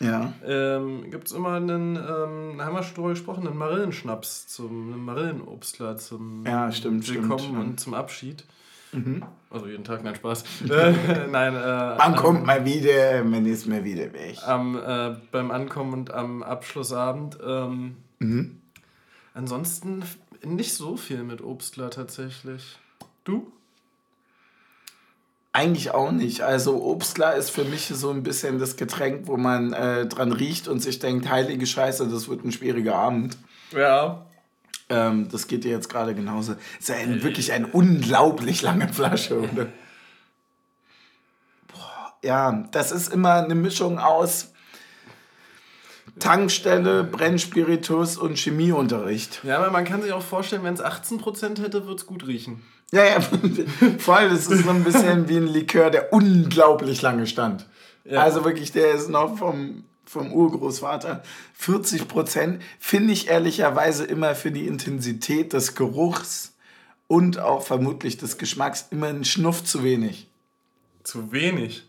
ja. 0.00 0.32
ähm, 0.46 1.10
gibt 1.10 1.28
es 1.28 1.32
immer 1.32 1.54
einen, 1.54 1.96
ähm, 1.96 2.60
haben 2.60 2.74
wir 2.74 2.82
schon 2.82 2.94
drüber 2.94 3.10
gesprochen, 3.10 3.46
einen 3.46 3.56
Marillenschnaps, 3.56 4.46
zum, 4.48 4.92
einen 4.92 5.04
Marillenobstler 5.04 5.96
zum 5.96 6.44
ja, 6.46 6.70
stimmt, 6.72 7.08
Willkommen 7.08 7.38
stimmt, 7.38 7.58
und 7.58 7.80
zum 7.80 7.94
Abschied. 7.94 8.44
Mhm. 8.92 9.22
Also 9.50 9.66
jeden 9.66 9.84
Tag, 9.84 10.02
nein, 10.02 10.14
Spaß. 10.14 10.44
äh, 10.70 10.94
nein, 11.30 11.54
äh, 11.54 11.96
Man 11.96 12.16
kommt 12.16 12.46
mal 12.46 12.64
wieder, 12.64 13.22
man 13.24 13.44
ist 13.44 13.66
mal 13.66 13.84
wieder 13.84 14.12
weg. 14.12 14.38
Am, 14.46 14.76
äh, 14.76 15.16
beim 15.30 15.50
Ankommen 15.50 15.92
und 15.92 16.10
am 16.10 16.42
Abschlussabend. 16.42 17.38
Ähm, 17.46 17.96
Mhm. 18.18 18.60
Ansonsten 19.34 20.02
nicht 20.44 20.74
so 20.74 20.96
viel 20.96 21.22
mit 21.22 21.42
Obstler 21.42 21.90
tatsächlich. 21.90 22.78
Du? 23.24 23.52
Eigentlich 25.52 25.92
auch 25.92 26.12
nicht. 26.12 26.42
Also 26.42 26.84
Obstler 26.84 27.34
ist 27.34 27.50
für 27.50 27.64
mich 27.64 27.88
so 27.88 28.10
ein 28.10 28.22
bisschen 28.22 28.58
das 28.58 28.76
Getränk, 28.76 29.26
wo 29.26 29.36
man 29.36 29.72
äh, 29.72 30.06
dran 30.06 30.32
riecht 30.32 30.68
und 30.68 30.80
sich 30.80 30.98
denkt, 30.98 31.28
heilige 31.28 31.66
Scheiße, 31.66 32.06
das 32.08 32.28
wird 32.28 32.44
ein 32.44 32.52
schwieriger 32.52 32.94
Abend. 32.94 33.38
Ja. 33.72 34.26
Ähm, 34.90 35.28
das 35.30 35.48
geht 35.48 35.64
dir 35.64 35.70
jetzt 35.70 35.88
gerade 35.88 36.14
genauso. 36.14 36.54
Ist 36.78 36.88
ja 36.88 36.96
ein, 36.96 37.22
wirklich 37.22 37.52
eine 37.52 37.66
unglaublich 37.66 38.62
lange 38.62 38.88
Flasche, 38.92 39.40
oder? 39.40 39.66
Boah, 41.68 42.14
ja, 42.22 42.64
das 42.70 42.92
ist 42.92 43.12
immer 43.12 43.42
eine 43.42 43.54
Mischung 43.54 43.98
aus 43.98 44.52
Tankstelle, 46.18 47.04
Brennspiritus 47.04 48.16
und 48.16 48.38
Chemieunterricht. 48.38 49.40
Ja, 49.44 49.58
aber 49.58 49.70
man 49.70 49.84
kann 49.84 50.02
sich 50.02 50.12
auch 50.12 50.22
vorstellen, 50.22 50.64
wenn 50.64 50.74
es 50.74 50.82
18% 50.82 51.60
hätte, 51.60 51.84
würde 51.84 51.96
es 51.96 52.06
gut 52.06 52.26
riechen. 52.26 52.62
Ja, 52.90 53.04
ja, 53.04 53.20
voll. 53.98 54.28
Das 54.30 54.46
ist 54.46 54.64
so 54.64 54.70
ein 54.70 54.84
bisschen 54.84 55.28
wie 55.28 55.36
ein 55.36 55.46
Likör, 55.46 55.90
der 55.90 56.12
unglaublich 56.12 57.02
lange 57.02 57.26
stand. 57.26 57.66
Ja. 58.04 58.22
Also 58.22 58.44
wirklich, 58.44 58.72
der 58.72 58.92
ist 58.92 59.08
noch 59.08 59.36
vom, 59.36 59.84
vom 60.06 60.32
Urgroßvater. 60.32 61.22
40 61.54 62.08
Prozent 62.08 62.62
finde 62.78 63.12
ich 63.12 63.28
ehrlicherweise 63.28 64.04
immer 64.04 64.34
für 64.34 64.50
die 64.50 64.66
Intensität 64.66 65.52
des 65.52 65.74
Geruchs 65.74 66.54
und 67.06 67.38
auch 67.38 67.62
vermutlich 67.62 68.16
des 68.16 68.38
Geschmacks 68.38 68.86
immer 68.90 69.08
ein 69.08 69.24
Schnuff 69.24 69.64
zu 69.64 69.82
wenig. 69.82 70.28
Zu 71.02 71.32
wenig. 71.32 71.84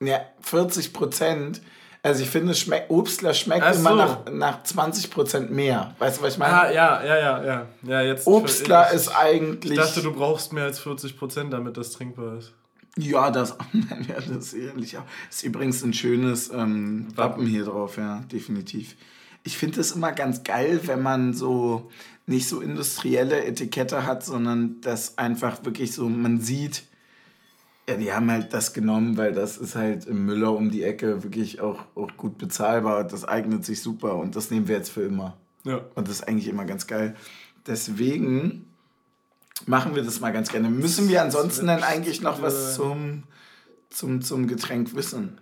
Ja, 0.00 0.20
40 0.40 0.92
Prozent. 0.92 1.60
Also 2.04 2.22
ich 2.22 2.28
finde, 2.28 2.54
schmeck, 2.54 2.84
Obstler 2.88 3.32
schmeckt 3.32 3.64
Ach 3.64 3.74
immer 3.74 3.90
so. 3.90 3.96
nach, 3.96 4.18
nach 4.30 4.62
20 4.62 5.10
Prozent 5.10 5.50
mehr. 5.50 5.94
Weißt 5.98 6.18
du, 6.18 6.22
was 6.22 6.34
ich 6.34 6.38
meine? 6.38 6.52
Ah, 6.52 6.70
ja, 6.70 7.02
ja, 7.02 7.18
ja, 7.18 7.44
ja. 7.44 7.66
ja 7.82 8.02
jetzt 8.02 8.26
Obstler 8.26 8.88
ich, 8.90 8.96
ist 8.96 9.08
eigentlich... 9.08 9.72
Ich 9.72 9.78
dachte, 9.78 10.02
du 10.02 10.12
brauchst 10.12 10.52
mehr 10.52 10.64
als 10.64 10.82
40%, 10.82 11.48
damit 11.48 11.78
das 11.78 11.92
trinkbar 11.92 12.36
ist. 12.36 12.52
Ja, 12.98 13.30
das, 13.30 13.56
ja, 14.08 14.16
das 14.16 14.52
ist 14.52 14.96
auch. 14.96 15.04
Ist 15.30 15.44
übrigens 15.44 15.82
ein 15.82 15.94
schönes 15.94 16.50
ähm, 16.52 17.06
Wappen 17.16 17.46
hier 17.46 17.64
drauf, 17.64 17.96
ja, 17.96 18.20
definitiv. 18.30 18.96
Ich 19.42 19.56
finde 19.56 19.80
es 19.80 19.92
immer 19.92 20.12
ganz 20.12 20.44
geil, 20.44 20.80
wenn 20.84 21.00
man 21.00 21.32
so 21.32 21.90
nicht 22.26 22.46
so 22.46 22.60
industrielle 22.60 23.46
Etikette 23.46 24.06
hat, 24.06 24.22
sondern 24.22 24.82
das 24.82 25.16
einfach 25.16 25.64
wirklich 25.64 25.92
so, 25.94 26.06
man 26.06 26.38
sieht, 26.38 26.82
ja, 27.88 27.96
die 27.96 28.12
haben 28.12 28.30
halt 28.30 28.52
das 28.54 28.72
genommen, 28.72 29.16
weil 29.16 29.32
das 29.32 29.58
ist 29.58 29.74
halt 29.74 30.06
im 30.06 30.24
Müller 30.24 30.52
um 30.52 30.70
die 30.70 30.82
Ecke 30.82 31.22
wirklich 31.22 31.60
auch, 31.60 31.84
auch 31.94 32.16
gut 32.16 32.38
bezahlbar. 32.38 33.04
Das 33.04 33.24
eignet 33.24 33.64
sich 33.64 33.82
super 33.82 34.16
und 34.16 34.36
das 34.36 34.50
nehmen 34.50 34.68
wir 34.68 34.76
jetzt 34.76 34.90
für 34.90 35.02
immer. 35.02 35.36
Ja. 35.64 35.80
Und 35.94 36.08
das 36.08 36.16
ist 36.16 36.28
eigentlich 36.28 36.48
immer 36.48 36.64
ganz 36.64 36.86
geil. 36.86 37.14
Deswegen 37.66 38.66
machen 39.66 39.94
wir 39.94 40.02
das 40.02 40.20
mal 40.20 40.32
ganz 40.32 40.50
gerne. 40.50 40.68
Müssen 40.70 41.08
wir 41.08 41.22
ansonsten 41.22 41.66
dann 41.66 41.82
eigentlich 41.82 42.20
noch 42.20 42.40
was 42.42 42.74
zum, 42.74 43.24
zum, 43.90 44.22
zum 44.22 44.46
Getränk 44.46 44.94
wissen? 44.94 45.38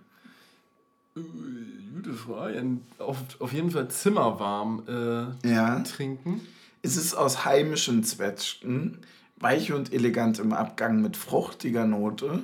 Gute 1.15 2.13
Frage. 2.13 2.63
Auf, 2.97 3.17
auf 3.39 3.53
jeden 3.53 3.71
Fall 3.71 3.87
zimmerwarm 3.89 4.83
äh, 4.87 5.49
Ja. 5.49 5.79
trinken. 5.81 6.41
Es 6.81 6.97
ist 6.97 7.13
aus 7.13 7.45
heimischen 7.45 8.03
Zwetschgen, 8.03 8.97
weich 9.43 9.71
und 9.71 9.93
elegant 9.93 10.39
im 10.39 10.53
Abgang 10.53 10.99
mit 11.01 11.17
fruchtiger 11.17 11.85
Note, 11.85 12.41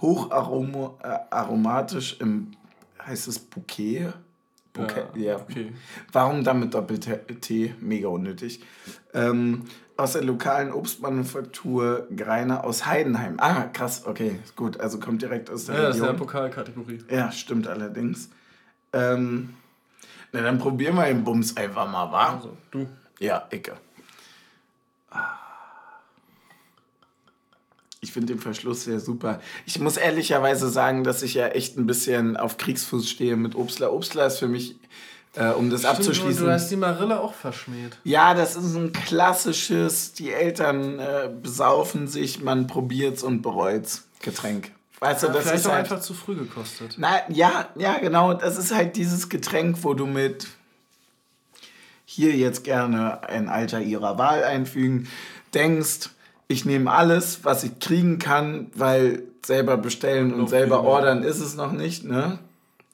hocharomatisch 0.00 2.20
im, 2.20 2.52
heißt 3.04 3.26
es 3.28 3.40
Bouquet? 3.40 4.12
Bouquet, 4.72 5.06
ja. 5.14 5.36
okay. 5.36 5.72
Warum 6.12 6.44
dann 6.44 6.60
mit 6.60 6.72
Doppel-T? 6.74 7.74
Mega 7.80 8.08
unnötig. 8.08 8.60
Ähm, 9.12 9.64
aus 9.96 10.14
der 10.14 10.24
lokalen 10.24 10.72
Obstmanufaktur 10.72 12.08
Greiner 12.14 12.64
aus 12.64 12.84
Heidenheim. 12.84 13.36
Ah, 13.38 13.68
krass, 13.72 14.04
okay, 14.06 14.40
gut. 14.56 14.80
Also 14.80 14.98
kommt 14.98 15.22
direkt 15.22 15.50
aus 15.50 15.66
der 15.66 15.76
Ja, 15.76 15.82
das 15.82 15.94
ist 15.96 16.02
ja 16.02 16.08
Region. 16.08 16.26
Pokalkategorie. 16.26 16.98
Ja, 17.08 17.30
stimmt 17.30 17.68
allerdings. 17.68 18.28
Ähm, 18.92 19.54
na, 20.32 20.42
dann 20.42 20.58
probieren 20.58 20.96
wir 20.96 21.04
den 21.04 21.22
Bums 21.22 21.56
einfach 21.56 21.88
mal, 21.90 22.10
wa? 22.10 22.34
Also, 22.34 22.56
du. 22.72 22.88
Ja, 23.20 23.46
Ecke. 23.50 23.74
Ich 28.04 28.12
finde 28.12 28.34
den 28.34 28.40
Verschluss 28.40 28.84
sehr 28.84 29.00
super. 29.00 29.40
Ich 29.66 29.80
muss 29.80 29.96
ehrlicherweise 29.96 30.68
sagen, 30.68 31.02
dass 31.04 31.22
ich 31.22 31.34
ja 31.34 31.48
echt 31.48 31.76
ein 31.76 31.86
bisschen 31.86 32.36
auf 32.36 32.58
Kriegsfuß 32.58 33.08
stehe 33.08 33.36
mit 33.36 33.54
Obstler. 33.56 33.92
Obstler 33.92 34.26
ist 34.26 34.38
für 34.38 34.46
mich, 34.46 34.76
äh, 35.34 35.48
um 35.48 35.70
das 35.70 35.80
Stimmt, 35.80 35.96
abzuschließen. 35.98 36.44
Du 36.44 36.52
hast 36.52 36.70
die 36.70 36.76
Marille 36.76 37.18
auch 37.18 37.34
verschmäht. 37.34 37.96
Ja, 38.04 38.34
das 38.34 38.54
ist 38.56 38.74
ein 38.76 38.92
klassisches, 38.92 40.12
die 40.12 40.30
Eltern 40.32 40.98
äh, 41.00 41.30
besaufen 41.42 42.06
sich, 42.06 42.40
man 42.42 42.66
probiert's 42.66 43.22
und 43.22 43.42
bereut's 43.42 44.04
Getränk. 44.20 44.70
Weißt 45.00 45.22
du, 45.22 45.26
Ja, 45.26 45.32
das 45.32 45.42
vielleicht 45.42 45.60
ist 45.60 45.66
auch 45.66 45.72
halt, 45.72 45.90
einfach 45.90 46.00
zu 46.00 46.14
früh 46.14 46.36
gekostet. 46.36 46.94
na, 46.98 47.20
ja, 47.28 47.68
ja, 47.76 47.98
genau, 47.98 48.34
das 48.34 48.56
ist 48.56 48.72
halt 48.74 48.96
dieses 48.96 49.28
Getränk, 49.28 49.78
wo 49.82 49.94
du 49.94 50.06
mit 50.06 50.46
hier 52.06 52.36
jetzt 52.36 52.64
gerne 52.64 53.22
ein 53.28 53.48
Alter 53.48 53.80
ihrer 53.80 54.18
Wahl 54.18 54.44
einfügen, 54.44 55.08
denkst, 55.52 56.10
ich 56.48 56.64
nehme 56.64 56.90
alles, 56.90 57.44
was 57.44 57.64
ich 57.64 57.78
kriegen 57.78 58.18
kann, 58.18 58.70
weil 58.74 59.22
selber 59.44 59.76
bestellen 59.76 60.32
und 60.34 60.48
selber 60.48 60.82
ordern 60.82 61.22
ist 61.22 61.40
es 61.40 61.54
noch 61.56 61.72
nicht, 61.72 62.04
ne? 62.04 62.38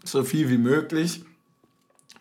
So 0.04 0.24
viel 0.24 0.48
wie 0.48 0.58
möglich. 0.58 1.24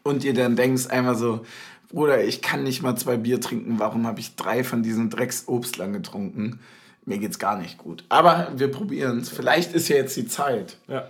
Und 0.04 0.24
dir 0.24 0.34
dann 0.34 0.56
denkst 0.56 0.88
einfach 0.88 1.16
so, 1.16 1.46
Bruder, 1.90 2.24
ich 2.24 2.42
kann 2.42 2.64
nicht 2.64 2.82
mal 2.82 2.96
zwei 2.96 3.18
Bier 3.18 3.42
trinken, 3.42 3.80
warum 3.80 4.06
habe 4.06 4.20
ich 4.20 4.36
drei 4.36 4.64
von 4.64 4.84
diesen 4.84 5.10
Drecksobstlern 5.10 5.94
getrunken? 5.94 6.60
Mir 7.06 7.18
geht's 7.18 7.40
gar 7.40 7.58
nicht 7.58 7.78
gut. 7.78 8.04
Aber 8.10 8.52
wir 8.56 8.70
probieren 8.70 9.20
es. 9.20 9.30
Vielleicht 9.30 9.74
ist 9.74 9.88
ja 9.88 9.96
jetzt 9.96 10.16
die 10.16 10.28
Zeit. 10.28 10.78
Ja. 10.88 11.08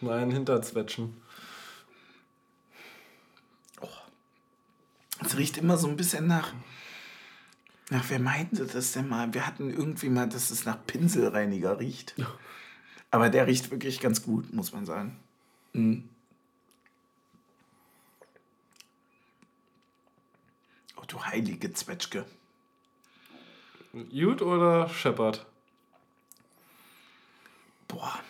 Nein, 0.00 0.30
Hinterzwetschen. 0.30 1.14
Es 5.24 5.36
riecht 5.36 5.58
immer 5.58 5.76
so 5.76 5.88
ein 5.88 5.96
bisschen 5.96 6.26
nach. 6.26 6.52
Nach, 7.90 8.04
wer 8.08 8.20
meinte 8.20 8.66
das 8.66 8.92
denn 8.92 9.08
mal? 9.08 9.34
Wir 9.34 9.46
hatten 9.46 9.68
irgendwie 9.68 10.08
mal, 10.08 10.28
dass 10.28 10.50
es 10.50 10.64
nach 10.64 10.78
Pinselreiniger 10.86 11.80
riecht. 11.80 12.14
Aber 13.10 13.28
der 13.28 13.48
riecht 13.48 13.72
wirklich 13.72 14.00
ganz 14.00 14.22
gut, 14.22 14.52
muss 14.52 14.72
man 14.72 14.86
sagen. 14.86 15.18
Mhm. 15.72 16.08
Oh, 20.96 21.02
du 21.08 21.20
heilige 21.24 21.72
Zwetschge. 21.72 22.24
Gut 23.92 24.40
oder 24.40 24.88
Shepard? 24.88 25.44
Boah. 27.88 28.20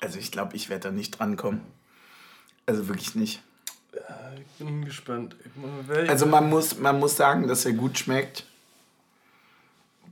Also 0.00 0.18
ich 0.18 0.32
glaube, 0.32 0.56
ich 0.56 0.70
werde 0.70 0.88
da 0.88 0.90
nicht 0.90 1.10
drankommen. 1.10 1.60
Also 2.64 2.88
wirklich 2.88 3.14
nicht. 3.14 3.42
Ich 4.58 4.64
bin 4.64 4.84
gespannt. 4.86 5.36
Ich 5.42 6.08
Also 6.08 6.24
man 6.24 6.48
muss, 6.48 6.78
man 6.78 6.98
muss 6.98 7.16
sagen, 7.16 7.48
dass 7.48 7.66
er 7.66 7.72
gut 7.72 7.98
schmeckt. 7.98 8.46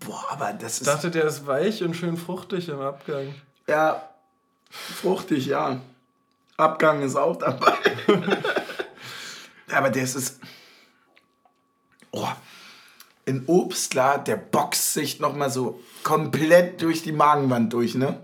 Boah, 0.01 0.25
aber 0.31 0.53
das 0.53 0.81
ist... 0.81 0.87
dachte, 0.87 1.11
der 1.11 1.25
ist 1.25 1.47
weich 1.47 1.83
und 1.83 1.95
schön 1.95 2.17
fruchtig 2.17 2.69
im 2.69 2.81
Abgang. 2.81 3.35
Ja, 3.67 4.09
fruchtig, 4.71 5.47
ja. 5.47 5.81
Abgang 6.57 7.03
ist 7.03 7.17
auch 7.17 7.37
dabei. 7.37 7.75
Aber 9.73 9.91
das 9.91 10.15
ist. 10.15 10.41
Oh, 12.13 12.29
ein 13.27 13.43
Obstler, 13.47 14.19
der 14.19 14.37
boxt 14.37 14.95
sich 14.95 15.19
nochmal 15.21 15.51
so 15.51 15.81
komplett 16.03 16.81
durch 16.81 17.03
die 17.03 17.13
Magenwand 17.13 17.73
durch, 17.73 17.95
ne? 17.95 18.21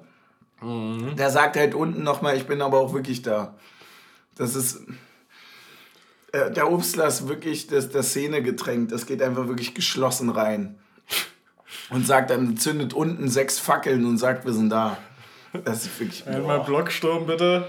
Der 0.63 1.31
sagt 1.31 1.57
halt 1.57 1.75
unten 1.75 2.05
nochmal, 2.05 2.37
ich 2.37 2.47
bin 2.47 2.63
aber 2.63 2.79
auch 2.79 2.95
wirklich 2.95 3.21
da. 3.23 3.55
Das 4.37 4.55
ist. 4.55 4.81
äh, 6.31 6.53
Der 6.53 6.71
Obstler 6.71 7.09
ist 7.09 7.27
wirklich 7.27 7.67
das, 7.67 7.91
das 7.91 8.11
Szenegetränk. 8.11 8.89
Das 8.91 9.05
geht 9.07 9.21
einfach 9.21 9.49
wirklich 9.49 9.75
geschlossen 9.75 10.31
rein. 10.31 10.79
Und 11.93 12.07
sagt 12.07 12.31
dann, 12.31 12.57
zündet 12.57 12.95
unten 12.95 13.29
sechs 13.29 13.59
Fackeln 13.59 14.05
und 14.07 14.19
sagt, 14.19 14.45
wir 14.47 14.53
sind 14.53 14.71
da. 14.71 14.97
Das 15.65 15.85
ist 15.85 16.01
wirklich. 16.01 16.27
Einmal 16.27 16.59
Boah. 16.59 16.65
Blocksturm, 16.67 17.27
bitte. 17.27 17.69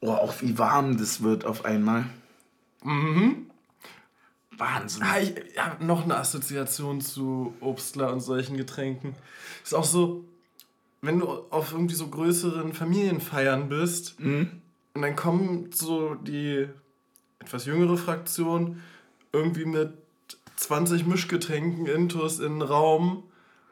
Oh, 0.00 0.10
auch 0.10 0.34
wie 0.40 0.58
warm 0.58 0.96
das 0.98 1.22
wird 1.22 1.44
auf 1.44 1.64
einmal. 1.64 2.06
Mhm. 2.82 3.46
Wahnsinn. 4.58 5.02
Ah, 5.02 5.18
ich 5.20 5.34
habe 5.58 5.84
noch 5.84 6.04
eine 6.04 6.16
Assoziation 6.16 7.00
zu 7.00 7.54
Obstler 7.60 8.12
und 8.12 8.20
solchen 8.20 8.56
Getränken. 8.56 9.14
Ist 9.62 9.74
auch 9.74 9.84
so, 9.84 10.24
wenn 11.02 11.20
du 11.20 11.28
auf 11.50 11.72
irgendwie 11.72 11.94
so 11.94 12.08
größeren 12.08 12.72
Familienfeiern 12.72 13.68
bist 13.68 14.18
Mhm. 14.18 14.50
und 14.94 15.02
dann 15.02 15.14
kommt 15.14 15.76
so 15.76 16.14
die 16.14 16.66
etwas 17.38 17.66
jüngere 17.66 17.96
Fraktion 17.98 18.80
irgendwie 19.32 19.66
mit 19.66 19.92
20 20.56 21.06
Mischgetränken 21.06 21.86
Intus 21.86 22.38
in 22.40 22.54
den 22.58 22.62
Raum 22.62 23.24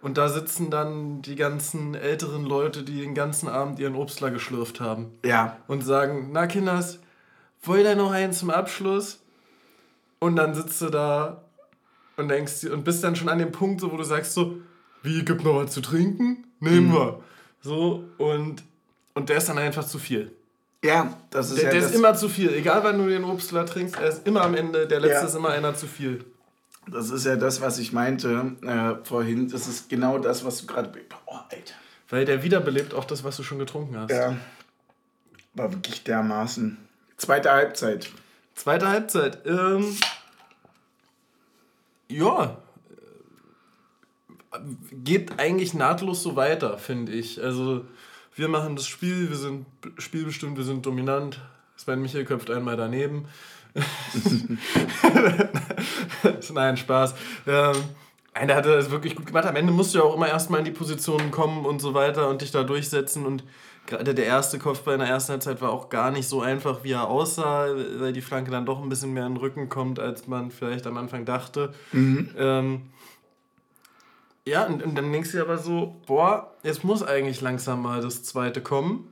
und 0.05 0.17
da 0.19 0.29
sitzen 0.29 0.71
dann 0.71 1.23
die 1.23 1.35
ganzen 1.35 1.95
älteren 1.95 2.45
Leute, 2.45 2.83
die 2.85 3.01
den 3.01 3.15
ganzen 3.15 3.49
Abend 3.49 3.79
ihren 3.81 3.97
Obstler 3.97 4.31
geschlürft 4.31 4.81
haben 4.81 5.07
Ja. 5.25 5.57
und 5.67 5.83
sagen, 5.83 6.29
na 6.33 6.47
Kinders, 6.47 7.01
wollt 7.63 7.85
ihr 7.87 7.97
noch 7.97 8.13
einen 8.13 8.33
zum 8.33 8.51
Abschluss? 8.51 9.21
Und 10.21 10.37
dann 10.37 10.55
sitzt 10.55 10.81
du 10.81 10.91
da 10.91 11.43
und 12.17 12.29
denkst 12.29 12.65
und 12.65 12.85
bist 12.85 13.03
dann 13.03 13.17
schon 13.17 13.29
an 13.29 13.39
dem 13.39 13.51
Punkt, 13.51 13.81
so, 13.81 13.91
wo 13.91 13.97
du 13.97 14.05
sagst 14.05 14.35
so, 14.35 14.55
wie, 15.03 15.25
gibt 15.25 15.43
noch 15.45 15.57
was 15.57 15.73
zu 15.73 15.81
trinken? 15.81 16.45
Nehmen 16.61 16.93
wir. 16.93 17.21
So, 17.61 18.05
und, 18.19 18.63
und 19.15 19.29
der 19.29 19.39
ist 19.39 19.49
dann 19.49 19.59
einfach 19.59 19.87
zu 19.87 19.99
viel. 19.99 20.31
Ja, 20.83 21.15
das 21.31 21.49
ist 21.51 21.57
Der, 21.59 21.65
ja 21.65 21.71
der 21.73 21.81
das, 21.81 21.91
ist 21.91 21.97
immer 21.97 22.15
zu 22.15 22.29
viel. 22.29 22.53
Egal 22.53 22.85
wann 22.85 22.99
du 22.99 23.09
den 23.09 23.25
Obstler 23.25 23.65
trinkst, 23.65 23.97
er 23.97 24.09
ist 24.09 24.27
immer 24.27 24.43
am 24.43 24.55
Ende, 24.55 24.87
der 24.87 25.01
letzte 25.01 25.21
Ja. 25.23 25.27
ist 25.27 25.35
immer 25.35 25.49
einer 25.49 25.75
zu 25.75 25.87
viel. 25.87 26.25
Das 26.87 27.11
ist 27.11 27.25
ja 27.25 27.37
das, 27.37 27.61
was 27.61 27.79
ich 27.79 27.93
meinte 27.93 28.53
äh, 28.63 29.05
vorhin. 29.05 29.49
Das 29.49 29.67
ist 29.69 29.89
genau 29.89 30.19
das, 30.19 30.45
was 30.45 30.61
du 30.61 30.67
gerade. 30.67 30.93
Oh, 31.27 31.37
Alter. 31.51 31.75
Weil 32.09 32.25
der 32.25 32.43
wiederbelebt 32.43 32.95
auch 32.95 33.05
das, 33.05 33.25
was 33.25 33.37
du 33.37 33.43
schon 33.43 33.59
getrunken 33.59 33.97
hast. 33.97 34.11
Ja. 34.11 34.37
War 35.55 35.73
wirklich 35.73 36.05
dermaßen. 36.05 36.79
Zweite 37.17 37.51
Halbzeit. 37.51 38.11
Zweite 38.55 38.89
Halbzeit. 38.89 39.39
Ähm, 39.47 39.97
ja. 42.09 42.59
Geht 44.93 45.39
eigentlich 45.39 45.75
nahtlos 45.75 46.23
so 46.23 46.37
weiter, 46.37 46.79
finde 46.79 47.13
ich. 47.13 47.43
Also, 47.43 47.85
wir 48.37 48.49
machen 48.49 48.77
das 48.77 48.87
Spiel, 48.87 49.29
wir 49.29 49.37
sind 49.37 49.67
spielbestimmt, 49.99 50.57
wir 50.57 50.65
sind 50.65 50.87
dominant. 50.87 51.41
Sven 51.77 52.03
Michael 52.03 52.25
köpft 52.25 52.51
einmal 52.51 52.77
daneben. 52.77 53.27
Nein, 56.53 56.77
Spaß. 56.77 57.15
Ähm, 57.47 57.75
nein, 58.35 58.49
der 58.49 58.57
hatte 58.57 58.75
das 58.75 58.91
wirklich 58.91 59.17
gut 59.17 59.27
gemacht. 59.27 59.47
Am 59.47 59.57
Ende 59.57 59.73
musst 59.73 59.95
du 59.95 59.99
ja 59.99 60.05
auch 60.05 60.15
immer 60.15 60.29
erstmal 60.29 60.61
in 60.61 60.65
die 60.65 60.71
Positionen 60.71 61.31
kommen 61.31 61.67
und 61.67 61.81
so 61.81 61.95
weiter 61.95 62.29
und 62.29 62.43
dich 62.43 62.53
da 62.53 62.63
durchsetzen. 62.63 63.27
Und 63.27 63.43
gerade 63.87 64.15
der 64.15 64.27
erste 64.27 64.59
Kopfball 64.59 64.95
in 64.95 65.01
der 65.01 65.09
ersten 65.09 65.33
Halbzeit 65.33 65.61
war 65.61 65.71
auch 65.71 65.89
gar 65.89 66.11
nicht 66.13 66.29
so 66.29 66.41
einfach, 66.41 66.85
wie 66.85 66.93
er 66.93 67.09
aussah, 67.09 67.67
weil 67.99 68.13
die 68.13 68.23
Flanke 68.23 68.51
dann 68.51 68.67
doch 68.67 68.81
ein 68.81 68.89
bisschen 68.89 69.13
mehr 69.13 69.27
in 69.27 69.35
den 69.35 69.41
Rücken 69.41 69.69
kommt, 69.69 69.99
als 69.99 70.29
man 70.29 70.51
vielleicht 70.51 70.87
am 70.87 70.97
Anfang 70.97 71.25
dachte. 71.25 71.75
Ähm, 72.39 72.83
ja, 74.47 74.67
und, 74.67 74.83
und 74.83 74.95
dann 74.95 75.11
denkst 75.11 75.33
du 75.33 75.39
dir 75.39 75.45
aber 75.45 75.59
so, 75.59 75.97
boah, 76.07 76.53
jetzt 76.63 76.85
muss 76.85 77.03
eigentlich 77.03 77.41
langsam 77.41 77.83
mal 77.83 78.03
das 78.03 78.23
zweite 78.23 78.61
kommen. 78.61 79.09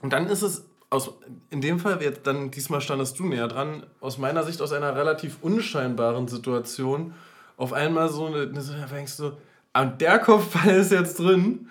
Und 0.00 0.12
dann 0.12 0.28
ist 0.28 0.42
es 0.42 0.64
aus, 0.94 1.10
in 1.50 1.60
dem 1.60 1.78
Fall, 1.78 2.00
jetzt 2.02 2.26
dann 2.26 2.50
diesmal 2.50 2.80
standest 2.80 3.18
du 3.18 3.24
näher 3.24 3.48
dran, 3.48 3.84
aus 4.00 4.18
meiner 4.18 4.42
Sicht 4.44 4.62
aus 4.62 4.72
einer 4.72 4.94
relativ 4.96 5.38
unscheinbaren 5.42 6.28
Situation 6.28 7.14
auf 7.56 7.72
einmal 7.72 8.08
so 8.08 8.26
eine, 8.26 8.42
eine 8.42 8.60
so, 8.60 8.72
da 8.72 8.86
denkst 8.86 9.16
du, 9.16 9.32
ah, 9.72 9.82
und 9.82 10.00
der 10.00 10.18
Kopfball 10.18 10.74
ist 10.74 10.90
jetzt 10.92 11.18
drin. 11.18 11.68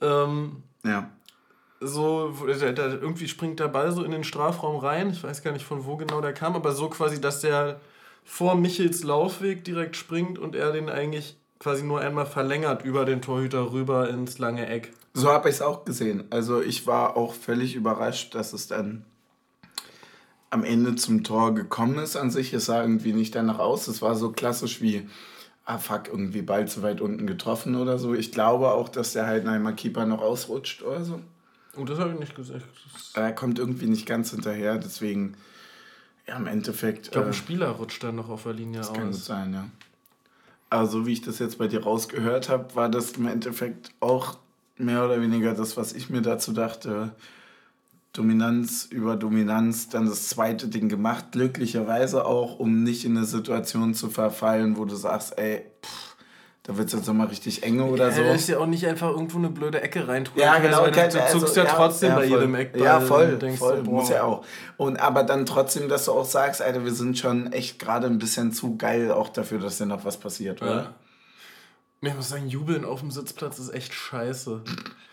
Ähm, 0.00 0.62
Ja. 0.84 1.10
so, 1.80 2.34
der, 2.46 2.72
der, 2.72 3.00
irgendwie 3.00 3.28
springt 3.28 3.60
der 3.60 3.68
Ball 3.68 3.92
so 3.92 4.02
in 4.02 4.12
den 4.12 4.24
Strafraum 4.24 4.76
rein. 4.76 5.10
Ich 5.10 5.22
weiß 5.22 5.42
gar 5.42 5.52
nicht, 5.52 5.64
von 5.64 5.84
wo 5.84 5.96
genau 5.96 6.20
der 6.20 6.32
kam, 6.32 6.54
aber 6.56 6.72
so 6.72 6.88
quasi, 6.88 7.20
dass 7.20 7.40
der 7.40 7.80
vor 8.24 8.54
Michels 8.54 9.02
Laufweg 9.02 9.64
direkt 9.64 9.96
springt 9.96 10.38
und 10.38 10.54
er 10.54 10.72
den 10.72 10.88
eigentlich 10.88 11.36
quasi 11.58 11.82
nur 11.82 12.00
einmal 12.00 12.26
verlängert 12.26 12.84
über 12.84 13.04
den 13.04 13.20
Torhüter 13.20 13.72
rüber 13.72 14.08
ins 14.08 14.38
lange 14.38 14.66
Eck. 14.66 14.92
So 15.12 15.28
habe 15.30 15.48
ich 15.48 15.56
es 15.56 15.62
auch 15.62 15.84
gesehen. 15.84 16.24
Also 16.30 16.60
ich 16.62 16.86
war 16.86 17.16
auch 17.16 17.34
völlig 17.34 17.74
überrascht, 17.74 18.34
dass 18.34 18.52
es 18.52 18.68
dann 18.68 19.04
am 20.50 20.64
Ende 20.64 20.96
zum 20.96 21.24
Tor 21.24 21.54
gekommen 21.54 21.98
ist. 21.98 22.16
An 22.16 22.30
sich, 22.30 22.52
es 22.52 22.66
sah 22.66 22.82
irgendwie 22.82 23.12
nicht 23.12 23.34
danach 23.34 23.58
aus. 23.58 23.88
Es 23.88 24.02
war 24.02 24.14
so 24.16 24.30
klassisch 24.32 24.80
wie, 24.80 25.08
ah 25.64 25.78
fuck, 25.78 26.08
irgendwie 26.08 26.42
Ball 26.42 26.66
zu 26.68 26.82
weit 26.82 27.00
unten 27.00 27.26
getroffen 27.26 27.74
oder 27.76 27.98
so. 27.98 28.14
Ich 28.14 28.32
glaube 28.32 28.70
auch, 28.72 28.88
dass 28.88 29.12
der 29.12 29.26
Heidenheimer 29.26 29.72
Keeper 29.72 30.06
noch 30.06 30.20
ausrutscht 30.20 30.82
oder 30.82 31.04
so. 31.04 31.20
Oh, 31.76 31.84
das 31.84 31.98
habe 31.98 32.12
ich 32.12 32.18
nicht 32.18 32.34
gesagt. 32.34 32.64
Das- 32.92 33.12
Er 33.14 33.32
kommt 33.32 33.58
irgendwie 33.58 33.86
nicht 33.86 34.06
ganz 34.06 34.30
hinterher, 34.30 34.78
deswegen, 34.78 35.36
ja, 36.26 36.36
im 36.36 36.46
Endeffekt. 36.48 37.06
Ich 37.06 37.10
glaube, 37.12 37.26
äh, 37.28 37.30
ein 37.30 37.34
Spieler 37.34 37.68
rutscht 37.70 38.02
dann 38.02 38.16
noch 38.16 38.28
auf 38.28 38.42
der 38.44 38.52
Linie 38.54 38.78
Das 38.78 38.92
kann 38.92 39.08
aus. 39.10 39.24
sein, 39.26 39.52
ja. 39.54 39.64
Also, 40.68 41.06
wie 41.06 41.12
ich 41.12 41.22
das 41.22 41.38
jetzt 41.40 41.58
bei 41.58 41.66
dir 41.68 41.82
rausgehört 41.84 42.48
habe, 42.48 42.74
war 42.76 42.88
das 42.88 43.12
im 43.12 43.26
Endeffekt 43.26 43.90
auch 44.00 44.36
mehr 44.80 45.04
oder 45.04 45.20
weniger 45.20 45.54
das, 45.54 45.76
was 45.76 45.92
ich 45.92 46.10
mir 46.10 46.22
dazu 46.22 46.52
dachte. 46.52 47.10
Dominanz 48.12 48.86
über 48.90 49.14
Dominanz, 49.14 49.88
dann 49.88 50.06
das 50.06 50.28
zweite 50.28 50.66
Ding 50.66 50.88
gemacht, 50.88 51.26
glücklicherweise 51.30 52.24
auch, 52.26 52.58
um 52.58 52.82
nicht 52.82 53.04
in 53.04 53.16
eine 53.16 53.24
Situation 53.24 53.94
zu 53.94 54.10
verfallen, 54.10 54.76
wo 54.76 54.84
du 54.84 54.96
sagst, 54.96 55.38
ey, 55.38 55.62
pff, 55.84 56.16
da 56.64 56.76
wird 56.76 56.88
es 56.88 56.94
jetzt 56.94 57.06
nochmal 57.06 57.28
richtig 57.28 57.62
eng 57.62 57.80
oder 57.80 58.10
so. 58.10 58.20
Ja, 58.20 58.32
ist 58.34 58.48
ja 58.48 58.58
auch 58.58 58.66
nicht 58.66 58.86
einfach 58.86 59.10
irgendwo 59.10 59.38
eine 59.38 59.48
blöde 59.48 59.80
Ecke 59.80 60.08
rein. 60.08 60.28
Ja, 60.34 60.58
genau. 60.58 60.84
Du, 60.86 60.90
kennt- 60.90 61.14
du 61.14 61.22
also, 61.22 61.38
zuckst 61.38 61.56
ja 61.56 61.64
trotzdem 61.64 62.14
bei 62.14 62.28
voll. 62.28 62.38
jedem 62.40 62.54
Eckball. 62.56 62.82
Ja, 62.82 63.00
voll, 63.00 63.38
denkst 63.38 63.58
voll, 63.58 63.82
boah. 63.82 64.00
muss 64.00 64.08
ja 64.08 64.24
auch. 64.24 64.44
Und 64.76 64.98
aber 64.98 65.22
dann 65.22 65.46
trotzdem, 65.46 65.88
dass 65.88 66.06
du 66.06 66.12
auch 66.12 66.24
sagst, 66.24 66.60
Alter, 66.62 66.84
wir 66.84 66.92
sind 66.92 67.16
schon 67.16 67.52
echt 67.52 67.78
gerade 67.78 68.08
ein 68.08 68.18
bisschen 68.18 68.52
zu 68.52 68.76
geil 68.76 69.10
auch 69.12 69.28
dafür, 69.28 69.58
dass 69.60 69.78
dir 69.78 69.86
noch 69.86 70.04
was 70.04 70.18
passiert, 70.18 70.62
oder? 70.62 70.94
Ich 72.02 72.14
muss 72.14 72.30
sagen, 72.30 72.48
Jubeln 72.48 72.84
auf 72.84 73.00
dem 73.00 73.10
Sitzplatz 73.10 73.58
ist 73.58 73.74
echt 73.74 73.92
scheiße. 73.92 74.62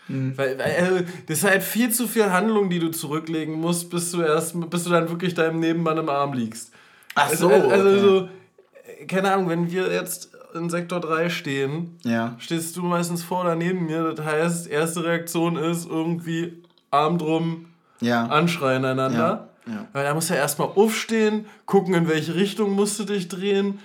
Mhm. 0.08 0.38
Weil, 0.38 0.58
weil 0.58 0.70
äh, 1.00 1.04
das 1.26 1.38
ist 1.38 1.44
halt 1.44 1.62
viel 1.62 1.90
zu 1.90 2.06
viel 2.08 2.30
Handlung, 2.32 2.70
die 2.70 2.78
du 2.78 2.90
zurücklegen 2.90 3.54
musst, 3.54 3.90
bis 3.90 4.10
du 4.10 4.22
erst, 4.22 4.58
bis 4.70 4.84
du 4.84 4.90
dann 4.90 5.08
wirklich 5.10 5.34
deinem 5.34 5.60
Nebenmann 5.60 5.98
im 5.98 6.08
Arm 6.08 6.32
liegst. 6.32 6.72
Ach 7.14 7.28
Also, 7.28 7.48
so, 7.50 7.54
also 7.54 7.88
okay. 7.88 8.00
so, 8.00 9.06
keine 9.06 9.32
Ahnung, 9.32 9.48
wenn 9.50 9.70
wir 9.70 9.92
jetzt 9.92 10.30
in 10.54 10.70
Sektor 10.70 11.00
3 11.00 11.28
stehen, 11.28 11.98
Ja. 12.04 12.34
stehst 12.38 12.74
du 12.76 12.82
meistens 12.82 13.22
vor 13.22 13.42
oder 13.42 13.54
neben 13.54 13.84
mir. 13.84 14.14
Das 14.14 14.24
heißt, 14.24 14.66
erste 14.68 15.04
Reaktion 15.04 15.56
ist 15.56 15.86
irgendwie 15.86 16.62
Arm 16.90 17.18
drum, 17.18 17.66
Ja. 18.00 18.26
anschreien 18.28 18.86
einander. 18.86 19.50
Ja. 19.66 19.86
Weil 19.92 20.04
da 20.04 20.14
musst 20.14 20.30
du 20.30 20.34
ja 20.34 20.40
erstmal 20.40 20.68
aufstehen, 20.68 21.44
gucken, 21.66 21.92
in 21.92 22.08
welche 22.08 22.34
Richtung 22.34 22.70
musst 22.72 22.98
du 22.98 23.04
dich 23.04 23.28
drehen. 23.28 23.78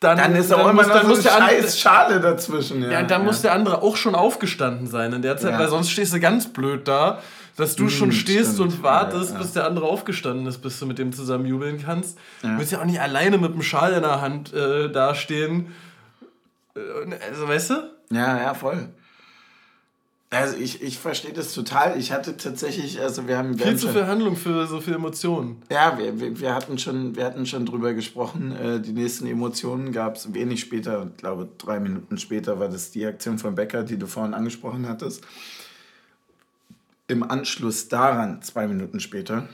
Dann, 0.00 0.16
Dann 0.16 0.34
ist 0.34 0.50
auch 0.52 0.60
immer 0.60 0.72
muss- 0.72 0.86
noch 0.88 1.02
so 1.02 1.08
muss 1.08 1.18
eine 1.18 1.22
der 1.24 1.34
andere- 1.36 1.62
scheiß 1.62 1.78
Schale 1.78 2.20
dazwischen. 2.20 2.82
Ja, 2.82 2.90
Ja, 2.90 3.02
dann 3.02 3.22
muss 3.24 3.42
der 3.42 3.52
andere 3.52 3.82
auch 3.82 3.96
schon 3.96 4.14
aufgestanden 4.14 4.86
sein 4.86 5.12
in 5.12 5.20
der 5.20 5.36
Zeit, 5.36 5.52
Ja. 5.52 5.58
weil 5.58 5.68
sonst 5.68 5.90
stehst 5.90 6.14
du 6.14 6.20
ganz 6.20 6.46
blöd 6.50 6.88
da, 6.88 7.18
dass 7.56 7.76
du 7.76 7.90
schon 7.90 8.10
stehst 8.10 8.54
stimmt. 8.54 8.72
und 8.76 8.82
wartest, 8.82 9.32
Ja, 9.32 9.36
ja. 9.36 9.42
bis 9.42 9.52
der 9.52 9.66
andere 9.66 9.84
aufgestanden 9.84 10.46
ist, 10.46 10.58
bis 10.62 10.78
du 10.80 10.86
mit 10.86 10.98
dem 10.98 11.12
zusammen 11.12 11.44
jubeln 11.44 11.82
kannst. 11.84 12.16
Ja. 12.42 12.52
Du 12.52 12.58
willst 12.58 12.72
ja 12.72 12.80
auch 12.80 12.86
nicht 12.86 12.98
alleine 13.00 13.36
mit 13.36 13.52
dem 13.52 13.60
Schal 13.60 13.92
in 13.92 14.00
der 14.00 14.22
Hand 14.22 14.54
äh, 14.54 14.88
dastehen. 14.90 15.74
Äh, 16.74 16.80
Also, 17.30 17.46
weißt 17.46 17.70
du? 17.70 17.74
Ja, 18.10 18.38
ja, 18.38 18.54
voll. 18.54 18.88
Also 20.32 20.56
ich, 20.56 20.80
ich 20.80 20.98
verstehe 21.00 21.32
das 21.32 21.52
total. 21.52 21.98
Ich 21.98 22.12
hatte 22.12 22.36
tatsächlich, 22.36 23.00
also 23.00 23.26
wir 23.26 23.36
haben, 23.36 23.58
wir 23.58 23.64
Viel 23.64 23.66
haben 23.66 23.78
zu 23.78 23.88
viel 23.88 24.06
Handlung 24.06 24.36
für 24.36 24.64
so 24.68 24.80
viel 24.80 24.94
Emotionen. 24.94 25.60
ja, 25.70 25.98
wir, 25.98 26.20
wir, 26.20 26.38
wir 26.38 26.54
hatten 26.54 26.78
schon, 26.78 27.16
wir 27.16 27.24
hatten 27.24 27.46
schon 27.46 27.66
drüber 27.66 27.94
gesprochen. 27.94 28.54
Äh, 28.54 28.80
die 28.80 28.92
nächsten 28.92 29.26
Emotionen 29.26 29.90
gab 29.90 30.14
es 30.14 30.32
wenig 30.32 30.60
später, 30.60 31.08
ich 31.10 31.16
glaube 31.16 31.48
drei 31.58 31.80
Minuten 31.80 32.16
später 32.16 32.60
war 32.60 32.68
das 32.68 32.92
die 32.92 33.04
Aktion 33.04 33.38
von 33.38 33.56
Becker, 33.56 33.82
die 33.82 33.98
du 33.98 34.06
vorhin 34.06 34.32
angesprochen 34.32 34.88
hattest. 34.88 35.24
Im 37.08 37.24
Anschluss 37.24 37.88
daran, 37.88 38.40
zwei 38.42 38.68
Minuten 38.68 39.00
später, 39.00 39.48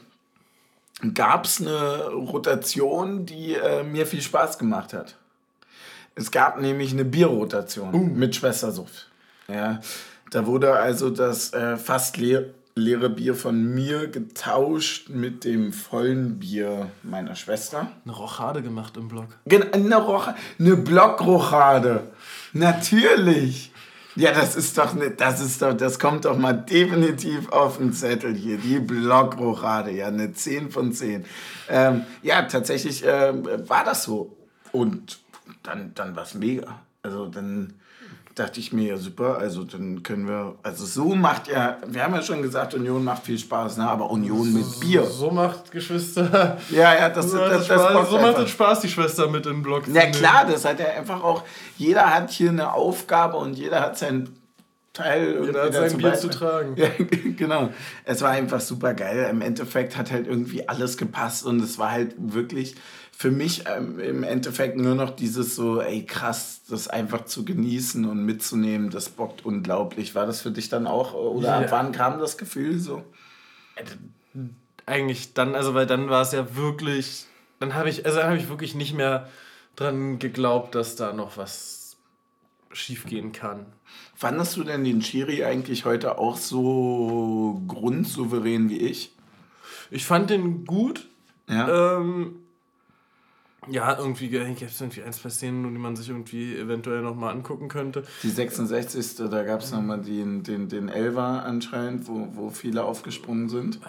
gab 1.15 1.47
es 1.47 1.59
eine 1.59 2.09
Rotation, 2.11 3.25
die 3.25 3.55
äh, 3.55 3.83
mir 3.83 4.07
viel 4.07 4.21
Spaß 4.21 4.59
gemacht 4.59 4.93
hat. 4.93 5.17
Es 6.15 6.31
gab 6.31 6.61
nämlich 6.61 6.93
eine 6.93 7.07
Bierrotation 7.07 8.15
mit 8.19 8.37
Schwestersucht. 8.37 9.11
Ja, 9.49 9.81
da 10.31 10.47
wurde 10.47 10.73
also 10.75 11.11
das 11.11 11.53
äh, 11.53 11.77
fast 11.77 12.17
leer, 12.17 12.45
leere 12.75 13.09
Bier 13.11 13.35
von 13.35 13.75
mir 13.75 14.09
getauscht 14.09 15.09
mit 15.09 15.45
dem 15.45 15.73
vollen 15.73 16.39
Bier 16.39 16.91
meiner 17.03 17.35
Schwester. 17.35 17.91
Eine 18.05 18.15
Rochade 18.15 18.63
gemacht 18.63 18.97
im 18.97 19.09
Blog. 19.09 19.27
Gen- 19.47 19.73
Eine, 19.73 19.97
Rocha 19.97 20.35
eine 20.59 20.77
Blockrochade. 20.77 22.03
Natürlich. 22.53 23.73
Ja, 24.17 24.33
das 24.33 24.57
ist 24.57 24.79
doch 24.79 24.95
ne, 24.95 25.11
das 25.11 25.41
ist 25.43 25.61
doch, 25.61 25.75
das 25.75 25.99
kommt 25.99 26.25
doch 26.25 26.39
mal 26.39 26.55
definitiv 26.55 27.51
auf 27.53 27.77
den 27.77 27.93
Zettel 27.93 28.35
hier. 28.35 28.57
Die 28.57 28.79
Blockrochade, 28.79 29.91
ja, 29.91 30.07
eine 30.07 30.33
10 30.33 30.71
von 30.71 30.93
10. 30.93 31.25
Ähm, 31.69 32.03
ja, 32.23 32.43
tatsächlich 32.43 33.05
ähm, 33.07 33.47
war 33.69 33.85
das 33.85 34.05
so. 34.05 34.35
Und 34.73 35.19
dann, 35.63 35.93
dann 35.95 36.17
war 36.17 36.23
es 36.23 36.33
mega. 36.35 36.81
Also 37.03 37.27
dann 37.27 37.75
dachte 38.37 38.61
ich 38.61 38.71
mir, 38.71 38.89
ja 38.91 38.97
super, 38.99 39.39
also 39.39 39.65
dann 39.65 40.03
können 40.03 40.29
wir, 40.29 40.57
also 40.63 40.85
so 40.85 41.15
macht 41.15 41.49
ja, 41.49 41.79
wir 41.87 42.05
haben 42.05 42.15
ja 42.15 42.21
schon 42.21 42.43
gesagt, 42.43 42.75
Union 42.75 43.03
macht 43.03 43.25
viel 43.25 43.39
Spaß, 43.39 43.79
ne? 43.79 43.89
aber 43.89 44.11
Union 44.11 44.53
mit 44.53 44.79
Bier. 44.79 45.05
So 45.05 45.31
macht 45.31 45.71
Geschwister. 45.73 46.59
Ja, 46.71 46.95
ja, 46.95 47.09
das, 47.09 47.31
So, 47.31 47.39
das, 47.39 47.49
macht 47.49 47.61
das, 47.61 47.67
Spaß, 47.67 47.93
bockt 47.95 48.11
so 48.11 48.17
macht 48.17 48.27
einfach. 48.27 48.43
es 48.45 48.51
Spaß, 48.51 48.81
die 48.81 48.89
Schwester 48.89 49.29
mit 49.29 49.47
Blog 49.63 49.87
zu 49.87 49.91
Na 49.91 50.07
klar, 50.11 50.47
das 50.47 50.67
hat 50.67 50.79
ja 50.79 50.87
einfach 50.87 51.23
auch, 51.23 51.45
jeder 51.79 52.15
hat 52.15 52.31
hier 52.31 52.51
eine 52.51 52.75
Aufgabe 52.75 53.39
und 53.39 53.55
jeder 53.55 53.81
hat 53.81 53.97
sein 53.97 54.29
Teil 54.93 55.45
Jeder 55.45 55.65
hat 55.65 55.75
sein 55.75 55.97
Bier 55.99 56.15
zu 56.15 56.29
tragen. 56.29 56.75
Ja, 56.77 56.89
genau. 57.37 57.71
Es 58.05 58.23
war 58.23 58.31
einfach 58.31 58.61
super 58.61 58.95
geil. 58.95 59.29
Im 59.31 59.43
Endeffekt 59.43 59.97
hat 59.97 60.11
halt 60.11 60.27
irgendwie 60.27 60.69
alles 60.69 60.97
gepasst 60.97 61.45
und 61.45 61.61
es 61.63 61.79
war 61.79 61.91
halt 61.91 62.15
wirklich 62.19 62.77
für 63.19 63.31
mich 63.31 63.65
ähm, 63.67 63.99
im 63.99 64.23
Endeffekt 64.23 64.77
nur 64.77 64.95
noch 64.95 65.09
dieses 65.09 65.57
so, 65.57 65.81
ey 65.81 66.05
krass, 66.05 66.61
das 66.69 66.87
einfach 66.87 67.25
zu 67.25 67.47
genießen 67.47 68.05
und 68.05 68.23
mitzunehmen, 68.27 68.91
das 68.91 69.09
bockt 69.09 69.47
unglaublich. 69.47 70.15
War 70.15 70.27
das 70.27 70.43
für 70.43 70.51
dich 70.51 70.69
dann 70.69 70.87
auch 70.87 71.15
oder 71.15 71.49
Ja. 71.49 71.59
ab 71.61 71.67
wann 71.71 71.93
kam 71.93 72.19
das 72.19 72.37
Gefühl 72.37 72.79
so? 72.79 73.03
Eigentlich 74.85 75.33
dann, 75.33 75.55
also 75.55 75.73
weil 75.73 75.87
dann 75.87 76.11
war 76.11 76.21
es 76.21 76.33
ja 76.33 76.57
wirklich, 76.57 77.25
dann 77.59 77.75
habe 77.75 77.89
ich, 77.89 78.05
also 78.05 78.19
dann 78.19 78.29
habe 78.29 78.37
ich 78.39 78.51
wirklich 78.51 78.75
nicht 78.75 78.93
mehr 78.93 79.31
dran 79.77 80.19
geglaubt, 80.19 80.75
dass 80.75 80.95
da 80.95 81.15
noch 81.15 81.39
was 81.39 81.97
schiefgehen 82.71 83.33
kann. 83.33 83.65
Fandest 84.15 84.59
du 84.59 84.63
denn 84.63 84.85
den 84.85 85.01
Schiri 85.01 85.43
eigentlich 85.43 85.87
heute 85.87 86.19
auch 86.19 86.37
so 86.37 87.63
grundsouverän 87.67 88.69
wie 88.69 88.79
ich? 88.79 89.13
Ich 89.91 90.05
fand 90.05 90.29
den 90.29 90.67
gut. 90.67 91.09
Ja. 91.49 91.97
Ähm, 91.97 92.41
ja, 93.69 93.97
irgendwie 93.99 94.29
gibt 94.29 94.63
es 94.63 94.81
irgendwie 94.81 95.03
ein, 95.03 95.13
zwei 95.13 95.29
Szenen, 95.29 95.63
die 95.73 95.79
man 95.79 95.97
sich 95.97 96.09
irgendwie 96.09 96.57
eventuell 96.57 97.03
nochmal 97.03 97.33
angucken 97.35 97.69
könnte. 97.69 98.03
Die 98.23 98.31
66. 98.31 99.17
Da 99.29 99.43
gab 99.43 99.61
es 99.61 99.73
nochmal 99.73 100.01
den, 100.01 100.43
den, 100.43 100.69
den 100.69 100.89
Elver 100.89 101.45
anscheinend, 101.45 102.09
wo, 102.09 102.29
wo 102.33 102.51
viele 102.51 102.85
aufgesprungen 102.85 103.49
sind. 103.49 103.81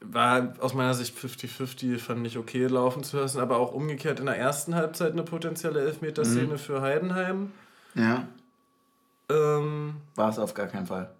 War 0.00 0.54
aus 0.60 0.72
meiner 0.74 0.94
Sicht 0.94 1.16
50-50, 1.18 1.98
fand 1.98 2.26
ich 2.26 2.38
okay 2.38 2.66
laufen 2.66 3.02
zu 3.04 3.18
lassen, 3.18 3.38
aber 3.40 3.58
auch 3.58 3.72
umgekehrt 3.72 4.18
in 4.18 4.26
der 4.26 4.36
ersten 4.36 4.74
Halbzeit 4.74 5.12
eine 5.12 5.22
potenzielle 5.24 5.80
Elfmeterszene 5.80 6.56
für 6.56 6.80
Heidenheim. 6.80 7.52
Ja. 7.94 8.26
Ähm, 9.28 9.96
War 10.14 10.30
es 10.30 10.38
auf 10.38 10.54
gar 10.54 10.66
keinen 10.66 10.86
Fall. 10.86 11.10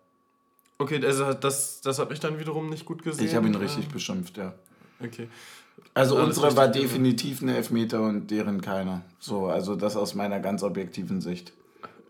okay, 0.79 1.05
also 1.05 1.35
das, 1.35 1.81
das 1.83 1.99
habe 1.99 2.15
ich 2.15 2.21
dann 2.21 2.39
wiederum 2.39 2.71
nicht 2.71 2.87
gut 2.87 3.03
gesehen. 3.03 3.27
Ich 3.27 3.35
habe 3.35 3.47
ihn 3.47 3.55
Ähm, 3.55 3.61
richtig 3.61 3.89
beschimpft, 3.89 4.37
ja. 4.39 4.55
Okay. 5.05 5.29
Also 5.95 6.17
Alles 6.17 6.37
unsere 6.39 6.57
war 6.57 6.67
richtig, 6.67 6.83
definitiv 6.83 7.43
eine 7.43 7.57
Elfmeter 7.57 8.03
und 8.03 8.31
deren 8.31 8.61
keiner. 8.61 9.03
So, 9.19 9.47
also 9.47 9.75
das 9.77 9.97
aus 9.97 10.15
meiner 10.15 10.39
ganz 10.41 10.63
objektiven 10.63 11.21
Sicht. 11.21 11.53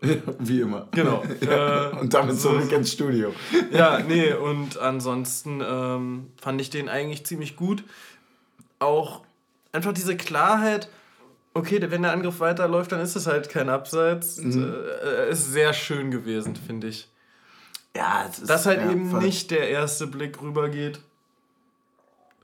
Wie 0.39 0.61
immer. 0.61 0.87
Genau. 0.91 1.23
Äh, 1.41 1.95
und 1.99 2.13
damit 2.13 2.35
so- 2.39 2.49
zurück 2.49 2.71
ins 2.71 2.91
Studio. 2.91 3.33
Ja, 3.71 3.99
nee, 3.99 4.33
und 4.33 4.77
ansonsten 4.77 5.61
ähm, 5.65 6.27
fand 6.41 6.59
ich 6.61 6.69
den 6.69 6.89
eigentlich 6.89 7.25
ziemlich 7.25 7.55
gut. 7.55 7.83
Auch 8.79 9.21
einfach 9.71 9.93
diese 9.93 10.17
Klarheit, 10.17 10.89
okay, 11.53 11.79
wenn 11.89 12.01
der 12.01 12.11
Angriff 12.11 12.39
weiterläuft, 12.39 12.91
dann 12.91 12.99
ist 12.99 13.15
es 13.15 13.27
halt 13.27 13.49
kein 13.49 13.69
Abseits. 13.69 14.37
Äh, 14.39 15.29
ist 15.31 15.51
sehr 15.51 15.73
schön 15.73 16.11
gewesen, 16.11 16.55
finde 16.55 16.87
ich. 16.87 17.07
Ja, 17.95 18.25
es 18.29 18.39
ist, 18.39 18.49
Dass 18.49 18.65
halt 18.65 18.81
ja, 18.81 18.91
eben 18.91 19.09
voll. 19.09 19.21
nicht 19.21 19.51
der 19.51 19.69
erste 19.69 20.07
Blick 20.07 20.41
rübergeht 20.41 20.99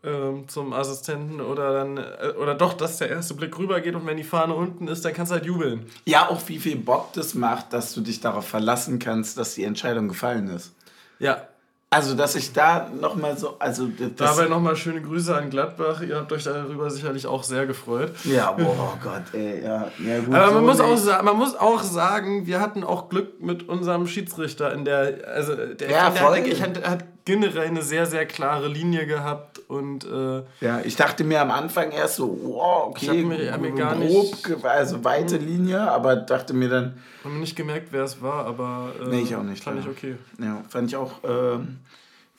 ähm, 0.08 0.48
zum 0.48 0.72
Assistenten 0.74 1.42
oder 1.42 1.74
dann, 1.74 1.98
äh, 1.98 2.34
oder 2.42 2.56
doch, 2.56 2.74
dass 2.74 2.98
der 2.98 3.10
erste 3.10 3.34
Blick 3.34 3.58
rübergeht 3.60 3.96
und 3.96 4.06
wenn 4.08 4.18
die 4.18 4.24
Fahne 4.24 4.54
unten 4.54 4.88
ist, 4.88 5.04
dann 5.04 5.14
kannst 5.14 5.32
du 5.32 5.36
halt 5.36 5.46
jubeln. 5.46 5.86
Ja, 6.06 6.30
auch 6.30 6.42
wie 6.48 6.60
viel 6.60 6.78
Bock 6.78 7.14
das 7.14 7.34
macht, 7.36 7.74
dass 7.74 7.94
du 7.94 8.02
dich 8.02 8.20
darauf 8.22 8.48
verlassen 8.48 9.00
kannst, 9.00 9.38
dass 9.38 9.56
die 9.56 9.64
Entscheidung 9.66 10.08
gefallen 10.08 10.48
ist. 10.50 10.74
Ja, 11.20 11.48
Also, 11.90 12.16
dass 12.16 12.36
ich 12.36 12.52
da 12.52 12.90
nochmal 13.00 13.38
so, 13.38 13.56
also 13.60 13.88
dabei 14.18 14.48
nochmal 14.48 14.76
schöne 14.76 15.02
Grüße 15.02 15.34
an 15.34 15.50
Gladbach. 15.50 16.02
Ihr 16.02 16.18
habt 16.18 16.32
euch 16.34 16.44
darüber 16.44 16.90
sicherlich 16.90 17.26
auch 17.26 17.44
sehr 17.44 17.66
gefreut. 17.66 18.12
Ja, 18.26 18.52
boah 18.52 19.00
Gott, 19.02 19.24
ey, 19.34 19.64
ja, 19.64 19.90
ja 20.06 20.20
gut. 20.20 20.36
Aber 20.36 20.60
man, 20.62 20.76
so 20.76 20.84
muss 20.86 21.08
auch, 21.08 21.24
man 21.24 21.38
muss 21.38 21.56
auch 21.56 21.82
sagen, 21.84 22.46
wir 22.46 22.60
hatten 22.60 22.84
auch 22.84 23.08
Glück 23.08 23.42
mit 23.42 23.70
unserem 23.70 24.06
Schiedsrichter 24.06 24.74
in 24.74 24.84
der, 24.84 25.30
also 25.34 25.56
der, 25.56 25.90
Ja, 25.90 26.10
der, 26.10 26.22
voll. 26.22 26.36
der, 26.36 26.48
ich 26.48 26.62
hat, 26.62 26.86
hat 26.88 27.06
generell 27.24 27.68
eine 27.68 27.82
sehr, 27.82 28.06
sehr 28.06 28.26
klare 28.26 28.68
Linie 28.68 29.06
gehabt 29.08 29.57
und 29.68 30.06
äh, 30.06 30.44
Ja, 30.62 30.80
ich 30.84 30.96
dachte 30.96 31.24
mir 31.24 31.42
am 31.42 31.52
Anfang 31.52 31.92
erst 31.92 32.16
so, 32.16 32.28
wow, 32.44 32.88
okay, 32.88 33.06
Ich 33.20 33.26
mir- 33.26 33.58
mir 33.58 33.72
grob, 33.72 34.64
also 34.64 35.04
weite 35.04 35.38
Linie, 35.38 35.80
aber 35.92 36.16
dachte 36.16 36.54
mir 36.54 36.70
dann, 36.70 36.98
haben 37.24 37.40
nicht 37.40 37.56
gemerkt, 37.56 37.90
wer 37.92 38.04
es 38.04 38.22
war, 38.22 38.46
aber 38.46 38.94
äh, 39.02 39.08
Nee, 39.10 39.22
ich 39.22 39.36
auch 39.36 39.44
nicht, 39.44 39.64
fand 39.64 39.80
ich 39.80 39.86
leider. 39.86 39.98
okay. 39.98 40.16
ja, 40.40 40.64
fand 40.70 40.88
ich 40.90 40.96
auch 40.96 41.14
ähm, 41.28 41.80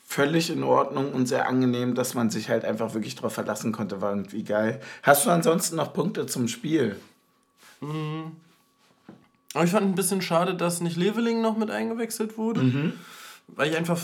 völlig 0.07 0.49
in 0.49 0.63
Ordnung 0.63 1.11
und 1.13 1.27
sehr 1.27 1.47
angenehm, 1.47 1.93
dass 1.93 2.15
man 2.15 2.31
sich 2.31 2.49
halt 2.49 2.65
einfach 2.65 2.95
wirklich 2.95 3.15
drauf 3.15 3.33
verlassen 3.33 3.71
konnte, 3.71 4.01
war 4.01 4.09
irgendwie 4.11 4.43
geil. 4.43 4.81
Hast 5.03 5.25
du 5.25 5.29
ansonsten 5.29 5.75
noch 5.75 5.93
Punkte 5.93 6.25
zum 6.25 6.47
Spiel? 6.47 6.95
Aber 9.53 9.63
ich 9.63 9.71
fand 9.71 9.85
ein 9.87 9.95
bisschen 9.95 10.21
schade, 10.21 10.55
dass 10.55 10.81
nicht 10.81 10.97
Leveling 10.97 11.41
noch 11.41 11.57
mit 11.57 11.71
eingewechselt 11.71 12.37
wurde, 12.37 12.61
Mhm. 12.61 12.93
weil 13.47 13.69
ich 13.69 13.77
einfach 13.77 13.97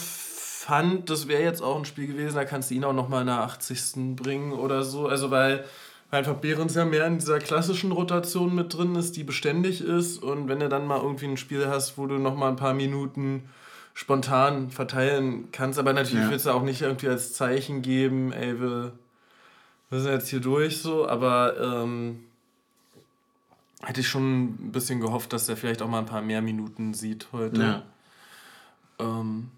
fand, 0.65 1.09
das 1.09 1.27
wäre 1.27 1.43
jetzt 1.43 1.61
auch 1.61 1.77
ein 1.77 1.85
Spiel 1.85 2.07
gewesen, 2.07 2.35
da 2.35 2.45
kannst 2.45 2.71
du 2.71 2.75
ihn 2.75 2.83
auch 2.83 2.93
noch 2.93 3.07
mal 3.07 3.21
in 3.21 3.27
der 3.27 3.41
80. 3.41 4.15
bringen 4.15 4.51
oder 4.53 4.83
so, 4.83 5.07
also 5.07 5.29
weil 5.29 5.63
weil 6.11 6.19
einfach 6.19 6.35
Behrens 6.35 6.75
ja 6.75 6.85
mehr 6.85 7.05
in 7.07 7.17
dieser 7.17 7.39
klassischen 7.39 7.91
Rotation 7.91 8.53
mit 8.53 8.73
drin 8.75 8.95
ist, 8.95 9.15
die 9.15 9.23
beständig 9.23 9.81
ist 9.81 10.17
und 10.21 10.47
wenn 10.47 10.59
du 10.59 10.69
dann 10.69 10.87
mal 10.87 11.01
irgendwie 11.01 11.25
ein 11.25 11.37
Spiel 11.37 11.67
hast, 11.67 11.97
wo 11.97 12.07
du 12.07 12.17
noch 12.17 12.35
mal 12.35 12.49
ein 12.49 12.55
paar 12.55 12.73
Minuten 12.73 13.43
spontan 13.93 14.69
verteilen 14.71 15.49
kannst, 15.51 15.77
aber 15.79 15.93
natürlich 15.93 16.25
Ja. 16.25 16.31
willst 16.31 16.45
du 16.45 16.51
auch 16.51 16.63
nicht 16.63 16.81
irgendwie 16.81 17.09
als 17.09 17.33
Zeichen 17.33 17.81
geben, 17.81 18.33
ey, 18.33 18.59
wir, 18.59 18.91
wir 19.89 19.99
sind 19.99 20.11
jetzt 20.11 20.29
hier 20.29 20.41
durch 20.41 20.81
so, 20.81 21.07
aber 21.07 21.59
ähm, 21.59 22.23
hätte 23.83 24.01
ich 24.01 24.07
schon 24.07 24.45
ein 24.45 24.71
bisschen 24.71 24.99
gehofft, 24.99 25.31
dass 25.31 25.47
er 25.47 25.57
vielleicht 25.57 25.81
auch 25.81 25.89
mal 25.89 25.99
ein 25.99 26.05
paar 26.07 26.21
mehr 26.21 26.41
Minuten 26.41 26.93
sieht 26.93 27.27
heute. 27.31 27.61
Ja. 27.61 27.83
Ähm, 28.99 29.49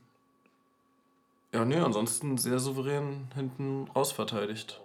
ja, 1.54 1.66
nee, 1.66 1.78
ansonsten 1.78 2.38
sehr 2.38 2.60
souverän 2.60 3.28
hinten 3.36 3.88
raus 3.95 4.12
verteidigt. 4.12 4.82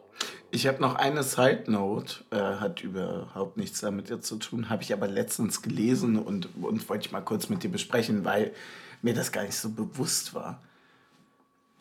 Ich 0.50 0.66
habe 0.66 0.80
noch 0.80 0.94
eine 0.94 1.22
Side 1.22 1.64
Note, 1.66 2.24
äh, 2.30 2.36
hat 2.36 2.82
überhaupt 2.82 3.56
nichts 3.56 3.80
damit 3.80 4.10
jetzt 4.10 4.26
zu 4.26 4.36
tun, 4.36 4.68
habe 4.68 4.82
ich 4.82 4.92
aber 4.92 5.08
letztens 5.08 5.62
gelesen 5.62 6.18
und, 6.18 6.48
und 6.60 6.88
wollte 6.88 7.06
ich 7.06 7.12
mal 7.12 7.22
kurz 7.22 7.48
mit 7.48 7.62
dir 7.62 7.70
besprechen, 7.70 8.24
weil 8.24 8.52
mir 9.00 9.14
das 9.14 9.32
gar 9.32 9.42
nicht 9.42 9.56
so 9.56 9.70
bewusst 9.70 10.34
war. 10.34 10.60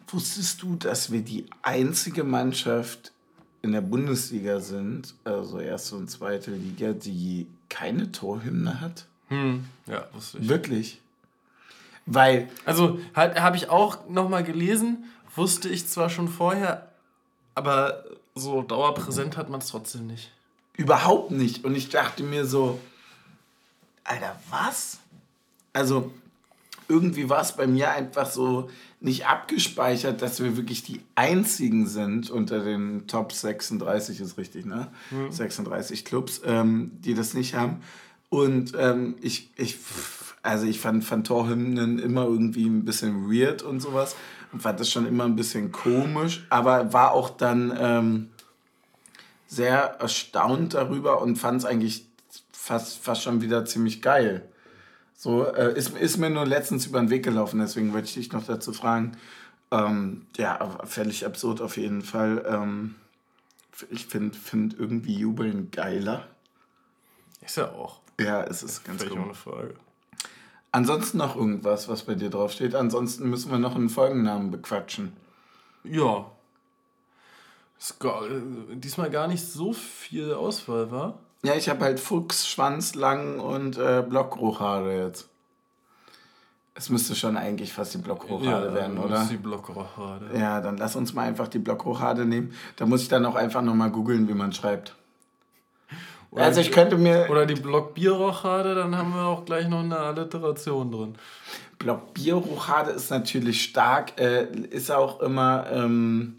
Wusstest 0.08 0.62
du, 0.62 0.76
dass 0.76 1.12
wir 1.12 1.22
die 1.22 1.46
einzige 1.62 2.24
Mannschaft 2.24 3.12
in 3.62 3.74
der 3.74 3.82
Bundesliga 3.82 4.60
sind, 4.60 5.14
also 5.24 5.60
erste 5.60 5.96
und 5.96 6.10
zweite 6.10 6.52
Liga, 6.52 6.94
die 6.94 7.48
keine 7.70 8.12
Torhymne 8.12 8.82
hat? 8.82 9.06
Hm, 9.28 9.66
ja, 9.86 10.08
wusste 10.14 10.40
ich. 10.40 10.50
Wirklich? 10.50 11.01
Weil 12.06 12.50
Also 12.66 13.00
halt, 13.16 13.40
habe 13.40 13.58
ich 13.58 13.70
auch 13.70 14.10
nochmal 14.10 14.44
gelesen, 14.44 15.06
wusste 15.36 15.70
ich 15.70 15.88
zwar 15.88 16.10
schon 16.10 16.28
vorher, 16.28 16.90
aber 17.56 18.04
so 18.36 18.62
dauerpräsent 18.62 19.38
hat 19.38 19.50
man 19.50 19.62
es 19.62 19.68
trotzdem 19.68 20.08
nicht. 20.08 20.32
Überhaupt 20.78 21.32
nicht. 21.32 21.64
Und 21.64 21.76
ich 21.76 21.90
dachte 21.90 22.24
mir 22.24 22.46
so, 22.46 22.80
Alter, 24.04 24.40
was? 24.50 25.00
Also, 25.74 26.12
irgendwie 26.88 27.30
war 27.30 27.42
es 27.42 27.54
bei 27.54 27.68
mir 27.68 27.92
einfach 27.92 28.30
so 28.30 28.70
nicht 29.00 29.26
abgespeichert, 29.26 30.22
dass 30.22 30.42
wir 30.42 30.58
wirklich 30.58 30.84
die 30.84 31.02
einzigen 31.16 31.88
sind 31.88 32.30
unter 32.30 32.64
den 32.64 33.08
Top 33.08 33.32
36, 33.32 34.20
ist 34.20 34.38
richtig, 34.38 34.66
ne? 34.66 34.88
36 35.30 36.06
Clubs, 36.06 36.42
ähm, 36.46 36.92
die 37.04 37.14
das 37.14 37.34
nicht 37.34 37.56
haben. 37.56 37.82
Und 38.30 38.74
ähm, 38.78 39.16
ich, 39.22 39.50
ich, 39.56 39.78
also 40.44 40.66
ich 40.66 40.80
fand, 40.80 41.04
fand 41.04 41.28
Torhymnen 41.28 42.00
immer 42.00 42.24
irgendwie 42.24 42.66
ein 42.66 42.86
bisschen 42.86 43.32
weird 43.32 43.62
und 43.62 43.80
sowas 43.80 44.16
und 44.52 44.62
fand 44.62 44.80
das 44.80 44.90
schon 44.90 45.06
immer 45.06 45.26
ein 45.26 45.36
bisschen 45.36 45.72
komisch, 45.72 46.46
aber 46.50 46.94
war 46.94 47.12
auch 47.12 47.30
dann 47.30 47.74
ähm, 47.78 48.30
sehr 49.48 49.98
erstaunt 50.00 50.74
darüber 50.74 51.22
und 51.22 51.36
fand 51.38 51.60
es 51.60 51.66
eigentlich 51.66 52.06
fast, 52.52 53.04
fast 53.04 53.24
schon 53.24 53.42
wieder 53.42 53.66
ziemlich 53.66 54.02
geil. 54.02 54.48
So, 55.16 55.46
äh, 55.46 55.78
ist, 55.78 55.96
ist 55.98 56.18
mir 56.18 56.30
nur 56.30 56.46
letztens 56.46 56.88
über 56.88 57.00
den 57.00 57.10
Weg 57.10 57.24
gelaufen, 57.24 57.60
deswegen 57.60 57.94
wollte 57.94 58.08
ich 58.08 58.16
dich 58.16 58.32
noch 58.32 58.46
dazu 58.46 58.74
fragen. 58.74 59.18
Ähm, 59.70 60.26
ja, 60.38 60.80
völlig 60.86 61.26
absurd 61.26 61.62
auf 61.62 61.78
jeden 61.78 62.02
Fall. 62.02 62.44
Ähm, 62.48 62.96
ich 63.90 64.08
finde 64.08 64.38
find 64.38 64.78
irgendwie 64.78 65.16
Jubeln 65.16 65.72
geiler. 65.72 66.28
Ist 67.46 67.58
ja 67.58 67.72
auch. 67.72 68.02
Ja, 68.20 68.44
es 68.44 68.64
ist 68.64 68.84
ganz 68.84 69.02
Völlig 69.04 69.18
cool. 69.18 69.26
ohne 69.26 69.34
Frage. 69.34 69.74
Ansonsten 70.72 71.18
noch 71.18 71.36
irgendwas, 71.36 71.90
was 71.90 72.04
bei 72.04 72.16
dir 72.16 72.30
draufsteht. 72.30 72.76
Ansonsten 72.76 73.30
müssen 73.30 73.52
wir 73.52 73.60
noch 73.60 73.76
einen 73.76 73.90
Folgennamen 73.90 74.52
bequatschen. 74.52 75.14
Ja. 75.84 76.32
Gar, 78.00 78.26
äh, 78.30 78.42
diesmal 78.76 79.10
gar 79.10 79.28
nicht 79.28 79.46
so 79.46 79.74
viel 79.74 80.34
Auswahl 80.34 80.92
war. 80.92 81.20
Ja, 81.44 81.56
ich 81.56 81.68
habe 81.68 81.84
halt 81.84 82.00
Fuchs, 82.00 82.48
Schwanz, 82.48 82.94
Lang 82.94 83.40
und 83.40 83.78
äh, 83.78 84.04
Blockrochade 84.08 85.06
jetzt. 85.06 85.28
Es 86.74 86.90
müsste 86.90 87.16
schon 87.16 87.36
eigentlich 87.36 87.74
fast 87.74 87.94
die 87.94 87.98
Blockrochade 87.98 88.74
werden, 88.74 88.96
das 88.96 89.06
oder? 89.06 89.26
die 89.30 89.38
Blockrochade. 89.38 90.30
Ja, 90.38 90.62
dann 90.62 90.78
lass 90.78 90.96
uns 90.96 91.14
mal 91.14 91.24
einfach 91.24 91.48
die 91.48 91.60
Blockrochade 91.60 92.26
nehmen. 92.26 92.54
Da 92.78 92.86
muss 92.86 93.02
ich 93.02 93.10
dann 93.10 93.26
auch 93.26 93.36
einfach 93.36 93.62
nochmal 93.62 93.92
googeln, 93.92 94.30
wie 94.30 94.34
man 94.34 94.54
schreibt. 94.54 94.96
Oder 96.32 96.46
also 96.46 96.62
ich 96.62 96.72
könnte 96.72 96.98
mir... 96.98 97.28
Oder 97.30 97.46
die 97.46 97.56
Block 97.56 97.94
Bierrochade, 97.94 98.74
dann 98.74 98.98
haben 98.98 99.14
wir 99.14 99.24
auch 99.24 99.46
gleich 99.46 99.68
noch 99.68 99.82
eine 99.82 99.98
Alliteration 99.98 100.92
drin. 100.92 101.16
Block 101.78 102.14
Bierrochade 102.14 102.92
ist 102.92 103.12
natürlich 103.12 103.64
stark, 103.64 104.20
äh, 104.20 104.46
ist 104.70 104.92
auch 104.92 105.20
immer... 105.22 105.66
Ähm, 105.72 106.38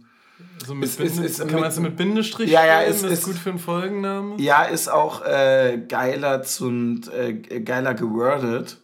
so 0.66 0.74
mit 0.74 0.88
ist, 0.88 1.00
ist, 1.00 1.18
ist, 1.18 1.48
kann 1.48 1.60
man 1.60 1.70
es 1.70 1.78
mit 1.78 1.96
Bindestrich 1.96 2.50
ja, 2.50 2.64
ja, 2.64 2.80
ist, 2.80 3.04
ist, 3.04 3.24
gut 3.24 3.34
für 3.34 3.50
einen 3.50 3.58
Folgennamen? 3.58 4.38
Ja, 4.38 4.62
ist 4.62 4.88
auch 4.88 5.24
äh, 5.24 5.82
geiler, 5.88 6.42
zum, 6.42 7.00
äh, 7.16 7.32
geiler 7.60 7.94
gewordet. 7.94 8.78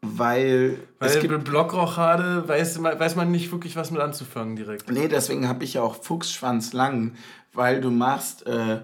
Weil, 0.00 0.78
weil 1.00 1.10
es 1.10 1.20
gibt 1.20 1.44
Blockrochade 1.44 2.48
weiß, 2.48 2.82
weiß 2.82 3.16
man 3.16 3.32
nicht 3.32 3.50
wirklich, 3.50 3.74
was 3.74 3.90
mit 3.90 4.00
anzufangen 4.00 4.54
direkt. 4.54 4.90
Nee, 4.90 5.08
deswegen 5.08 5.48
habe 5.48 5.64
ich 5.64 5.74
ja 5.74 5.82
auch 5.82 5.96
Fuchsschwanz 5.96 6.72
lang, 6.72 7.16
weil 7.52 7.80
du 7.80 7.90
machst 7.90 8.46
äh, 8.46 8.78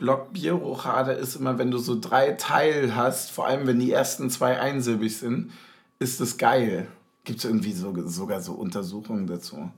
Blockbierrochade 0.00 1.12
ist 1.12 1.36
immer, 1.36 1.58
wenn 1.58 1.70
du 1.70 1.78
so 1.78 1.98
drei 2.00 2.32
Teil 2.32 2.96
hast, 2.96 3.30
vor 3.30 3.46
allem 3.46 3.66
wenn 3.66 3.78
die 3.78 3.92
ersten 3.92 4.30
zwei 4.30 4.58
einsilbig 4.58 5.16
sind, 5.16 5.52
ist 5.98 6.20
das 6.20 6.38
geil. 6.38 6.88
Gibt 7.24 7.38
es 7.38 7.44
irgendwie 7.44 7.72
so, 7.72 7.94
sogar 8.08 8.40
so 8.40 8.54
Untersuchungen 8.54 9.26
dazu. 9.26 9.70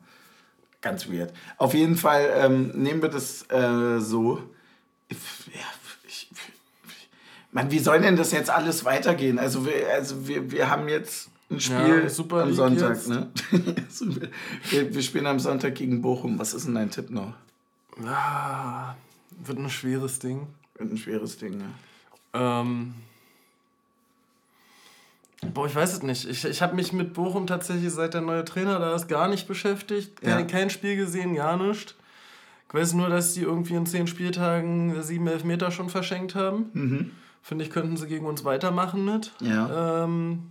Ganz 0.81 1.09
weird. 1.11 1.33
Auf 1.59 1.75
jeden 1.75 1.97
Fall 1.97 2.31
ähm, 2.37 2.68
nehmen 2.68 3.03
wir 3.03 3.09
das 3.09 3.51
äh, 3.51 3.99
so. 3.99 4.39
Ja, 5.11 5.66
Mann, 7.51 7.70
wie 7.70 7.81
soll 7.81 8.01
denn 8.01 8.16
das 8.16 8.33
jetzt 8.33 8.49
alles 8.49 8.85
weitergehen? 8.85 9.39
Also 9.39 9.66
wir, 9.66 9.89
also 9.93 10.27
wir, 10.27 10.51
wir 10.51 10.70
haben 10.70 10.89
jetzt 10.89 11.29
ein 11.51 11.61
Spiel 11.61 12.09
ja, 12.09 12.41
am 12.41 12.55
Sonntag, 12.55 12.95
jetzt. 12.95 13.09
ne? 13.09 13.31
wir, 14.70 14.95
wir, 14.95 15.03
spielen 15.03 15.27
am 15.27 15.39
Sonntag 15.39 15.75
gegen 15.75 16.01
Bochum. 16.01 16.39
Was 16.39 16.55
ist 16.55 16.66
denn 16.66 16.75
dein 16.75 16.91
Tipp 16.91 17.11
noch? 17.11 17.35
Ah, 18.07 18.95
wird 19.47 19.59
ein 19.59 19.70
schweres 19.70 20.18
Ding. 20.18 20.47
Wird 20.76 20.93
ein 20.93 20.97
schweres 20.97 21.38
Ding, 21.38 21.59
ne? 21.59 21.70
Ähm. 22.32 22.95
Boah, 25.55 25.66
ich 25.66 25.74
weiß 25.74 25.93
es 25.93 26.03
nicht. 26.03 26.24
Ich, 26.28 26.45
ich 26.45 26.62
habe 26.62 26.76
mich 26.76 26.93
mit 26.93 27.14
Bochum 27.14 27.49
tatsächlich 27.49 27.93
seit 27.93 28.14
der 28.14 28.20
neue 28.20 28.45
Trainer 28.45 28.78
da 28.78 28.95
ist 28.95 29.09
gar 29.09 29.26
nicht 29.28 29.49
beschäftigt. 29.49 30.24
Ja. 30.24 30.40
Kein, 30.43 30.70
Spiel 30.70 30.97
gesehen, 30.97 31.34
gar 31.34 31.57
nicht. 31.57 31.97
Ich 32.68 32.74
weiß 32.74 32.95
nur, 32.95 33.09
dass 33.09 33.34
die 33.34 33.43
irgendwie 33.43 33.74
in 33.74 33.84
zehn 33.84 34.07
Spieltagen 34.07 35.03
sieben 35.03 35.26
Elfmeter 35.26 35.72
schon 35.72 35.90
verschenkt 35.90 36.36
haben. 36.36 36.70
Mhm. 36.72 37.11
Finde 37.43 37.64
ich, 37.64 37.70
könnten 37.70 37.97
sie 37.97 38.07
gegen 38.07 38.24
uns 38.24 38.45
weitermachen 38.45 39.05
mit. 39.05 39.32
Ja. 39.40 40.05
Ähm, 40.05 40.45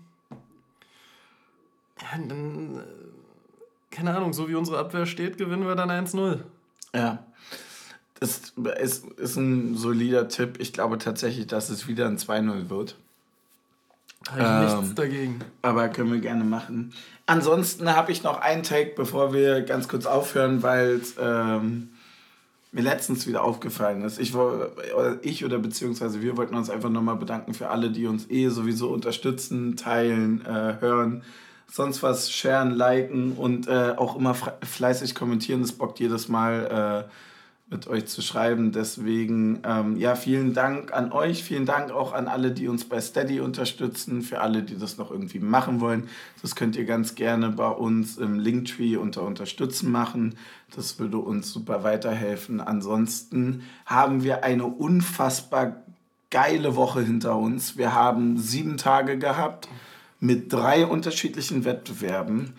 ja, 2.02 2.18
dann, 2.28 2.80
äh, 2.80 3.96
keine 3.96 4.16
Ahnung, 4.16 4.34
so 4.34 4.50
wie 4.50 4.56
unsere 4.56 4.78
Abwehr 4.78 5.06
steht, 5.06 5.38
gewinnen 5.38 5.66
wir 5.66 5.76
dann 5.76 5.90
1-0. 5.90 6.40
Ja. 6.94 7.24
Das 8.22 8.54
ist, 8.80 9.06
ist 9.18 9.36
ein 9.36 9.76
solider 9.76 10.28
Tipp. 10.28 10.58
Ich 10.60 10.74
glaube 10.74 11.00
tatsächlich, 11.00 11.48
dass 11.48 11.72
es 11.72 11.88
wieder 11.88 12.06
ein 12.06 12.20
2-0 12.20 12.70
wird. 12.70 12.96
Habe 14.30 14.42
ich 14.42 14.48
ähm, 14.48 14.80
nichts 14.80 14.96
dagegen. 14.96 15.40
Aber 15.64 15.90
können 15.90 16.14
wir 16.14 16.20
gerne 16.20 16.44
machen. 16.44 16.94
Ansonsten 17.26 17.90
habe 17.96 18.12
ich 18.12 18.22
noch 18.22 18.40
einen 18.40 18.62
Take, 18.62 18.92
bevor 18.96 19.34
wir 19.34 19.64
ganz 19.64 19.88
kurz 19.88 20.06
aufhören, 20.06 20.62
weil 20.62 21.02
ähm, 21.20 21.90
mir 22.72 22.84
letztens 22.84 23.26
wieder 23.26 23.44
aufgefallen 23.44 24.04
ist. 24.04 24.20
Ich, 24.20 24.36
oder 24.36 25.18
ich 25.24 25.44
oder 25.44 25.58
beziehungsweise 25.58 26.22
wir 26.22 26.38
wollten 26.38 26.54
uns 26.54 26.70
einfach 26.70 26.92
nochmal 26.92 27.16
bedanken 27.16 27.56
für 27.56 27.70
alle, 27.70 27.90
die 27.90 28.06
uns 28.06 28.30
eh 28.30 28.50
sowieso 28.50 28.90
unterstützen, 28.90 29.78
teilen, 29.78 30.46
äh, 30.46 30.80
hören, 30.80 31.24
sonst 31.68 32.04
was, 32.04 32.32
sharen, 32.32 32.70
liken 32.70 33.32
und 33.32 33.68
äh, 33.68 33.96
auch 33.98 34.16
immer 34.16 34.36
fleißig 34.36 35.16
kommentieren. 35.16 35.62
Das 35.62 35.72
bockt 35.72 36.00
jedes 36.00 36.28
Mal. 36.28 37.08
Äh, 37.08 37.12
mit 37.72 37.88
euch 37.88 38.06
zu 38.06 38.22
schreiben. 38.22 38.74
Deswegen, 38.74 39.62
ähm, 39.66 39.96
ja, 39.96 40.16
vielen 40.16 40.54
Dank 40.54 40.94
an 40.94 41.14
euch. 41.14 41.44
Vielen 41.44 41.66
Dank 41.66 41.90
auch 41.90 42.12
an 42.12 42.28
alle, 42.28 42.52
die 42.52 42.68
uns 42.68 42.84
bei 42.84 43.00
Steady 43.00 43.40
unterstützen. 43.40 44.22
Für 44.22 44.42
alle, 44.42 44.62
die 44.62 44.78
das 44.78 44.98
noch 44.98 45.10
irgendwie 45.10 45.40
machen 45.40 45.80
wollen. 45.80 46.10
Das 46.42 46.56
könnt 46.56 46.76
ihr 46.76 46.84
ganz 46.84 47.16
gerne 47.16 47.50
bei 47.50 47.70
uns 47.70 48.18
im 48.18 48.38
Linktree 48.38 48.98
unter 48.98 49.24
Unterstützen 49.24 49.90
machen. 49.90 50.36
Das 50.76 51.00
würde 51.00 51.18
uns 51.18 51.52
super 51.52 51.84
weiterhelfen. 51.84 52.60
Ansonsten 52.60 53.64
haben 53.86 54.22
wir 54.24 54.44
eine 54.44 54.66
unfassbar 54.66 55.78
geile 56.30 56.76
Woche 56.76 57.02
hinter 57.02 57.38
uns. 57.38 57.78
Wir 57.78 57.96
haben 57.96 58.38
sieben 58.38 58.76
Tage 58.76 59.18
gehabt 59.18 59.70
mit 60.20 60.52
drei 60.52 60.86
unterschiedlichen 60.86 61.64
Wettbewerben 61.64 62.54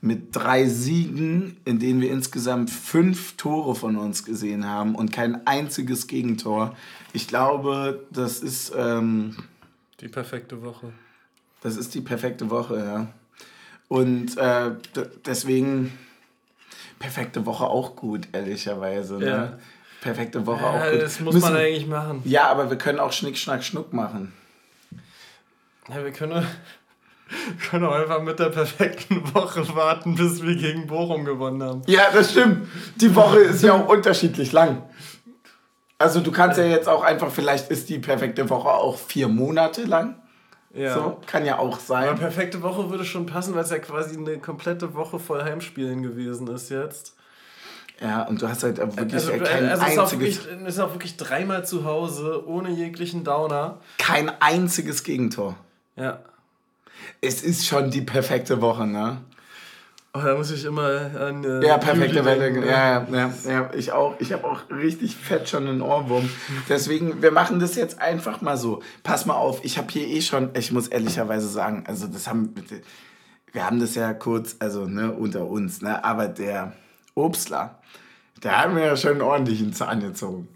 mit 0.00 0.34
drei 0.36 0.66
Siegen, 0.66 1.56
in 1.64 1.78
denen 1.78 2.00
wir 2.00 2.10
insgesamt 2.10 2.70
fünf 2.70 3.36
Tore 3.36 3.74
von 3.74 3.96
uns 3.96 4.24
gesehen 4.24 4.66
haben 4.66 4.94
und 4.94 5.12
kein 5.12 5.46
einziges 5.46 6.06
Gegentor. 6.06 6.76
Ich 7.12 7.28
glaube, 7.28 8.06
das 8.10 8.40
ist... 8.40 8.72
Ähm, 8.76 9.36
die 10.00 10.08
perfekte 10.08 10.62
Woche. 10.62 10.92
Das 11.62 11.76
ist 11.76 11.94
die 11.94 12.02
perfekte 12.02 12.50
Woche, 12.50 12.78
ja. 12.78 13.06
Und 13.88 14.36
äh, 14.36 14.72
deswegen 15.24 15.96
perfekte 16.98 17.46
Woche 17.46 17.64
auch 17.64 17.96
gut, 17.96 18.28
ehrlicherweise. 18.32 19.14
Ne? 19.14 19.26
Ja. 19.26 19.58
Perfekte 20.00 20.46
Woche 20.46 20.62
ja, 20.62 20.70
auch 20.70 20.90
gut. 20.92 21.02
Das 21.02 21.20
muss 21.20 21.34
Müssen, 21.34 21.52
man 21.52 21.56
eigentlich 21.56 21.86
machen. 21.86 22.20
Ja, 22.24 22.48
aber 22.48 22.68
wir 22.68 22.78
können 22.78 22.98
auch 22.98 23.12
Schnick, 23.12 23.38
Schnack, 23.38 23.64
Schnuck 23.64 23.92
machen. 23.92 24.32
Ja, 25.88 26.04
wir 26.04 26.12
können 26.12 26.46
wir 27.58 27.68
können 27.68 27.84
auch 27.84 27.92
einfach 27.92 28.22
mit 28.22 28.38
der 28.38 28.50
perfekten 28.50 29.34
Woche 29.34 29.74
warten, 29.74 30.14
bis 30.14 30.42
wir 30.42 30.54
gegen 30.54 30.86
Bochum 30.86 31.24
gewonnen 31.24 31.62
haben. 31.62 31.82
Ja, 31.86 32.04
das 32.12 32.30
stimmt. 32.30 32.68
Die 32.96 33.14
Woche 33.14 33.38
ist 33.40 33.62
ja 33.62 33.74
auch 33.74 33.88
unterschiedlich 33.88 34.52
lang. 34.52 34.82
Also 35.98 36.20
du 36.20 36.30
kannst 36.30 36.58
ja 36.58 36.64
jetzt 36.64 36.88
auch 36.88 37.02
einfach, 37.02 37.30
vielleicht 37.30 37.70
ist 37.70 37.88
die 37.88 37.98
perfekte 37.98 38.48
Woche 38.50 38.68
auch 38.68 38.98
vier 38.98 39.28
Monate 39.28 39.84
lang. 39.84 40.20
Ja. 40.74 40.94
So, 40.94 41.20
kann 41.26 41.46
ja 41.46 41.58
auch 41.58 41.80
sein. 41.80 42.08
Aber 42.08 42.18
perfekte 42.18 42.62
Woche 42.62 42.90
würde 42.90 43.04
schon 43.04 43.24
passen, 43.24 43.54
weil 43.54 43.64
es 43.64 43.70
ja 43.70 43.78
quasi 43.78 44.16
eine 44.16 44.38
komplette 44.38 44.94
Woche 44.94 45.18
voll 45.18 45.42
Heimspielen 45.42 46.02
gewesen 46.02 46.46
ist 46.48 46.68
jetzt. 46.68 47.14
Ja, 47.98 48.24
und 48.24 48.42
du 48.42 48.48
hast 48.48 48.62
halt 48.62 48.76
wirklich 48.76 49.14
also, 49.14 49.32
kein 49.42 49.70
also 49.70 50.02
einziges... 50.02 50.12
Es 50.12 50.12
ist, 50.12 50.50
wirklich, 50.50 50.68
ist 50.68 50.80
auch 50.80 50.92
wirklich 50.92 51.16
dreimal 51.16 51.64
zu 51.64 51.86
Hause, 51.86 52.46
ohne 52.46 52.68
jeglichen 52.68 53.24
Downer. 53.24 53.78
Kein 53.96 54.30
einziges 54.38 55.02
Gegentor. 55.02 55.56
Ja 55.96 56.20
es 57.20 57.42
ist 57.42 57.66
schon 57.66 57.90
die 57.90 58.02
perfekte 58.02 58.60
Woche, 58.60 58.86
ne? 58.86 59.18
Oh, 60.16 60.22
da 60.24 60.34
muss 60.34 60.50
ich 60.50 60.64
immer 60.64 61.10
an. 61.20 61.44
Äh, 61.44 61.66
ja, 61.66 61.76
perfekte 61.76 62.24
Welle. 62.24 62.50
Ne? 62.50 62.66
Ja, 62.66 63.06
ja, 63.12 63.34
ja, 63.46 63.70
ich 63.74 63.92
auch. 63.92 64.14
Ich 64.18 64.32
habe 64.32 64.44
auch 64.44 64.62
richtig 64.70 65.14
fett 65.14 65.48
schon 65.48 65.66
einen 65.66 65.82
Ohrwurm. 65.82 66.30
Deswegen, 66.68 67.20
wir 67.20 67.32
machen 67.32 67.60
das 67.60 67.74
jetzt 67.74 68.00
einfach 68.00 68.40
mal 68.40 68.56
so. 68.56 68.82
Pass 69.02 69.26
mal 69.26 69.34
auf, 69.34 69.62
ich 69.64 69.76
habe 69.76 69.88
hier 69.90 70.06
eh 70.06 70.22
schon, 70.22 70.50
ich 70.54 70.72
muss 70.72 70.88
ehrlicherweise 70.88 71.48
sagen, 71.48 71.84
also 71.86 72.06
das 72.06 72.28
haben, 72.28 72.54
wir 73.52 73.66
haben 73.66 73.78
das 73.78 73.94
ja 73.94 74.14
kurz, 74.14 74.56
also 74.58 74.86
ne, 74.86 75.12
unter 75.12 75.46
uns, 75.46 75.82
ne, 75.82 76.02
aber 76.02 76.28
der 76.28 76.72
Obstler, 77.14 77.78
der 78.42 78.58
hat 78.58 78.72
mir 78.72 78.86
ja 78.86 78.96
schon 78.96 79.12
einen 79.12 79.22
ordentlichen 79.22 79.74
Zahn 79.74 80.00
gezogen. 80.00 80.48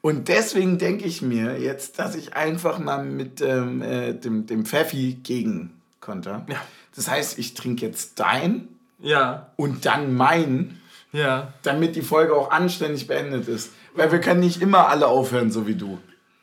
Und 0.00 0.28
deswegen 0.28 0.78
denke 0.78 1.04
ich 1.04 1.20
mir 1.20 1.58
jetzt, 1.58 1.98
dass 1.98 2.14
ich 2.14 2.34
einfach 2.34 2.78
mal 2.78 3.04
mit 3.04 3.40
ähm, 3.42 3.82
äh, 3.82 4.14
dem, 4.14 4.46
dem 4.46 4.64
Pfeffi 4.64 5.18
gegen 5.22 5.72
konnte. 6.04 6.44
Ja. 6.48 6.60
Das 6.94 7.08
heißt, 7.08 7.38
ich 7.38 7.54
trinke 7.54 7.84
jetzt 7.84 8.20
dein 8.20 8.68
ja. 9.00 9.50
und 9.56 9.86
dann 9.86 10.14
mein, 10.14 10.80
ja. 11.12 11.52
damit 11.62 11.96
die 11.96 12.02
Folge 12.02 12.34
auch 12.34 12.50
anständig 12.50 13.06
beendet 13.06 13.48
ist. 13.48 13.72
Weil 13.94 14.12
wir 14.12 14.20
können 14.20 14.40
nicht 14.40 14.60
immer 14.60 14.88
alle 14.88 15.06
aufhören, 15.06 15.50
so 15.50 15.66
wie 15.66 15.74
du. 15.74 15.98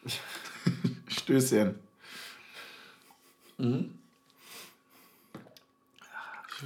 Stößchen. 1.08 1.76
Mhm. 3.58 3.98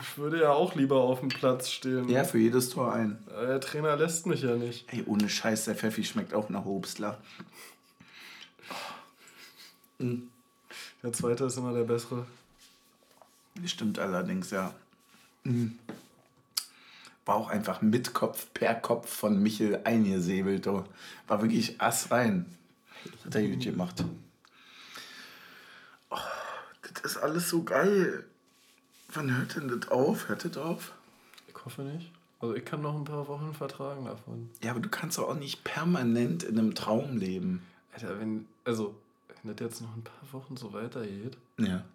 Ich 0.02 0.18
würde 0.18 0.41
ja 0.41 0.52
auch 0.52 0.76
lieber 0.76 0.98
auf 0.98 1.22
dem 1.22 1.30
Platz 1.30 1.70
stehen. 1.70 2.10
Ja, 2.10 2.26
für 2.26 2.38
jedes 2.38 2.70
Tor 2.70 2.93
ein. 2.93 3.18
Der 3.30 3.62
Trainer 3.62 3.96
lässt 3.96 4.26
mich 4.26 4.41
ja 4.41 4.56
nicht. 4.56 4.91
Ey, 4.91 5.04
ohne 5.06 5.30
Scheiß, 5.30 5.66
der 5.66 5.76
Pfeffi 5.76 6.04
schmeckt 6.04 6.34
auch 6.34 6.50
nach 6.50 6.66
Obstler. 6.66 7.18
Der 10.00 11.14
zweite 11.14 11.46
ist 11.46 11.58
immer 11.58 11.74
der 11.74 11.84
bessere. 11.84 12.26
Stimmt 13.64 13.99
allerdings, 13.99 14.51
ja. 14.51 14.74
Mhm. 15.43 15.80
War 17.26 17.36
auch 17.36 17.49
einfach 17.49 17.82
mit 17.82 18.14
Kopf 18.14 18.47
per 18.53 18.76
Kopf 18.76 19.10
von 19.10 19.41
Michel 19.41 19.82
eingesäbelt. 19.84 20.68
Oh. 20.68 20.84
War 21.28 21.41
wirklich 21.41 21.80
ass 21.82 22.12
rein. 22.12 22.45
Hat 23.24 23.36
er 23.36 23.47
gut 23.47 23.64
gemacht. 23.64 24.03
Oh, 26.10 26.18
das 26.82 27.14
ist 27.14 27.18
alles 27.18 27.49
so 27.49 27.64
geil. 27.64 28.26
Wann 29.14 29.36
hört 29.36 29.56
denn 29.56 29.68
das 29.68 29.89
auf? 29.89 30.28
Hört 30.28 30.45
das 30.45 30.58
auf? 30.58 30.91
Ich 31.47 31.66
hoffe 31.66 31.82
nicht. 31.84 32.12
Also 32.41 32.53
ich 32.53 32.66
kann 32.66 32.82
noch 32.82 32.95
ein 32.95 33.06
paar 33.06 33.28
Wochen 33.28 33.53
vertragen 33.53 34.06
davon. 34.06 34.51
Ja, 34.62 34.72
aber 34.72 34.82
du 34.82 34.89
kannst 34.89 35.18
doch 35.18 35.30
auch 35.30 35.36
nicht 35.36 35.64
permanent 35.64 36.43
in 36.43 36.60
einem 36.60 36.76
Traum 36.76 37.18
leben. 37.18 37.66
Alter, 37.93 38.20
wenn, 38.20 38.45
also, 38.66 38.93
wenn 39.41 39.56
das 39.56 39.66
jetzt 39.66 39.82
noch 39.82 39.95
ein 39.95 40.03
paar 40.03 40.34
Wochen 40.34 40.58
so 40.58 40.74
weitergeht. 40.74 41.38
Ja 41.58 41.86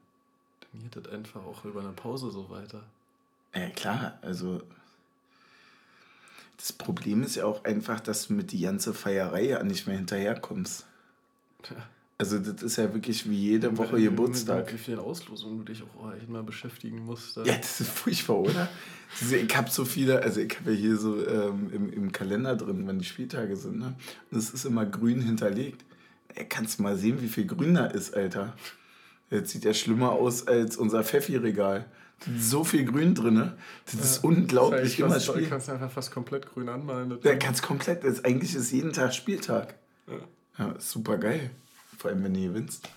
geht 0.73 0.97
das 0.97 1.13
einfach 1.13 1.45
auch 1.45 1.65
über 1.65 1.81
eine 1.81 1.93
Pause 1.93 2.31
so 2.31 2.49
weiter. 2.51 2.83
Ja, 3.55 3.69
klar, 3.71 4.19
also 4.23 4.63
das 6.57 6.73
Problem 6.73 7.23
ist 7.23 7.37
ja 7.37 7.47
auch 7.47 7.65
einfach, 7.65 8.01
dass 8.01 8.29
du 8.29 8.35
mit 8.35 8.53
die 8.53 8.61
ganze 8.61 8.93
Feierei 8.93 9.47
ja 9.47 9.63
nicht 9.63 9.87
mehr 9.87 9.97
hinterherkommst. 9.97 10.87
Also 12.19 12.39
das 12.39 12.63
ist 12.63 12.77
ja 12.77 12.93
wirklich 12.93 13.29
wie 13.31 13.37
jede 13.37 13.79
Woche 13.79 13.99
Geburtstag. 13.99 14.71
Wie 14.71 14.79
viel 14.79 14.99
Auslosungen 14.99 15.65
du 15.65 15.73
dich 15.73 15.83
auch 15.83 16.13
echt 16.13 16.29
mal 16.29 16.43
beschäftigen 16.43 17.03
musst. 17.07 17.39
Ja, 17.39 17.57
das 17.57 17.81
ist 17.81 17.91
furchtbar, 17.91 18.37
oder? 18.37 18.69
ich 19.31 19.57
habe 19.57 19.71
so 19.71 19.87
viele, 19.87 20.23
also 20.23 20.41
ich 20.41 20.55
habe 20.59 20.73
ja 20.73 20.77
hier 20.77 20.97
so 20.99 21.27
ähm, 21.27 21.71
im, 21.73 21.91
im 21.91 22.13
Kalender 22.13 22.57
drin, 22.57 22.87
wann 22.87 22.99
die 22.99 23.07
Spieltage 23.07 23.57
sind, 23.57 23.79
ne? 23.79 23.95
Und 24.31 24.37
es 24.37 24.51
ist 24.51 24.67
immer 24.67 24.85
grün 24.85 25.23
hinterlegt. 25.23 25.83
Ey, 26.35 26.45
kannst 26.45 26.79
du 26.79 26.83
mal 26.83 26.97
sehen, 26.97 27.23
wie 27.23 27.29
viel 27.29 27.47
grün 27.47 27.75
da 27.75 27.87
ist, 27.87 28.15
Alter. 28.15 28.55
Jetzt 29.31 29.51
sieht 29.51 29.65
ja 29.65 29.73
schlimmer 29.73 30.13
aus 30.13 30.47
als 30.47 30.77
unser 30.77 31.05
Pfeffi-Regal. 31.05 31.87
So 32.39 32.65
viel 32.65 32.85
Grün 32.85 33.15
drin, 33.15 33.35
ne? 33.35 33.57
Das 33.87 33.95
ja, 33.95 34.01
ist 34.01 34.25
unglaublich 34.25 34.97
das 34.99 35.15
heißt, 35.15 35.29
Du 35.29 35.49
kannst 35.49 35.71
einfach 35.71 35.91
fast 35.91 36.13
komplett 36.13 36.53
grün 36.53 36.69
anmalen. 36.69 37.19
Ja, 37.23 37.35
ganz 37.35 37.63
komplett. 37.63 38.05
Das, 38.05 38.25
eigentlich 38.25 38.55
ist 38.55 38.73
jeden 38.73 38.93
Tag 38.93 39.15
Spieltag. 39.15 39.75
Ja, 40.07 40.67
ja 40.67 40.75
super 40.79 41.17
geil. 41.17 41.51
Vor 41.97 42.11
allem, 42.11 42.23
wenn 42.25 42.35
du 42.35 42.41
gewinnst. 42.41 42.89